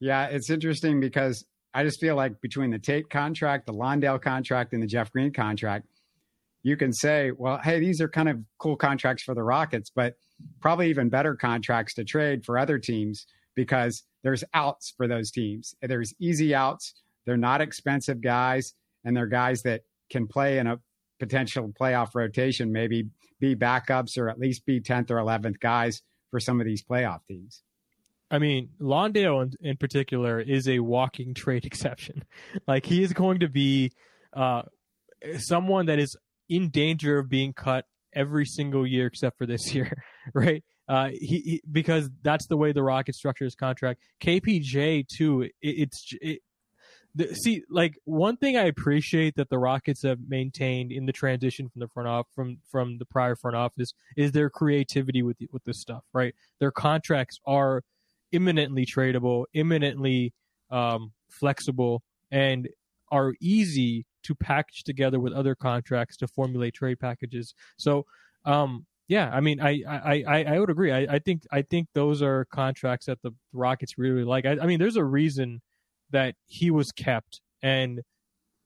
Yeah, 0.00 0.26
it's 0.26 0.50
interesting 0.50 1.00
because 1.00 1.44
I 1.72 1.82
just 1.82 2.00
feel 2.00 2.16
like 2.16 2.40
between 2.40 2.70
the 2.70 2.78
Tate 2.78 3.10
contract, 3.10 3.66
the 3.66 3.72
Landale 3.72 4.18
contract, 4.18 4.72
and 4.72 4.82
the 4.82 4.86
Jeff 4.86 5.10
Green 5.12 5.32
contract, 5.32 5.86
you 6.62 6.76
can 6.76 6.92
say, 6.92 7.30
well, 7.36 7.58
hey, 7.58 7.80
these 7.80 8.00
are 8.00 8.08
kind 8.08 8.28
of 8.28 8.38
cool 8.58 8.76
contracts 8.76 9.22
for 9.22 9.34
the 9.34 9.42
Rockets, 9.42 9.90
but 9.94 10.14
probably 10.60 10.88
even 10.88 11.08
better 11.08 11.34
contracts 11.34 11.94
to 11.94 12.04
trade 12.04 12.44
for 12.44 12.58
other 12.58 12.78
teams 12.78 13.26
because 13.54 14.02
there's 14.22 14.44
outs 14.54 14.92
for 14.96 15.06
those 15.06 15.30
teams. 15.30 15.74
There's 15.82 16.12
easy 16.20 16.54
outs. 16.54 16.94
They're 17.26 17.36
not 17.36 17.60
expensive 17.60 18.20
guys, 18.20 18.74
and 19.04 19.16
they're 19.16 19.26
guys 19.26 19.62
that 19.62 19.82
can 20.10 20.26
play 20.26 20.58
in 20.58 20.66
a 20.66 20.80
potential 21.18 21.72
playoff 21.78 22.14
rotation, 22.14 22.72
maybe 22.72 23.08
be 23.40 23.54
backups 23.54 24.18
or 24.18 24.28
at 24.28 24.38
least 24.38 24.66
be 24.66 24.80
10th 24.80 25.10
or 25.10 25.16
11th 25.16 25.60
guys 25.60 26.02
for 26.34 26.40
some 26.40 26.60
of 26.60 26.66
these 26.66 26.82
playoff 26.82 27.20
teams. 27.28 27.62
I 28.28 28.40
mean, 28.40 28.70
Landale 28.80 29.40
in, 29.42 29.52
in 29.60 29.76
particular 29.76 30.40
is 30.40 30.68
a 30.68 30.80
walking 30.80 31.32
trade 31.32 31.64
exception. 31.70 32.24
Like 32.66 32.84
he 32.84 33.04
is 33.04 33.12
going 33.12 33.38
to 33.38 33.48
be 33.48 33.92
uh, 34.32 34.62
someone 35.36 35.86
that 35.86 36.00
is 36.00 36.16
in 36.48 36.70
danger 36.70 37.20
of 37.20 37.28
being 37.28 37.52
cut 37.52 37.84
every 38.12 38.46
single 38.46 38.84
year 38.84 39.06
except 39.06 39.38
for 39.38 39.46
this 39.46 39.72
year, 39.76 40.02
right? 40.34 40.64
Uh, 40.88 41.10
he, 41.12 41.38
he, 41.38 41.62
because 41.70 42.10
that's 42.22 42.48
the 42.48 42.56
way 42.56 42.72
the 42.72 42.82
Rockets 42.82 43.16
structure 43.16 43.44
his 43.44 43.54
contract. 43.54 44.00
KPJ 44.20 45.06
too. 45.06 45.42
It, 45.42 45.52
it's 45.62 46.08
it, 46.20 46.40
the, 47.14 47.34
see, 47.34 47.62
like 47.70 47.96
one 48.04 48.36
thing 48.36 48.56
I 48.56 48.64
appreciate 48.64 49.36
that 49.36 49.48
the 49.48 49.58
Rockets 49.58 50.02
have 50.02 50.18
maintained 50.26 50.90
in 50.90 51.06
the 51.06 51.12
transition 51.12 51.68
from 51.68 51.80
the 51.80 51.88
front 51.88 52.08
off 52.08 52.26
from 52.34 52.58
from 52.70 52.98
the 52.98 53.04
prior 53.06 53.36
front 53.36 53.56
office 53.56 53.92
is 54.16 54.32
their 54.32 54.50
creativity 54.50 55.22
with 55.22 55.38
the, 55.38 55.48
with 55.52 55.64
this 55.64 55.80
stuff. 55.80 56.02
Right, 56.12 56.34
their 56.58 56.72
contracts 56.72 57.38
are 57.46 57.82
imminently 58.32 58.84
tradable, 58.84 59.44
imminently 59.54 60.32
um, 60.70 61.12
flexible, 61.30 62.02
and 62.30 62.68
are 63.10 63.34
easy 63.40 64.06
to 64.24 64.34
package 64.34 64.82
together 64.82 65.20
with 65.20 65.32
other 65.32 65.54
contracts 65.54 66.16
to 66.16 66.26
formulate 66.26 66.74
trade 66.74 66.98
packages. 66.98 67.54
So, 67.76 68.06
um, 68.44 68.86
yeah, 69.06 69.30
I 69.32 69.40
mean, 69.40 69.60
I 69.60 69.82
I, 69.88 70.24
I, 70.26 70.44
I 70.44 70.58
would 70.58 70.70
agree. 70.70 70.90
I, 70.90 71.06
I 71.14 71.18
think 71.20 71.42
I 71.52 71.62
think 71.62 71.88
those 71.94 72.22
are 72.22 72.46
contracts 72.46 73.06
that 73.06 73.22
the 73.22 73.30
Rockets 73.52 73.98
really 73.98 74.24
like. 74.24 74.46
I, 74.46 74.56
I 74.60 74.66
mean, 74.66 74.80
there's 74.80 74.96
a 74.96 75.04
reason 75.04 75.60
that 76.10 76.34
he 76.46 76.70
was 76.70 76.92
kept 76.92 77.40
and 77.62 78.00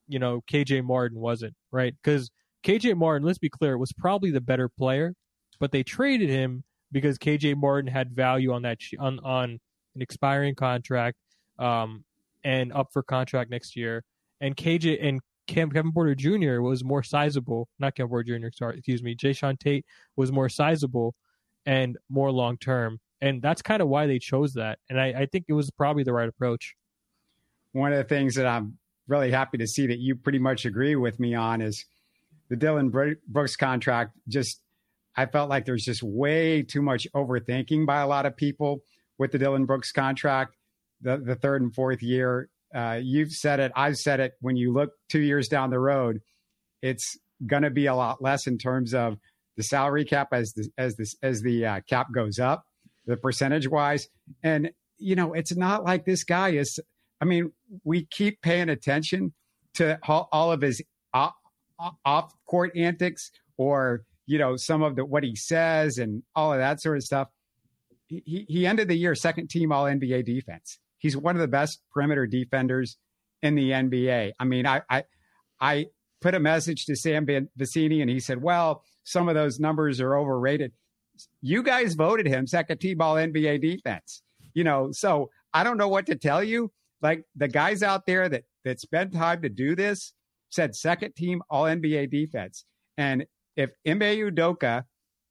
you 0.06 0.18
know 0.18 0.42
KJ 0.50 0.84
Martin 0.84 1.18
wasn't 1.18 1.54
right 1.70 1.94
because 2.02 2.30
KJ 2.64 2.96
Martin, 2.96 3.26
let's 3.26 3.38
be 3.38 3.48
clear, 3.48 3.78
was 3.78 3.92
probably 3.92 4.30
the 4.30 4.40
better 4.40 4.68
player, 4.68 5.14
but 5.60 5.72
they 5.72 5.82
traded 5.82 6.28
him 6.28 6.64
because 6.90 7.18
KJ 7.18 7.56
Martin 7.56 7.90
had 7.90 8.10
value 8.10 8.52
on 8.52 8.62
that 8.62 8.78
on 8.98 9.20
on 9.20 9.60
an 9.94 10.02
expiring 10.02 10.54
contract 10.54 11.16
um, 11.58 12.04
and 12.44 12.72
up 12.72 12.88
for 12.92 13.02
contract 13.02 13.50
next 13.50 13.76
year, 13.76 14.04
and 14.40 14.56
KJ 14.56 14.98
and 15.02 15.20
Kevin 15.46 15.92
Porter 15.92 16.14
Jr. 16.14 16.60
was 16.60 16.84
more 16.84 17.02
sizable. 17.02 17.68
Not 17.78 17.94
Kevin 17.94 18.10
Porter 18.10 18.38
Jr. 18.38 18.48
Sorry, 18.52 18.78
excuse 18.78 19.02
me. 19.02 19.14
Jae'Sean 19.14 19.58
Tate 19.58 19.86
was 20.16 20.30
more 20.30 20.48
sizable 20.48 21.14
and 21.64 21.96
more 22.10 22.30
long 22.30 22.58
term, 22.58 22.98
and 23.20 23.40
that's 23.40 23.62
kind 23.62 23.80
of 23.80 23.88
why 23.88 24.06
they 24.06 24.18
chose 24.18 24.52
that. 24.54 24.78
And 24.90 25.00
I, 25.00 25.06
I 25.06 25.26
think 25.26 25.46
it 25.48 25.54
was 25.54 25.70
probably 25.70 26.02
the 26.02 26.12
right 26.12 26.28
approach. 26.28 26.74
One 27.72 27.92
of 27.92 27.98
the 27.98 28.04
things 28.04 28.34
that 28.36 28.46
I'm 28.46 28.78
really 29.06 29.30
happy 29.30 29.58
to 29.58 29.66
see 29.66 29.86
that 29.86 29.98
you 29.98 30.16
pretty 30.16 30.38
much 30.38 30.64
agree 30.64 30.96
with 30.96 31.18
me 31.20 31.34
on 31.34 31.60
is 31.60 31.84
the 32.48 32.56
Dillon 32.56 32.90
Brooks 32.90 33.56
contract. 33.56 34.16
Just 34.28 34.60
I 35.16 35.26
felt 35.26 35.50
like 35.50 35.64
there's 35.64 35.84
just 35.84 36.02
way 36.02 36.62
too 36.62 36.82
much 36.82 37.06
overthinking 37.14 37.86
by 37.86 38.00
a 38.00 38.06
lot 38.06 38.26
of 38.26 38.36
people 38.36 38.80
with 39.18 39.32
the 39.32 39.38
Dillon 39.38 39.66
Brooks 39.66 39.92
contract. 39.92 40.56
The 41.00 41.16
the 41.18 41.34
third 41.34 41.62
and 41.62 41.74
fourth 41.74 42.02
year 42.02 42.48
uh, 42.74 43.00
you've 43.02 43.32
said 43.32 43.60
it, 43.60 43.72
I've 43.74 43.96
said 43.96 44.20
it. 44.20 44.34
When 44.40 44.56
you 44.56 44.72
look 44.72 44.92
two 45.08 45.20
years 45.20 45.48
down 45.48 45.70
the 45.70 45.78
road, 45.78 46.20
it's 46.82 47.18
going 47.46 47.62
to 47.62 47.70
be 47.70 47.86
a 47.86 47.94
lot 47.94 48.22
less 48.22 48.46
in 48.46 48.58
terms 48.58 48.94
of 48.94 49.18
the 49.56 49.62
salary 49.62 50.04
cap 50.04 50.28
as 50.32 50.52
the 50.52 50.70
as 50.76 50.96
the 50.96 51.06
as 51.22 51.42
the 51.42 51.66
uh, 51.66 51.80
cap 51.88 52.08
goes 52.12 52.38
up, 52.38 52.64
the 53.06 53.16
percentage 53.16 53.68
wise. 53.68 54.08
And 54.42 54.70
you 54.98 55.16
know, 55.16 55.32
it's 55.32 55.56
not 55.56 55.84
like 55.84 56.04
this 56.04 56.24
guy 56.24 56.50
is. 56.50 56.78
I 57.20 57.24
mean, 57.24 57.52
we 57.84 58.04
keep 58.04 58.42
paying 58.42 58.68
attention 58.68 59.32
to 59.74 59.98
all 60.06 60.52
of 60.52 60.60
his 60.60 60.82
off 61.12 62.34
court 62.46 62.72
antics, 62.76 63.30
or 63.56 64.04
you 64.26 64.38
know, 64.38 64.56
some 64.56 64.82
of 64.82 64.96
the 64.96 65.04
what 65.04 65.24
he 65.24 65.34
says 65.34 65.98
and 65.98 66.22
all 66.34 66.52
of 66.52 66.58
that 66.58 66.80
sort 66.80 66.96
of 66.96 67.02
stuff. 67.02 67.28
He 68.06 68.46
he 68.48 68.66
ended 68.66 68.88
the 68.88 68.96
year 68.96 69.14
second 69.14 69.48
team 69.48 69.72
All 69.72 69.84
NBA 69.84 70.24
defense. 70.24 70.78
He's 70.98 71.16
one 71.16 71.36
of 71.36 71.40
the 71.40 71.48
best 71.48 71.80
perimeter 71.92 72.26
defenders 72.26 72.96
in 73.42 73.54
the 73.54 73.70
NBA. 73.70 74.32
I 74.38 74.44
mean, 74.44 74.66
I 74.66 74.82
I, 74.90 75.04
I 75.60 75.86
put 76.20 76.34
a 76.34 76.40
message 76.40 76.86
to 76.86 76.96
Sam 76.96 77.26
Vecenie 77.26 78.00
and 78.00 78.10
he 78.10 78.20
said, 78.20 78.42
"Well, 78.42 78.82
some 79.04 79.28
of 79.28 79.34
those 79.34 79.60
numbers 79.60 80.00
are 80.00 80.16
overrated." 80.16 80.72
You 81.40 81.62
guys 81.62 81.94
voted 81.94 82.26
him 82.26 82.46
second 82.46 82.78
team 82.78 83.00
all 83.00 83.16
NBA 83.16 83.60
defense. 83.60 84.22
You 84.54 84.64
know, 84.64 84.90
so 84.92 85.30
I 85.52 85.64
don't 85.64 85.76
know 85.76 85.88
what 85.88 86.06
to 86.06 86.16
tell 86.16 86.42
you. 86.42 86.72
Like 87.00 87.24
the 87.36 87.48
guys 87.48 87.82
out 87.82 88.06
there 88.06 88.28
that 88.28 88.44
that 88.64 88.80
spent 88.80 89.12
time 89.12 89.42
to 89.42 89.48
do 89.48 89.76
this 89.76 90.12
said 90.50 90.74
second 90.74 91.14
team 91.14 91.42
all 91.50 91.64
NBA 91.64 92.10
defense. 92.10 92.64
And 92.96 93.26
if 93.56 93.70
Ime 93.86 94.00
Udoka 94.00 94.84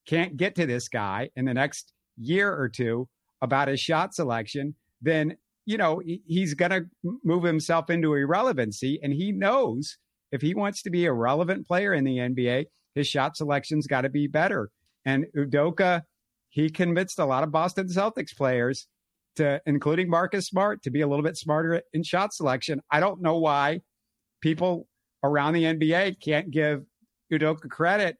can't 0.07 0.37
get 0.37 0.55
to 0.55 0.65
this 0.65 0.87
guy 0.87 1.29
in 1.35 1.45
the 1.45 1.53
next 1.53 1.91
year 2.17 2.53
or 2.53 2.69
two 2.69 3.07
about 3.41 3.67
his 3.67 3.79
shot 3.79 4.13
selection, 4.13 4.75
then 5.01 5.37
you 5.67 5.77
know, 5.77 6.01
he's 6.25 6.53
going 6.53 6.71
to 6.71 6.85
move 7.25 7.43
himself 7.43 7.89
into 7.89 8.13
irrelevancy. 8.13 8.99
And 9.03 9.13
he 9.13 9.33
knows 9.33 9.97
if 10.31 10.41
he 10.41 10.55
wants 10.55 10.81
to 10.83 10.89
be 10.89 11.05
a 11.05 11.13
relevant 11.13 11.67
player 11.67 11.93
in 11.93 12.05
the 12.05 12.17
NBA, 12.17 12.67
his 12.95 13.05
shot 13.05 13.35
selection's 13.35 13.85
got 13.85 14.01
to 14.01 14.09
be 14.09 14.27
better. 14.27 14.69
And 15.05 15.25
Udoka, 15.35 16.03
he 16.47 16.69
convinced 16.69 17.19
a 17.19 17.25
lot 17.25 17.43
of 17.43 17.51
Boston 17.51 17.87
Celtics 17.87 18.35
players 18.35 18.87
to, 19.37 19.61
including 19.65 20.09
Marcus 20.09 20.47
Smart, 20.47 20.83
to 20.83 20.91
be 20.91 21.01
a 21.01 21.07
little 21.07 21.23
bit 21.23 21.37
smarter 21.37 21.81
in 21.93 22.03
shot 22.03 22.33
selection. 22.33 22.81
I 22.91 22.99
don't 22.99 23.21
know 23.21 23.37
why 23.37 23.81
people 24.41 24.87
around 25.23 25.53
the 25.53 25.63
NBA 25.63 26.21
can't 26.21 26.51
give 26.51 26.83
Udoka 27.31 27.69
credit. 27.69 28.17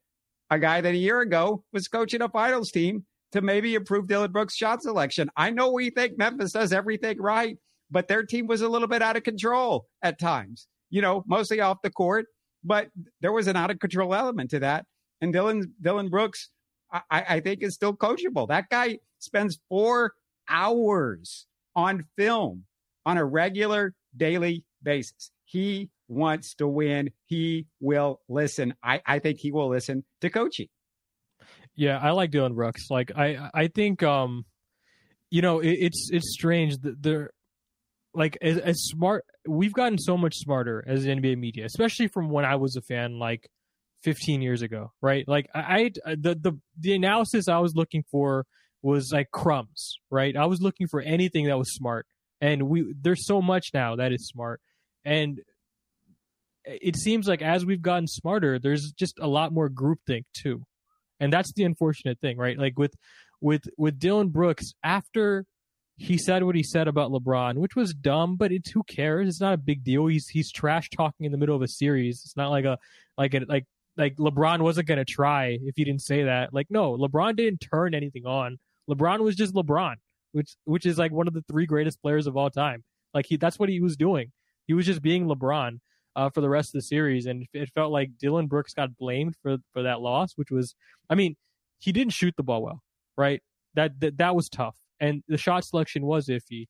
A 0.50 0.58
guy 0.58 0.82
that 0.82 0.94
a 0.94 0.98
year 0.98 1.22
ago 1.22 1.64
was 1.74 1.88
coaching 1.88 2.22
a 2.22 2.30
finals 2.30 2.72
team 2.72 3.06
to 3.34 3.42
maybe 3.42 3.76
improve 3.76 4.08
Dillon 4.08 4.32
Brooks' 4.32 4.56
shot 4.56 4.82
selection. 4.82 5.30
I 5.36 5.50
know 5.50 5.72
we 5.72 5.90
think 5.90 6.18
Memphis 6.18 6.54
does 6.54 6.72
everything 6.72 7.22
right, 7.22 7.58
but 7.92 8.08
their 8.08 8.24
team 8.24 8.48
was 8.48 8.62
a 8.62 8.70
little 8.70 8.88
bit 8.88 9.02
out 9.02 9.18
of 9.18 9.24
control 9.24 9.88
at 10.02 10.20
times, 10.20 10.68
you 10.90 11.02
know, 11.02 11.24
mostly 11.28 11.60
off 11.60 11.82
the 11.84 11.90
court, 11.90 12.28
but 12.64 12.90
there 13.22 13.34
was 13.34 13.48
an 13.48 13.58
out 13.58 13.72
of 13.72 13.80
control 13.80 14.16
element 14.16 14.50
to 14.52 14.60
that. 14.60 14.86
And 15.22 15.34
Dylan, 15.34 15.72
Dillon 15.82 16.10
Brooks, 16.10 16.50
I, 16.92 17.02
I 17.12 17.40
think 17.42 17.62
is 17.62 17.74
still 17.74 17.96
coachable. 17.96 18.48
That 18.48 18.70
guy 18.70 19.00
spends 19.20 19.60
four 19.68 20.14
hours 20.50 21.46
on 21.76 22.06
film 22.18 22.66
on 23.06 23.18
a 23.18 23.26
regular 23.26 23.94
daily 24.16 24.64
basis. 24.84 25.32
He 25.46 25.90
wants 26.08 26.56
to 26.56 26.68
win. 26.68 27.12
He 27.26 27.68
will 27.80 28.22
listen. 28.28 28.74
I, 28.84 29.02
I 29.06 29.20
think 29.20 29.40
he 29.40 29.52
will 29.52 29.70
listen 29.70 30.04
to 30.22 30.30
coaching. 30.30 30.68
Yeah, 31.76 32.00
I 32.00 32.12
like 32.12 32.32
Dillon 32.32 32.56
Brooks. 32.56 32.88
Like 32.90 33.12
I, 33.16 33.50
I 33.54 33.68
think, 33.68 34.02
um, 34.04 34.46
you 35.30 35.42
know, 35.42 35.60
it, 35.60 35.70
it's 35.72 36.10
it's 36.12 36.34
strange 36.34 36.78
that 36.80 37.02
they're 37.02 37.32
like 38.14 38.38
as, 38.42 38.58
as, 38.58 38.78
smart. 38.80 39.26
We've 39.48 39.74
gotten 39.74 40.00
so 40.00 40.18
much 40.18 40.36
smarter 40.36 40.84
as 40.88 41.06
NBA 41.06 41.38
media, 41.38 41.66
especially 41.66 42.08
from 42.08 42.30
when 42.30 42.46
I 42.46 42.56
was 42.56 42.76
a 42.76 42.82
fan, 42.82 43.20
like 43.20 43.48
15 44.04 44.42
years 44.42 44.64
ago, 44.64 44.92
right? 45.02 45.28
Like 45.28 45.48
I, 45.54 45.92
I 46.06 46.16
the 46.16 46.36
the 46.36 46.60
the 46.80 46.96
analysis 46.96 47.48
I 47.48 47.60
was 47.60 47.76
looking 47.76 48.04
for 48.10 48.46
was 48.82 49.12
like 49.12 49.32
crumbs, 49.32 49.98
right? 50.10 50.36
I 50.36 50.46
was 50.46 50.62
looking 50.62 50.88
for 50.88 51.02
anything 51.02 51.46
that 51.48 51.58
was 51.58 51.74
smart, 51.74 52.06
and 52.42 52.64
we 52.64 52.94
there's 53.02 53.26
so 53.26 53.42
much 53.42 53.70
now 53.74 53.96
that 53.96 54.12
is 54.12 54.28
smart, 54.28 54.62
and 55.06 55.40
it 56.66 56.98
seems 56.98 57.28
like 57.28 57.42
as 57.42 57.66
we've 57.66 57.82
gotten 57.82 58.08
smarter, 58.08 58.60
there's 58.60 58.92
just 58.92 59.20
a 59.20 59.28
lot 59.28 59.54
more 59.54 59.70
groupthink 59.70 60.24
too 60.34 60.64
and 61.20 61.32
that's 61.32 61.54
the 61.54 61.64
unfortunate 61.64 62.20
thing, 62.20 62.38
right? 62.38 62.58
Like 62.58 62.78
with 62.78 62.94
with 63.42 63.64
with 63.78 64.00
Dillon 64.00 64.30
Brooks 64.30 64.74
after 64.84 65.46
he 65.98 66.18
said 66.18 66.44
what 66.44 66.56
he 66.56 66.64
said 66.64 66.88
about 66.88 67.12
LeBron, 67.12 67.56
which 67.56 67.76
was 67.76 67.94
dumb, 67.94 68.36
but 68.36 68.52
it's 68.52 68.70
who 68.70 68.84
cares? 68.84 69.28
It's 69.28 69.42
not 69.42 69.54
a 69.54 69.58
big 69.58 69.84
deal. 69.84 70.08
He's 70.08 70.28
he's 70.28 70.52
trash 70.52 70.90
talking 70.90 71.26
in 71.26 71.32
the 71.32 71.38
middle 71.38 71.56
of 71.56 71.62
a 71.62 71.68
series. 71.68 72.22
It's 72.24 72.38
not 72.38 72.50
like 72.50 72.66
a 72.66 72.78
like 73.18 73.34
a 73.34 73.42
like 73.48 73.66
like 73.98 74.16
LeBron 74.18 74.62
wasn't 74.62 74.88
gonna 74.88 75.06
try 75.06 75.58
if 75.62 75.76
he 75.76 75.84
didn't 75.84 76.04
say 76.04 76.24
that. 76.24 76.54
Like 76.54 76.68
no, 76.70 76.98
LeBron 76.98 77.36
didn't 77.36 77.60
turn 77.60 77.94
anything 77.94 78.26
on. 78.26 78.60
LeBron 78.90 79.20
was 79.20 79.36
just 79.36 79.54
LeBron, 79.54 79.96
which 80.32 80.56
which 80.66 80.86
is 80.86 80.98
like 80.98 81.12
one 81.12 81.28
of 81.28 81.34
the 81.34 81.44
three 81.50 81.66
greatest 81.66 82.02
players 82.02 82.28
of 82.28 82.38
all 82.38 82.50
time. 82.50 82.84
Like 83.14 83.26
he 83.28 83.38
that's 83.38 83.60
what 83.60 83.70
he 83.70 83.80
was 83.80 83.98
doing. 83.98 84.32
He 84.66 84.74
was 84.74 84.86
just 84.86 85.02
being 85.02 85.28
LeBron 85.28 85.80
uh, 86.16 86.30
for 86.32 86.42
the 86.42 86.50
rest 86.50 86.70
of 86.70 86.74
the 86.74 86.82
series, 86.82 87.28
and 87.28 87.46
it 87.54 87.70
felt 87.74 87.92
like 87.92 88.18
Dillon 88.20 88.48
Brooks 88.48 88.74
got 88.74 88.98
blamed 88.98 89.36
for 89.42 89.58
for 89.74 89.84
that 89.84 90.02
loss, 90.02 90.34
which 90.36 90.52
was, 90.52 90.76
I 91.10 91.16
mean, 91.16 91.36
he 91.80 91.92
didn't 91.92 92.14
shoot 92.14 92.34
the 92.36 92.44
ball 92.44 92.64
well, 92.64 92.82
right? 93.16 93.42
That 93.76 94.00
that 94.00 94.18
that 94.18 94.36
was 94.36 94.50
tough, 94.50 94.76
and 95.00 95.24
the 95.28 95.38
shot 95.38 95.64
selection 95.64 96.06
was 96.06 96.28
iffy. 96.28 96.68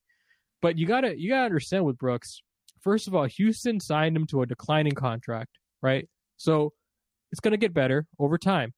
But 0.60 0.76
you 0.76 0.86
gotta 0.86 1.18
you 1.18 1.30
gotta 1.30 1.46
understand 1.46 1.84
with 1.84 1.98
Brooks. 1.98 2.42
First 2.80 3.08
of 3.08 3.14
all, 3.14 3.24
Houston 3.24 3.80
signed 3.80 4.16
him 4.16 4.26
to 4.26 4.42
a 4.42 4.46
declining 4.46 4.92
contract, 4.92 5.58
right? 5.82 6.06
So 6.36 6.72
it's 7.32 7.40
gonna 7.40 7.56
get 7.56 7.72
better 7.72 8.06
over 8.18 8.36
time. 8.38 8.74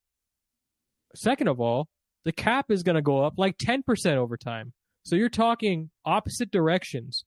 Second 1.16 1.48
of 1.48 1.60
all, 1.60 1.88
the 2.24 2.32
cap 2.32 2.70
is 2.70 2.82
gonna 2.82 3.02
go 3.02 3.24
up 3.24 3.34
like 3.36 3.56
ten 3.58 3.82
percent 3.82 4.18
over 4.18 4.36
time. 4.36 4.72
So 5.04 5.16
you're 5.16 5.28
talking 5.28 5.90
opposite 6.04 6.50
directions 6.50 7.24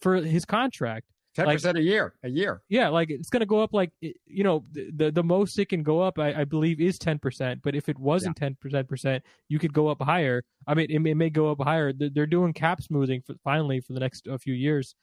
for 0.00 0.16
his 0.16 0.44
contract. 0.44 1.06
Ten 1.34 1.46
like, 1.46 1.56
percent 1.56 1.78
a 1.78 1.82
year, 1.82 2.14
a 2.22 2.28
year. 2.28 2.60
Yeah, 2.68 2.88
like 2.88 3.08
it's 3.08 3.30
going 3.30 3.40
to 3.40 3.46
go 3.46 3.62
up. 3.62 3.72
Like 3.72 3.90
you 4.00 4.44
know, 4.44 4.64
the 4.72 5.10
the 5.10 5.22
most 5.22 5.58
it 5.58 5.70
can 5.70 5.82
go 5.82 6.00
up, 6.00 6.18
I, 6.18 6.42
I 6.42 6.44
believe, 6.44 6.78
is 6.78 6.98
ten 6.98 7.18
percent. 7.18 7.60
But 7.62 7.74
if 7.74 7.88
it 7.88 7.98
wasn't 7.98 8.36
ten 8.36 8.54
percent 8.60 8.86
percent, 8.86 9.24
you 9.48 9.58
could 9.58 9.72
go 9.72 9.88
up 9.88 10.02
higher. 10.02 10.44
I 10.66 10.74
mean, 10.74 10.90
it, 10.90 11.06
it 11.06 11.14
may 11.14 11.30
go 11.30 11.50
up 11.50 11.62
higher. 11.62 11.92
They're 11.94 12.26
doing 12.26 12.52
cap 12.52 12.82
smoothing 12.82 13.22
for, 13.26 13.34
finally 13.44 13.80
for 13.80 13.94
the 13.94 14.00
next 14.00 14.26
a 14.26 14.38
few 14.38 14.52
years, 14.52 14.94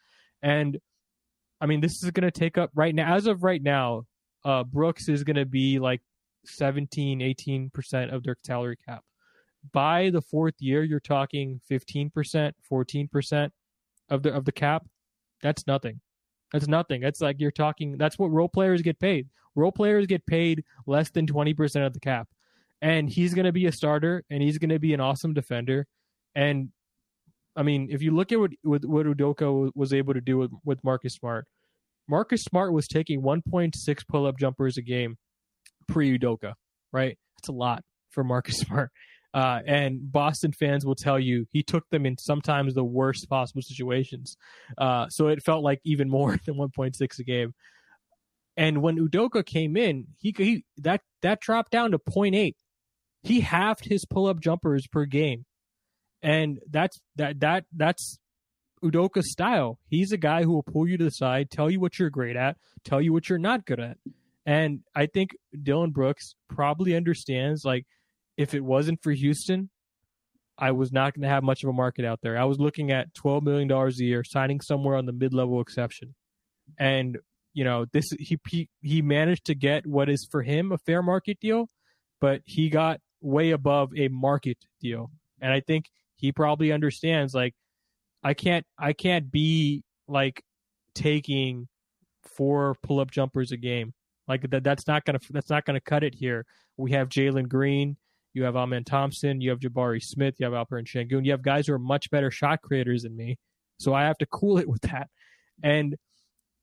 and 0.44 0.78
I 1.62 1.66
mean, 1.66 1.82
this 1.82 2.04
is 2.04 2.12
going 2.12 2.30
to 2.30 2.40
take 2.40 2.60
up 2.60 2.70
right 2.76 2.94
now. 2.94 3.16
As 3.16 3.26
of 3.26 3.44
right 3.44 3.62
now, 3.62 4.04
uh, 4.46 4.64
Brooks 4.64 5.10
is 5.10 5.24
going 5.24 5.36
to 5.36 5.46
be 5.46 5.80
like 5.80 6.02
17, 6.46 7.20
18% 7.20 8.14
of 8.14 8.24
their 8.24 8.38
salary 8.46 8.78
cap. 8.88 9.04
By 9.72 10.10
the 10.10 10.22
fourth 10.22 10.56
year, 10.60 10.84
you're 10.84 11.00
talking 11.00 11.60
15%, 11.70 12.54
14% 12.72 13.52
of 14.10 14.24
the 14.24 14.34
of 14.34 14.46
the 14.46 14.52
cap. 14.52 14.86
That's 15.42 15.68
nothing. 15.68 16.00
That's 16.52 16.68
nothing. 16.68 17.02
That's 17.02 17.22
like 17.22 17.38
you're 17.40 17.52
talking 17.52 17.98
that's 17.98 18.18
what 18.18 18.32
role 18.32 18.50
players 18.50 18.82
get 18.82 19.00
paid. 19.00 19.28
Role 19.56 19.72
players 19.72 20.06
get 20.08 20.26
paid 20.26 20.64
less 20.88 21.10
than 21.10 21.26
20% 21.26 21.86
of 21.86 21.94
the 21.94 22.00
cap. 22.00 22.28
And 22.82 23.10
he's 23.10 23.34
going 23.34 23.46
to 23.46 23.52
be 23.52 23.66
a 23.66 23.72
starter 23.72 24.24
and 24.30 24.42
he's 24.42 24.58
going 24.58 24.70
to 24.70 24.80
be 24.80 24.94
an 24.94 25.02
awesome 25.02 25.34
defender. 25.34 25.86
And 26.34 26.70
I 27.56 27.64
mean, 27.64 27.90
if 27.92 28.02
you 28.02 28.12
look 28.12 28.32
at 28.32 28.40
what 28.40 28.52
what, 28.64 28.86
what 28.86 29.06
Udoka 29.06 29.72
was 29.76 29.94
able 29.94 30.14
to 30.14 30.22
do 30.22 30.38
with, 30.38 30.52
with 30.64 30.84
Marcus 30.84 31.14
Smart, 31.16 31.46
Marcus 32.08 32.44
Smart 32.44 32.74
was 32.74 32.88
taking 32.88 33.22
1.6 33.22 34.08
pull 34.08 34.26
up 34.26 34.38
jumpers 34.40 34.78
a 34.78 34.82
game 34.82 35.18
pre 35.88 36.18
Udoka, 36.18 36.54
right? 36.92 37.18
That's 37.38 37.50
a 37.50 37.54
lot 37.54 37.84
for 38.10 38.24
Marcus 38.24 38.58
Smart. 38.60 38.92
Uh, 39.34 39.60
and 39.66 40.12
Boston 40.12 40.52
fans 40.52 40.86
will 40.86 40.96
tell 40.96 41.20
you 41.20 41.46
he 41.52 41.62
took 41.62 41.88
them 41.90 42.06
in 42.06 42.18
sometimes 42.18 42.74
the 42.74 42.84
worst 42.84 43.30
possible 43.30 43.62
situations. 43.62 44.38
Uh, 44.78 45.08
so 45.10 45.28
it 45.28 45.44
felt 45.44 45.64
like 45.64 45.80
even 45.84 46.10
more 46.10 46.40
than 46.46 46.56
1.6 46.56 47.20
a 47.20 47.24
game. 47.24 47.54
And 48.58 48.82
when 48.82 48.98
Udoka 48.98 49.46
came 49.46 49.78
in, 49.78 50.08
he, 50.18 50.34
he 50.36 50.66
that 50.78 51.02
that 51.22 51.40
dropped 51.40 51.72
down 51.72 51.92
to 51.92 52.00
0.8. 52.00 52.56
He 53.22 53.40
halved 53.42 53.86
his 53.86 54.06
pull-up 54.06 54.42
jumpers 54.42 54.88
per 54.88 55.06
game, 55.06 55.46
and 56.22 56.60
that's 56.70 57.00
that 57.16 57.40
that 57.40 57.66
that's 57.74 58.20
Udoka's 58.84 59.32
style. 59.32 59.80
He's 59.88 60.12
a 60.12 60.18
guy 60.18 60.44
who 60.44 60.52
will 60.52 60.64
pull 60.64 60.88
you 60.88 60.98
to 60.98 61.06
the 61.06 61.12
side, 61.12 61.50
tell 61.50 61.70
you 61.70 61.80
what 61.80 62.00
you're 62.00 62.10
great 62.10 62.36
at, 62.36 62.58
tell 62.84 63.02
you 63.02 63.14
what 63.14 63.30
you're 63.30 63.40
not 63.40 63.66
good 63.66 63.80
at. 63.80 63.98
And 64.46 64.82
I 64.96 65.06
think 65.06 65.32
Dillon 65.62 65.92
Brooks 65.92 66.36
probably 66.50 66.96
understands 66.96 67.64
like 67.64 67.86
if 68.40 68.54
it 68.54 68.64
wasn't 68.64 69.04
for 69.04 69.12
Houston, 69.12 69.70
I 70.58 70.72
was 70.72 70.94
not 70.94 71.14
going 71.14 71.24
to 71.24 71.28
have 71.28 71.44
much 71.44 71.62
of 71.62 71.70
a 71.70 71.74
market 71.74 72.06
out 72.06 72.20
there. 72.24 72.38
I 72.38 72.46
was 72.46 72.58
looking 72.58 72.90
at 72.90 73.14
$12 73.14 73.42
million 73.42 73.70
a 73.70 73.90
year, 73.96 74.24
signing 74.24 74.62
somewhere 74.62 74.96
on 74.96 75.06
the 75.06 75.12
mid 75.12 75.34
level 75.34 75.60
exception. 75.60 76.16
And, 76.80 77.18
you 77.54 77.66
know, 77.66 77.86
this, 77.92 78.06
he, 78.18 78.38
he, 78.48 78.70
he 78.82 79.02
managed 79.02 79.46
to 79.48 79.56
get 79.56 79.86
what 79.86 80.10
is 80.10 80.26
for 80.32 80.42
him 80.42 80.72
a 80.72 80.78
fair 80.78 81.04
market 81.04 81.38
deal, 81.42 81.68
but 82.22 82.42
he 82.46 82.70
got 82.70 83.02
way 83.20 83.52
above 83.52 83.90
a 83.98 84.08
market 84.08 84.58
deal. 84.80 85.12
And 85.42 85.52
I 85.52 85.60
think 85.60 85.88
he 86.16 86.32
probably 86.32 86.72
understands 86.72 87.34
like, 87.34 87.56
I 88.24 88.34
can't, 88.34 88.66
I 88.78 88.94
can't 88.94 89.30
be 89.30 89.84
like 90.08 90.44
taking 90.96 91.68
four 92.38 92.78
pull 92.84 93.02
up 93.02 93.12
jumpers 93.12 93.52
a 93.52 93.58
game. 93.58 93.94
Like 94.30 94.50
that, 94.50 94.64
that's 94.64 94.88
not 94.88 95.04
gonna, 95.04 95.20
that's 95.30 95.50
not 95.50 95.66
gonna 95.66 95.82
cut 95.82 96.06
it 96.06 96.16
here. 96.16 96.46
We 96.78 96.94
have 96.94 97.10
Jalen 97.10 97.50
Green 97.50 97.98
you 98.34 98.44
have 98.44 98.56
Amen 98.56 98.84
Thompson. 98.84 99.42
You 99.42 99.50
have 99.50 99.60
Jabari 99.60 100.02
Smith. 100.04 100.36
You 100.38 100.46
have 100.46 100.54
Alperen 100.54 100.86
Sengun. 100.86 101.26
You 101.26 101.32
have 101.32 101.42
guys 101.42 101.68
who 101.68 101.74
are 101.74 101.80
much 101.80 102.10
better 102.12 102.30
shot 102.32 102.62
creators 102.62 103.04
than 103.04 103.16
me. 103.16 103.38
So 103.80 103.94
I 103.94 104.04
have 104.04 104.18
to 104.20 104.26
cool 104.32 104.58
it 104.58 104.68
with 104.68 104.82
that. 104.82 105.10
And 105.64 105.96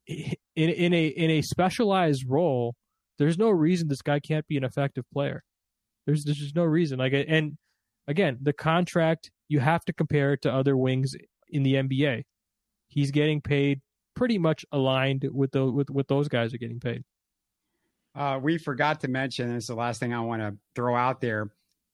in 0.06 0.36
in 0.54 0.94
a 0.94 1.06
in 1.06 1.30
a 1.30 1.42
specialized 1.42 2.24
role, 2.28 2.74
there's 3.18 3.38
no 3.38 3.50
reason 3.50 3.88
this 3.88 4.02
guy 4.02 4.20
can't 4.20 4.46
be 4.46 4.56
an 4.56 4.64
effective 4.64 5.04
player. 5.12 5.42
There's 6.06 6.24
there's 6.24 6.38
just 6.38 6.56
no 6.56 6.64
reason. 6.64 6.98
Like 6.98 7.12
and 7.12 7.56
again, 8.06 8.38
the 8.40 8.52
contract 8.52 9.30
you 9.48 9.60
have 9.60 9.84
to 9.84 9.92
compare 9.92 10.32
it 10.32 10.42
to 10.42 10.52
other 10.52 10.76
wings 10.76 11.14
in 11.48 11.62
the 11.62 11.74
NBA. 11.74 12.24
He's 12.88 13.10
getting 13.10 13.40
paid 13.40 13.80
pretty 14.14 14.38
much 14.38 14.64
aligned 14.72 15.28
with 15.32 15.50
the 15.52 15.70
with 15.70 15.90
what 15.90 16.08
those 16.08 16.28
guys 16.28 16.54
are 16.54 16.58
getting 16.58 16.80
paid. 16.80 17.02
Uh, 18.16 18.40
we 18.42 18.56
forgot 18.56 19.00
to 19.02 19.08
mention, 19.08 19.52
this 19.54 19.64
is 19.64 19.68
the 19.68 19.74
last 19.74 20.00
thing 20.00 20.14
I 20.14 20.20
want 20.20 20.40
to 20.40 20.56
throw 20.74 20.96
out 20.96 21.20
there 21.20 21.50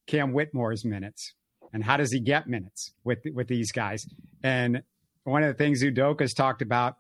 Cam 0.07 0.33
Whitmore's 0.33 0.85
minutes 0.85 1.35
and 1.73 1.83
how 1.83 1.97
does 1.97 2.13
he 2.13 2.21
get 2.21 2.49
minutes 2.49 2.93
with 3.05 3.21
with 3.35 3.49
these 3.49 3.73
guys? 3.73 4.07
And 4.43 4.83
one 5.25 5.43
of 5.43 5.49
the 5.49 5.55
things 5.55 5.83
Udoka's 5.83 6.35
talked 6.35 6.63
about, 6.63 6.97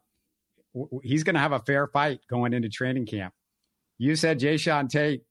he's 1.02 1.24
going 1.24 1.34
to 1.34 1.40
have 1.40 1.52
a 1.52 1.60
fair 1.60 1.86
fight 1.86 2.20
going 2.28 2.52
into 2.52 2.68
training 2.68 3.06
camp. 3.06 3.34
You 3.98 4.16
said 4.16 4.40
Jae'Sean 4.40 4.88
Tate 4.88 5.22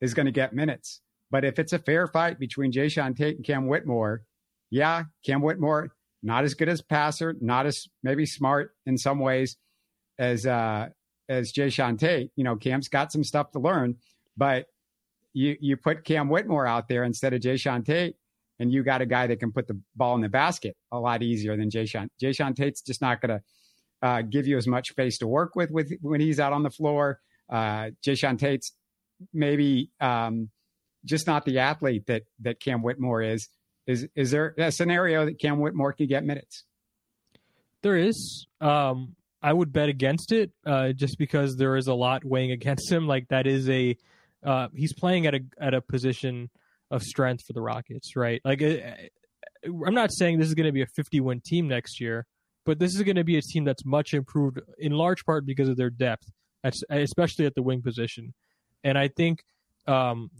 is 0.00 0.14
going 0.14 0.26
to 0.26 0.32
get 0.32 0.52
minutes, 0.52 1.00
but 1.30 1.44
if 1.44 1.58
it's 1.58 1.72
a 1.72 1.78
fair 1.78 2.06
fight 2.06 2.38
between 2.38 2.72
Jae'Sean 2.72 3.16
Tate 3.16 3.36
and 3.36 3.44
Cam 3.44 3.66
Whitmore, 3.66 4.22
yeah, 4.70 5.04
Cam 5.24 5.42
Whitmore 5.42 5.92
not 6.22 6.44
as 6.44 6.54
good 6.54 6.68
as 6.68 6.80
passer, 6.80 7.34
not 7.40 7.66
as 7.66 7.86
maybe 8.02 8.26
smart 8.26 8.74
in 8.86 8.96
some 8.96 9.18
ways 9.18 9.56
as 10.18 10.46
uh, 10.46 10.88
as 11.28 11.52
Jae'Sean 11.52 11.98
Tate. 11.98 12.30
You 12.36 12.44
know, 12.44 12.56
Cam's 12.56 12.88
got 12.88 13.12
some 13.12 13.24
stuff 13.24 13.50
to 13.52 13.58
learn, 13.58 13.96
but 14.36 14.66
you 15.32 15.56
you 15.60 15.76
put 15.76 16.04
Cam 16.04 16.28
Whitmore 16.28 16.66
out 16.66 16.88
there 16.88 17.04
instead 17.04 17.32
of 17.32 17.40
Jae'Sean 17.40 17.84
Tate, 17.84 18.16
and 18.58 18.72
you 18.72 18.82
got 18.82 19.02
a 19.02 19.06
guy 19.06 19.26
that 19.26 19.40
can 19.40 19.52
put 19.52 19.66
the 19.66 19.80
ball 19.96 20.14
in 20.14 20.20
the 20.20 20.28
basket 20.28 20.76
a 20.92 20.98
lot 20.98 21.22
easier 21.22 21.56
than 21.56 21.70
Jay 21.70 21.84
Jae'Sean. 21.84 22.08
Jae'Sean 22.22 22.54
Tate's 22.54 22.80
just 22.80 23.00
not 23.00 23.20
going 23.20 23.38
to 23.38 24.06
uh, 24.06 24.22
give 24.22 24.46
you 24.46 24.56
as 24.56 24.66
much 24.66 24.90
space 24.90 25.18
to 25.18 25.26
work 25.26 25.56
with 25.56 25.70
with 25.70 25.92
when 26.00 26.20
he's 26.20 26.40
out 26.40 26.52
on 26.52 26.62
the 26.62 26.70
floor. 26.70 27.20
Uh, 27.50 27.90
Jae'Sean 28.04 28.38
Tate's 28.38 28.72
maybe 29.32 29.90
um, 30.00 30.50
just 31.04 31.26
not 31.26 31.44
the 31.44 31.58
athlete 31.58 32.06
that 32.06 32.22
that 32.40 32.60
Cam 32.60 32.82
Whitmore 32.82 33.22
is. 33.22 33.48
Is 33.86 34.08
is 34.14 34.30
there 34.30 34.54
a 34.56 34.72
scenario 34.72 35.26
that 35.26 35.38
Cam 35.38 35.58
Whitmore 35.60 35.92
could 35.92 36.08
get 36.08 36.24
minutes? 36.24 36.64
There 37.82 37.96
is. 37.96 38.46
Um, 38.60 39.14
I 39.44 39.52
would 39.52 39.74
bet 39.74 39.90
against 39.90 40.32
it, 40.32 40.52
uh, 40.64 40.92
just 40.92 41.18
because 41.18 41.56
there 41.56 41.76
is 41.76 41.86
a 41.86 41.92
lot 41.92 42.24
weighing 42.24 42.50
against 42.50 42.90
him. 42.90 43.06
Like 43.06 43.28
that 43.28 43.46
is 43.46 43.68
a 43.68 43.94
uh, 44.42 44.68
he's 44.74 44.94
playing 44.94 45.26
at 45.26 45.34
a 45.34 45.40
at 45.60 45.74
a 45.74 45.82
position 45.82 46.48
of 46.90 47.02
strength 47.02 47.44
for 47.46 47.52
the 47.52 47.60
Rockets, 47.60 48.16
right? 48.16 48.40
Like 48.42 48.62
uh, 48.62 48.78
I'm 49.86 49.94
not 49.94 50.12
saying 50.14 50.38
this 50.38 50.48
is 50.48 50.54
going 50.54 50.66
to 50.66 50.72
be 50.72 50.80
a 50.80 50.86
50 50.86 51.20
win 51.20 51.42
team 51.44 51.68
next 51.68 52.00
year, 52.00 52.26
but 52.64 52.78
this 52.78 52.94
is 52.94 53.02
going 53.02 53.16
to 53.16 53.24
be 53.24 53.36
a 53.36 53.42
team 53.42 53.64
that's 53.64 53.84
much 53.84 54.14
improved 54.14 54.60
in 54.78 54.92
large 54.92 55.26
part 55.26 55.44
because 55.44 55.68
of 55.68 55.76
their 55.76 55.90
depth, 55.90 56.30
especially 56.88 57.44
at 57.44 57.54
the 57.54 57.62
wing 57.62 57.82
position. 57.82 58.32
And 58.82 58.96
I 58.96 59.08
think 59.08 59.44
um, 59.86 60.30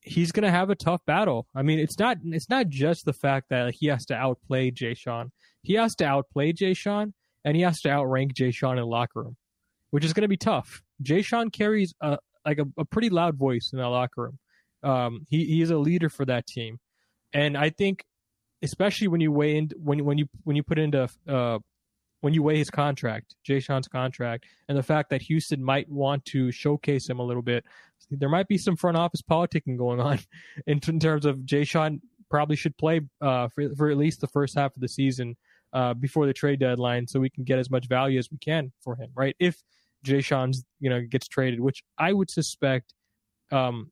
he's 0.00 0.32
going 0.32 0.44
to 0.44 0.50
have 0.50 0.70
a 0.70 0.74
tough 0.74 1.02
battle. 1.04 1.48
I 1.54 1.60
mean, 1.60 1.78
it's 1.78 1.98
not 1.98 2.16
it's 2.24 2.48
not 2.48 2.68
just 2.68 3.04
the 3.04 3.12
fact 3.12 3.50
that 3.50 3.74
he 3.78 3.88
has 3.88 4.06
to 4.06 4.14
outplay 4.14 4.70
Jae'Sean. 4.70 5.32
He 5.60 5.74
has 5.74 5.94
to 5.96 6.06
outplay 6.06 6.54
Jae'Sean, 6.54 7.12
and 7.44 7.56
he 7.56 7.62
has 7.62 7.80
to 7.82 7.90
outrank 7.90 8.34
Jae'Sean 8.34 8.72
in 8.72 8.76
the 8.78 8.86
locker 8.86 9.22
room, 9.22 9.36
which 9.90 10.04
is 10.04 10.12
going 10.12 10.22
to 10.22 10.28
be 10.28 10.36
tough. 10.36 10.82
Jae'Sean 11.02 11.52
carries 11.52 11.94
a 12.00 12.18
like 12.44 12.58
a, 12.58 12.66
a 12.78 12.84
pretty 12.84 13.10
loud 13.10 13.36
voice 13.36 13.70
in 13.72 13.78
that 13.78 13.88
locker 13.88 14.22
room. 14.22 14.38
Um, 14.82 15.26
he 15.28 15.44
he 15.44 15.62
is 15.62 15.70
a 15.70 15.78
leader 15.78 16.08
for 16.08 16.24
that 16.26 16.46
team, 16.46 16.78
and 17.32 17.56
I 17.56 17.70
think, 17.70 18.04
especially 18.62 19.08
when 19.08 19.20
you 19.20 19.32
weigh 19.32 19.56
in 19.56 19.70
when 19.76 20.04
when 20.04 20.18
you 20.18 20.26
when 20.44 20.56
you 20.56 20.62
put 20.62 20.78
into 20.78 21.08
uh, 21.28 21.58
when 22.20 22.34
you 22.34 22.42
weigh 22.42 22.58
his 22.58 22.70
contract, 22.70 23.34
Jae'Sean's 23.48 23.88
contract, 23.88 24.46
and 24.68 24.76
the 24.76 24.82
fact 24.82 25.10
that 25.10 25.22
Houston 25.22 25.62
might 25.62 25.88
want 25.88 26.24
to 26.26 26.50
showcase 26.50 27.08
him 27.08 27.18
a 27.18 27.22
little 27.22 27.42
bit, 27.42 27.64
there 28.10 28.28
might 28.28 28.48
be 28.48 28.58
some 28.58 28.76
front 28.76 28.96
office 28.96 29.22
politicking 29.22 29.76
going 29.76 30.00
on 30.00 30.18
in, 30.66 30.80
in 30.88 31.00
terms 31.00 31.24
of 31.24 31.38
Jae'Sean 31.40 32.00
probably 32.30 32.56
should 32.56 32.76
play 32.76 33.00
uh, 33.20 33.48
for 33.48 33.74
for 33.74 33.90
at 33.90 33.96
least 33.96 34.20
the 34.20 34.26
first 34.28 34.54
half 34.54 34.74
of 34.74 34.80
the 34.80 34.88
season 34.88 35.36
uh, 35.74 35.92
before 35.92 36.26
the 36.26 36.32
trade 36.32 36.60
deadline 36.60 37.06
so 37.06 37.20
we 37.20 37.28
can 37.28 37.44
get 37.44 37.58
as 37.58 37.70
much 37.70 37.88
value 37.88 38.18
as 38.18 38.30
we 38.30 38.38
can 38.38 38.72
for 38.80 38.96
him, 38.96 39.10
right? 39.14 39.36
If 39.38 39.60
Jae'Sean's, 40.06 40.64
you 40.80 40.88
know, 40.88 41.02
gets 41.02 41.28
traded, 41.28 41.60
which 41.60 41.82
I 41.98 42.12
would 42.12 42.30
suspect 42.30 42.94
um, 43.50 43.90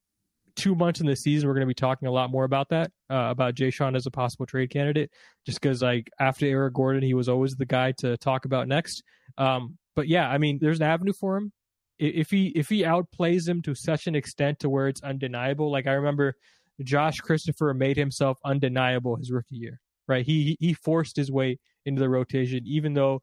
two 0.54 0.74
months 0.74 1.00
in 1.00 1.06
the 1.06 1.16
season, 1.16 1.48
we're 1.48 1.54
going 1.54 1.66
to 1.66 1.70
be 1.70 1.74
talking 1.74 2.08
a 2.08 2.12
lot 2.12 2.30
more 2.30 2.44
about 2.44 2.68
that, 2.70 2.90
uh, 3.10 3.28
about 3.30 3.54
Jae'Sean 3.54 3.96
as 3.96 4.06
a 4.06 4.10
possible 4.10 4.46
trade 4.46 4.70
candidate, 4.70 5.10
just 5.44 5.60
because, 5.60 5.82
like, 5.82 6.08
after 6.20 6.46
Eric 6.46 6.74
Gordon, 6.74 7.02
he 7.02 7.14
was 7.14 7.28
always 7.28 7.56
the 7.56 7.66
guy 7.66 7.92
to 7.92 8.16
talk 8.18 8.44
about 8.44 8.68
next. 8.68 9.02
Um, 9.36 9.76
but 9.96 10.08
yeah, 10.08 10.28
I 10.28 10.38
mean, 10.38 10.58
there's 10.60 10.78
an 10.78 10.86
avenue 10.86 11.12
for 11.12 11.36
him. 11.36 11.52
If 11.98 12.30
he 12.30 12.48
if 12.48 12.68
he 12.68 12.82
outplays 12.82 13.48
him 13.48 13.62
to 13.62 13.74
such 13.74 14.06
an 14.06 14.14
extent 14.14 14.60
to 14.60 14.70
where 14.70 14.88
it's 14.88 15.02
undeniable, 15.02 15.70
like 15.70 15.86
I 15.86 15.92
remember 15.92 16.34
Josh 16.82 17.20
Christopher 17.20 17.74
made 17.74 17.96
himself 17.96 18.38
undeniable 18.44 19.16
his 19.16 19.30
rookie 19.30 19.56
year, 19.56 19.78
right? 20.08 20.24
He 20.24 20.56
he 20.60 20.74
forced 20.74 21.16
his 21.16 21.30
way 21.30 21.58
into 21.84 22.00
the 22.00 22.08
rotation, 22.08 22.62
even 22.64 22.94
though 22.94 23.22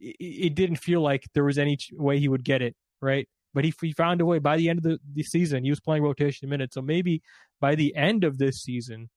it, 0.00 0.16
it 0.18 0.54
didn't 0.54 0.76
feel 0.76 1.00
like 1.00 1.24
there 1.34 1.44
was 1.44 1.58
any 1.58 1.78
way 1.92 2.18
he 2.18 2.28
would 2.28 2.44
get 2.44 2.62
it, 2.62 2.74
right? 3.00 3.28
But 3.52 3.64
he, 3.64 3.72
he 3.80 3.92
found 3.92 4.20
a 4.20 4.26
way 4.26 4.40
by 4.40 4.56
the 4.56 4.68
end 4.68 4.78
of 4.80 4.82
the, 4.82 4.98
the 5.14 5.22
season. 5.22 5.62
He 5.62 5.70
was 5.70 5.80
playing 5.80 6.02
rotation 6.02 6.48
minutes. 6.48 6.74
So 6.74 6.82
maybe 6.82 7.22
by 7.60 7.76
the 7.76 7.94
end 7.94 8.24
of 8.24 8.38
this 8.38 8.62
season, 8.62 9.10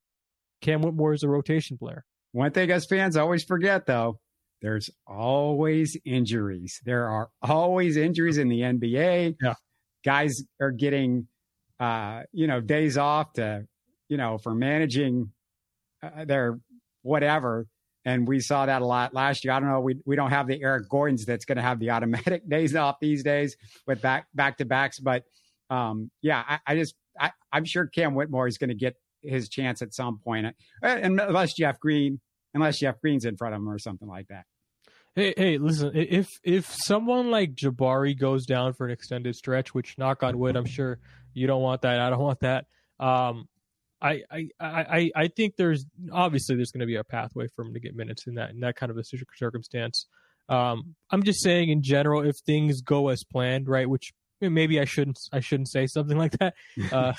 Cam 0.61 0.81
Whitmore 0.81 1.13
is 1.13 1.23
a 1.23 1.27
rotation 1.27 1.77
player. 1.77 2.05
One 2.33 2.51
thing 2.51 2.71
us 2.71 2.85
fans 2.85 3.17
always 3.17 3.43
forget, 3.43 3.87
though, 3.87 4.19
there's 4.61 4.89
always 5.07 5.97
injuries. 6.05 6.81
There 6.85 7.07
are 7.07 7.29
always 7.41 7.97
injuries 7.97 8.37
in 8.37 8.47
the 8.47 8.61
NBA. 8.61 9.35
Yeah. 9.41 9.53
Guys 10.05 10.43
are 10.61 10.71
getting, 10.71 11.27
uh, 11.79 12.23
you 12.31 12.47
know, 12.47 12.61
days 12.61 12.97
off 12.97 13.33
to, 13.33 13.65
you 14.09 14.17
know, 14.17 14.37
for 14.37 14.53
managing 14.53 15.31
uh, 16.03 16.25
their 16.25 16.59
whatever. 17.07 17.67
And 18.05 18.27
we 18.27 18.39
saw 18.39 18.65
that 18.65 18.81
a 18.81 18.85
lot 18.85 19.13
last 19.13 19.43
year. 19.43 19.53
I 19.53 19.59
don't 19.59 19.69
know. 19.69 19.81
We, 19.81 19.95
we 20.05 20.15
don't 20.15 20.29
have 20.29 20.47
the 20.47 20.61
Eric 20.61 20.87
Gordons 20.89 21.25
that's 21.25 21.45
going 21.45 21.57
to 21.57 21.61
have 21.61 21.79
the 21.79 21.89
automatic 21.89 22.47
days 22.49 22.75
off 22.75 22.97
these 23.01 23.23
days 23.23 23.57
with 23.85 24.01
back 24.01 24.27
back 24.33 24.57
to 24.57 24.65
backs. 24.65 24.99
But 24.99 25.23
um, 25.69 26.11
yeah, 26.21 26.43
I, 26.47 26.59
I, 26.65 26.75
just 26.75 26.95
I, 27.19 27.31
am 27.51 27.65
sure 27.65 27.87
Cam 27.87 28.15
Whitmore 28.15 28.47
is 28.47 28.57
going 28.57 28.69
to 28.69 28.75
get 28.75 28.95
his 29.21 29.49
chance 29.49 29.81
at 29.81 29.93
some 29.93 30.19
point, 30.23 30.45
uh, 30.45 30.51
unless 30.81 31.53
Jeff 31.53 31.79
Green, 31.79 32.21
unless 32.53 32.79
Jeff 32.79 33.01
Green's 33.01 33.25
in 33.25 33.35
front 33.35 33.55
of 33.55 33.61
him 33.61 33.69
or 33.69 33.79
something 33.79 34.07
like 34.07 34.27
that. 34.27 34.45
Hey, 35.15 35.33
hey, 35.35 35.57
listen. 35.57 35.91
If 35.95 36.29
if 36.43 36.73
someone 36.85 37.31
like 37.31 37.55
Jabari 37.55 38.17
goes 38.17 38.45
down 38.45 38.73
for 38.73 38.85
an 38.85 38.91
extended 38.91 39.35
stretch, 39.35 39.73
which 39.73 39.97
knock 39.97 40.23
on 40.23 40.37
wood, 40.37 40.55
I'm 40.55 40.67
sure 40.67 40.99
you 41.33 41.47
don't 41.47 41.61
want 41.61 41.81
that. 41.81 41.99
I 41.99 42.09
don't 42.09 42.21
want 42.21 42.41
that. 42.41 42.65
Um, 42.99 43.49
I, 44.01 44.21
I, 44.31 44.49
I, 44.59 45.11
I 45.15 45.27
think 45.27 45.55
there's 45.57 45.85
obviously 46.11 46.55
there's 46.55 46.71
going 46.71 46.81
to 46.81 46.85
be 46.85 46.95
a 46.95 47.03
pathway 47.03 47.47
for 47.55 47.65
him 47.65 47.73
to 47.73 47.79
get 47.79 47.95
minutes 47.95 48.27
in 48.27 48.35
that 48.35 48.51
in 48.51 48.59
that 48.59 48.75
kind 48.75 48.91
of 48.91 48.97
a 48.97 49.03
circumstance. 49.35 50.07
Um, 50.49 50.95
I'm 51.11 51.23
just 51.23 51.41
saying 51.41 51.69
in 51.69 51.81
general, 51.81 52.21
if 52.21 52.37
things 52.37 52.81
go 52.81 53.09
as 53.09 53.23
planned, 53.23 53.67
right? 53.67 53.89
Which 53.89 54.13
maybe 54.39 54.79
I 54.79 54.85
shouldn't 54.85 55.19
I 55.33 55.39
shouldn't 55.39 55.69
say 55.69 55.87
something 55.87 56.17
like 56.23 56.37
that. 56.39 56.53
Uh, 56.91 57.13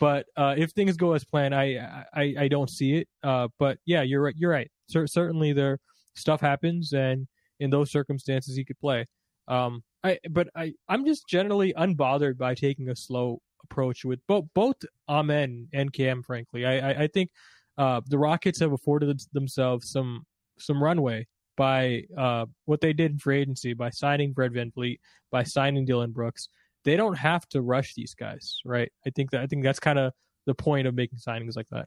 but 0.00 0.26
uh, 0.36 0.54
if 0.56 0.70
things 0.70 0.96
go 0.96 1.12
as 1.12 1.24
planned, 1.24 1.54
I 1.54 2.04
I, 2.14 2.34
I 2.40 2.48
don't 2.48 2.70
see 2.70 2.96
it. 2.96 3.08
Uh, 3.22 3.48
but 3.58 3.78
yeah, 3.84 4.02
you're 4.02 4.22
right. 4.22 4.34
You're 4.36 4.50
right. 4.50 4.70
C- 4.88 5.06
certainly, 5.06 5.52
there 5.52 5.78
stuff 6.14 6.40
happens, 6.40 6.92
and 6.92 7.26
in 7.58 7.70
those 7.70 7.90
circumstances, 7.90 8.56
he 8.56 8.64
could 8.64 8.78
play. 8.78 9.06
Um, 9.48 9.82
I 10.04 10.18
but 10.30 10.48
I 10.54 10.74
I'm 10.88 11.04
just 11.04 11.26
generally 11.28 11.72
unbothered 11.74 12.38
by 12.38 12.54
taking 12.54 12.88
a 12.88 12.96
slow 12.96 13.40
approach 13.72 14.04
with 14.04 14.20
both 14.26 14.44
both 14.54 14.76
Amen 15.08 15.68
and 15.72 15.92
Cam. 15.92 16.22
Frankly, 16.22 16.66
I 16.66 16.90
I, 16.90 17.02
I 17.04 17.06
think 17.08 17.30
uh, 17.78 18.00
the 18.06 18.18
Rockets 18.18 18.60
have 18.60 18.72
afforded 18.72 19.20
themselves 19.32 19.90
some 19.90 20.24
some 20.58 20.82
runway 20.82 21.26
by 21.56 22.04
uh, 22.16 22.46
what 22.66 22.80
they 22.80 22.92
did 22.92 23.12
in 23.12 23.18
free 23.18 23.40
agency 23.40 23.74
by 23.74 23.90
signing 23.90 24.34
Fred 24.34 24.52
VanVleet, 24.52 24.98
by 25.30 25.42
signing 25.42 25.84
Dillon 25.84 26.12
Brooks. 26.12 26.48
They 26.84 26.96
don't 26.96 27.16
have 27.16 27.46
to 27.50 27.62
rush 27.62 27.94
these 27.94 28.14
guys, 28.14 28.60
right? 28.64 28.90
I 29.06 29.10
think 29.10 29.30
that 29.30 29.40
I 29.40 29.46
think 29.46 29.62
that's 29.62 29.80
kind 29.80 29.98
of 29.98 30.12
the 30.46 30.54
point 30.54 30.86
of 30.86 30.94
making 30.94 31.18
signings 31.18 31.56
like 31.56 31.68
that. 31.70 31.86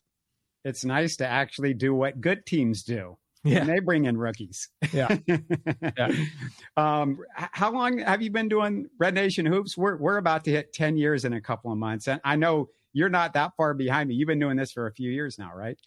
It's 0.63 0.86
nice 0.86 1.17
to 1.17 1.27
actually 1.27 1.73
do 1.73 1.93
what 1.93 2.21
good 2.21 2.45
teams 2.45 2.83
do. 2.83 3.17
Yeah. 3.46 3.60
And 3.60 3.70
they 3.70 3.80
bring 3.80 4.06
in 4.06 4.18
rookies. 4.18 4.70
Yeah. 4.91 5.18
yeah. 5.28 6.12
Um, 6.76 7.20
how 7.36 7.72
long 7.72 8.00
have 8.00 8.24
you 8.24 8.32
been 8.32 8.50
doing 8.50 8.88
Red 8.98 9.14
Nation 9.14 9.46
Hoops? 9.46 9.78
We're, 9.78 9.98
we're 9.98 10.18
about 10.18 10.43
to 10.46 10.52
hit 10.52 10.74
10 10.74 10.98
years 10.98 11.26
in 11.26 11.34
a 11.34 11.39
couple 11.39 11.72
of 11.72 11.78
months. 11.78 12.08
And 12.08 12.20
I 12.26 12.38
know 12.38 12.70
you're 12.91 13.10
not 13.10 13.34
that 13.34 13.52
far 13.56 13.76
behind 13.76 14.10
me. 14.10 14.16
You've 14.16 14.28
been 14.28 14.39
doing 14.39 14.58
this 14.58 14.72
for 14.72 14.88
a 14.88 14.91
few 14.91 15.12
years 15.12 15.38
now, 15.38 15.52
right? 15.56 15.78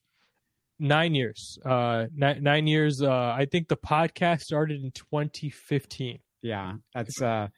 Nine 0.78 1.16
years. 1.16 1.58
Uh, 1.64 2.06
nine, 2.14 2.44
nine 2.44 2.68
years. 2.68 3.02
Uh, 3.02 3.10
I 3.10 3.48
think 3.50 3.66
the 3.66 3.76
podcast 3.76 4.42
started 4.42 4.84
in 4.84 4.92
2015. 4.92 6.20
Yeah. 6.42 6.74
That's 6.94 7.20
uh, 7.20 7.48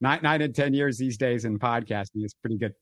nine, 0.00 0.20
nine 0.22 0.40
and 0.40 0.54
10 0.54 0.72
years 0.72 0.96
these 0.96 1.18
days 1.18 1.44
in 1.44 1.58
podcasting 1.58 2.24
is 2.24 2.32
pretty 2.32 2.56
good. 2.56 2.72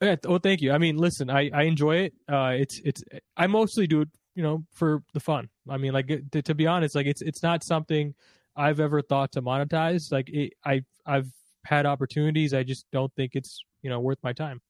Yeah, 0.00 0.16
well, 0.26 0.38
thank 0.38 0.62
you. 0.62 0.72
I 0.72 0.78
mean, 0.78 0.96
listen, 0.96 1.28
I, 1.28 1.50
I 1.52 1.64
enjoy 1.64 1.96
it. 1.96 2.14
Uh, 2.26 2.54
it's 2.56 2.80
it's 2.82 3.04
I 3.36 3.48
mostly 3.48 3.86
do 3.86 4.00
it 4.00 4.08
you 4.34 4.42
know 4.42 4.64
for 4.72 5.02
the 5.12 5.20
fun. 5.20 5.48
I 5.68 5.76
mean 5.76 5.92
like 5.92 6.08
to, 6.32 6.42
to 6.42 6.54
be 6.54 6.66
honest 6.66 6.94
like 6.94 7.06
it's 7.06 7.22
it's 7.22 7.42
not 7.42 7.62
something 7.62 8.14
i've 8.56 8.80
ever 8.80 9.02
thought 9.02 9.32
to 9.32 9.42
monetize. 9.42 10.12
Like 10.12 10.28
it, 10.30 10.52
i 10.64 10.82
i've 11.06 11.30
had 11.64 11.86
opportunities. 11.86 12.54
I 12.54 12.62
just 12.62 12.86
don't 12.90 13.12
think 13.14 13.32
it's 13.34 13.64
you 13.82 13.90
know 13.90 14.00
worth 14.00 14.18
my 14.22 14.32
time. 14.32 14.60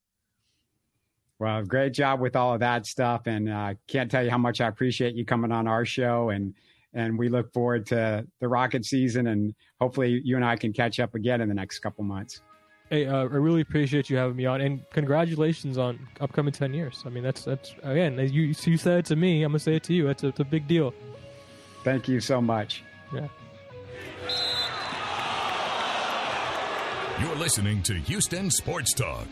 Well 1.39 1.63
great 1.65 1.93
job 1.93 2.21
with 2.21 2.37
all 2.37 2.55
of 2.55 2.61
that 2.61 2.87
stuff. 2.87 3.27
And 3.27 3.49
uh, 3.49 3.75
can't 3.87 4.11
tell 4.11 4.25
you 4.25 4.31
how 4.31 4.39
much 4.39 4.61
i 4.61 4.69
appreciate 4.69 5.15
you 5.15 5.25
coming 5.25 5.53
on 5.53 5.67
our 5.67 5.85
show. 5.85 6.31
And 6.31 6.55
and 6.93 7.19
we 7.19 7.29
look 7.29 7.53
forward 7.53 7.87
to 7.87 8.27
the 8.41 8.49
rocket 8.49 8.85
season. 8.85 9.29
And 9.29 9.55
hopefully 9.81 10.21
you 10.25 10.37
and 10.37 10.45
i 10.45 10.57
can 10.57 10.73
catch 10.73 11.01
up 11.01 11.15
again 11.15 11.41
in 11.41 11.49
the 11.49 11.55
next 11.55 11.79
couple 11.81 12.05
months 12.05 12.43
Hey, 12.91 13.07
uh, 13.07 13.19
I 13.19 13.23
really 13.23 13.61
appreciate 13.61 14.11
you 14.11 14.17
having 14.17 14.35
me 14.35 14.47
on, 14.47 14.61
and 14.61 14.85
congratulations 14.91 15.79
on 15.79 16.09
upcoming 16.21 16.53
ten 16.53 16.75
years. 16.75 17.05
I 17.07 17.09
mean, 17.09 17.23
that's 17.23 17.45
that's 17.45 17.73
again, 17.85 18.19
you 18.19 18.53
you 18.65 18.77
said 18.77 18.99
it 18.99 19.07
to 19.07 19.17
me, 19.17 19.45
I'm 19.45 19.53
gonna 19.53 19.61
say 19.61 19.77
it 19.77 19.85
to 19.85 19.95
you. 19.95 20.09
That's 20.09 20.25
a, 20.25 20.29
it's 20.29 20.41
a 20.41 20.45
big 20.45 20.67
deal. 20.67 20.93
Thank 21.85 22.09
you 22.09 22.19
so 22.21 22.41
much. 22.41 22.83
Yeah. 23.15 23.29
You're 27.21 27.37
listening 27.37 27.83
to 27.85 27.95
Houston 27.95 28.51
Sports 28.51 28.93
Talk. 28.93 29.29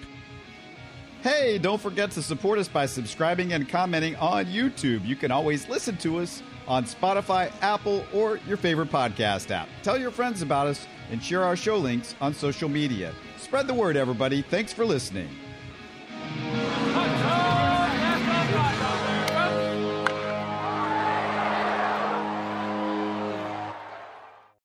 Hey, 1.23 1.59
don't 1.59 1.81
forget 1.81 2.13
to 2.13 2.23
support 2.23 2.61
us 2.61 2.69
by 2.69 2.87
subscribing 2.87 3.55
and 3.55 3.69
commenting 3.69 4.15
on 4.17 4.47
YouTube. 4.47 5.05
You 5.05 5.17
can 5.17 5.33
always 5.33 5.69
listen 5.69 5.97
to 5.99 6.19
us 6.21 6.45
on 6.69 6.85
Spotify, 6.85 7.51
Apple, 7.61 8.05
or 8.15 8.39
your 8.47 8.57
favorite 8.57 8.93
podcast 8.93 9.51
app. 9.51 9.69
Tell 9.83 9.99
your 9.99 10.13
friends 10.13 10.43
about 10.43 10.69
us 10.69 10.87
and 11.11 11.21
share 11.21 11.43
our 11.43 11.57
show 11.57 11.77
links 11.77 12.15
on 12.21 12.35
social 12.35 12.69
media. 12.69 13.13
Spread 13.39 13.67
the 13.67 13.75
word, 13.75 13.97
everybody. 13.97 14.43
Thanks 14.43 14.73
for 14.73 14.85
listening. 14.85 15.29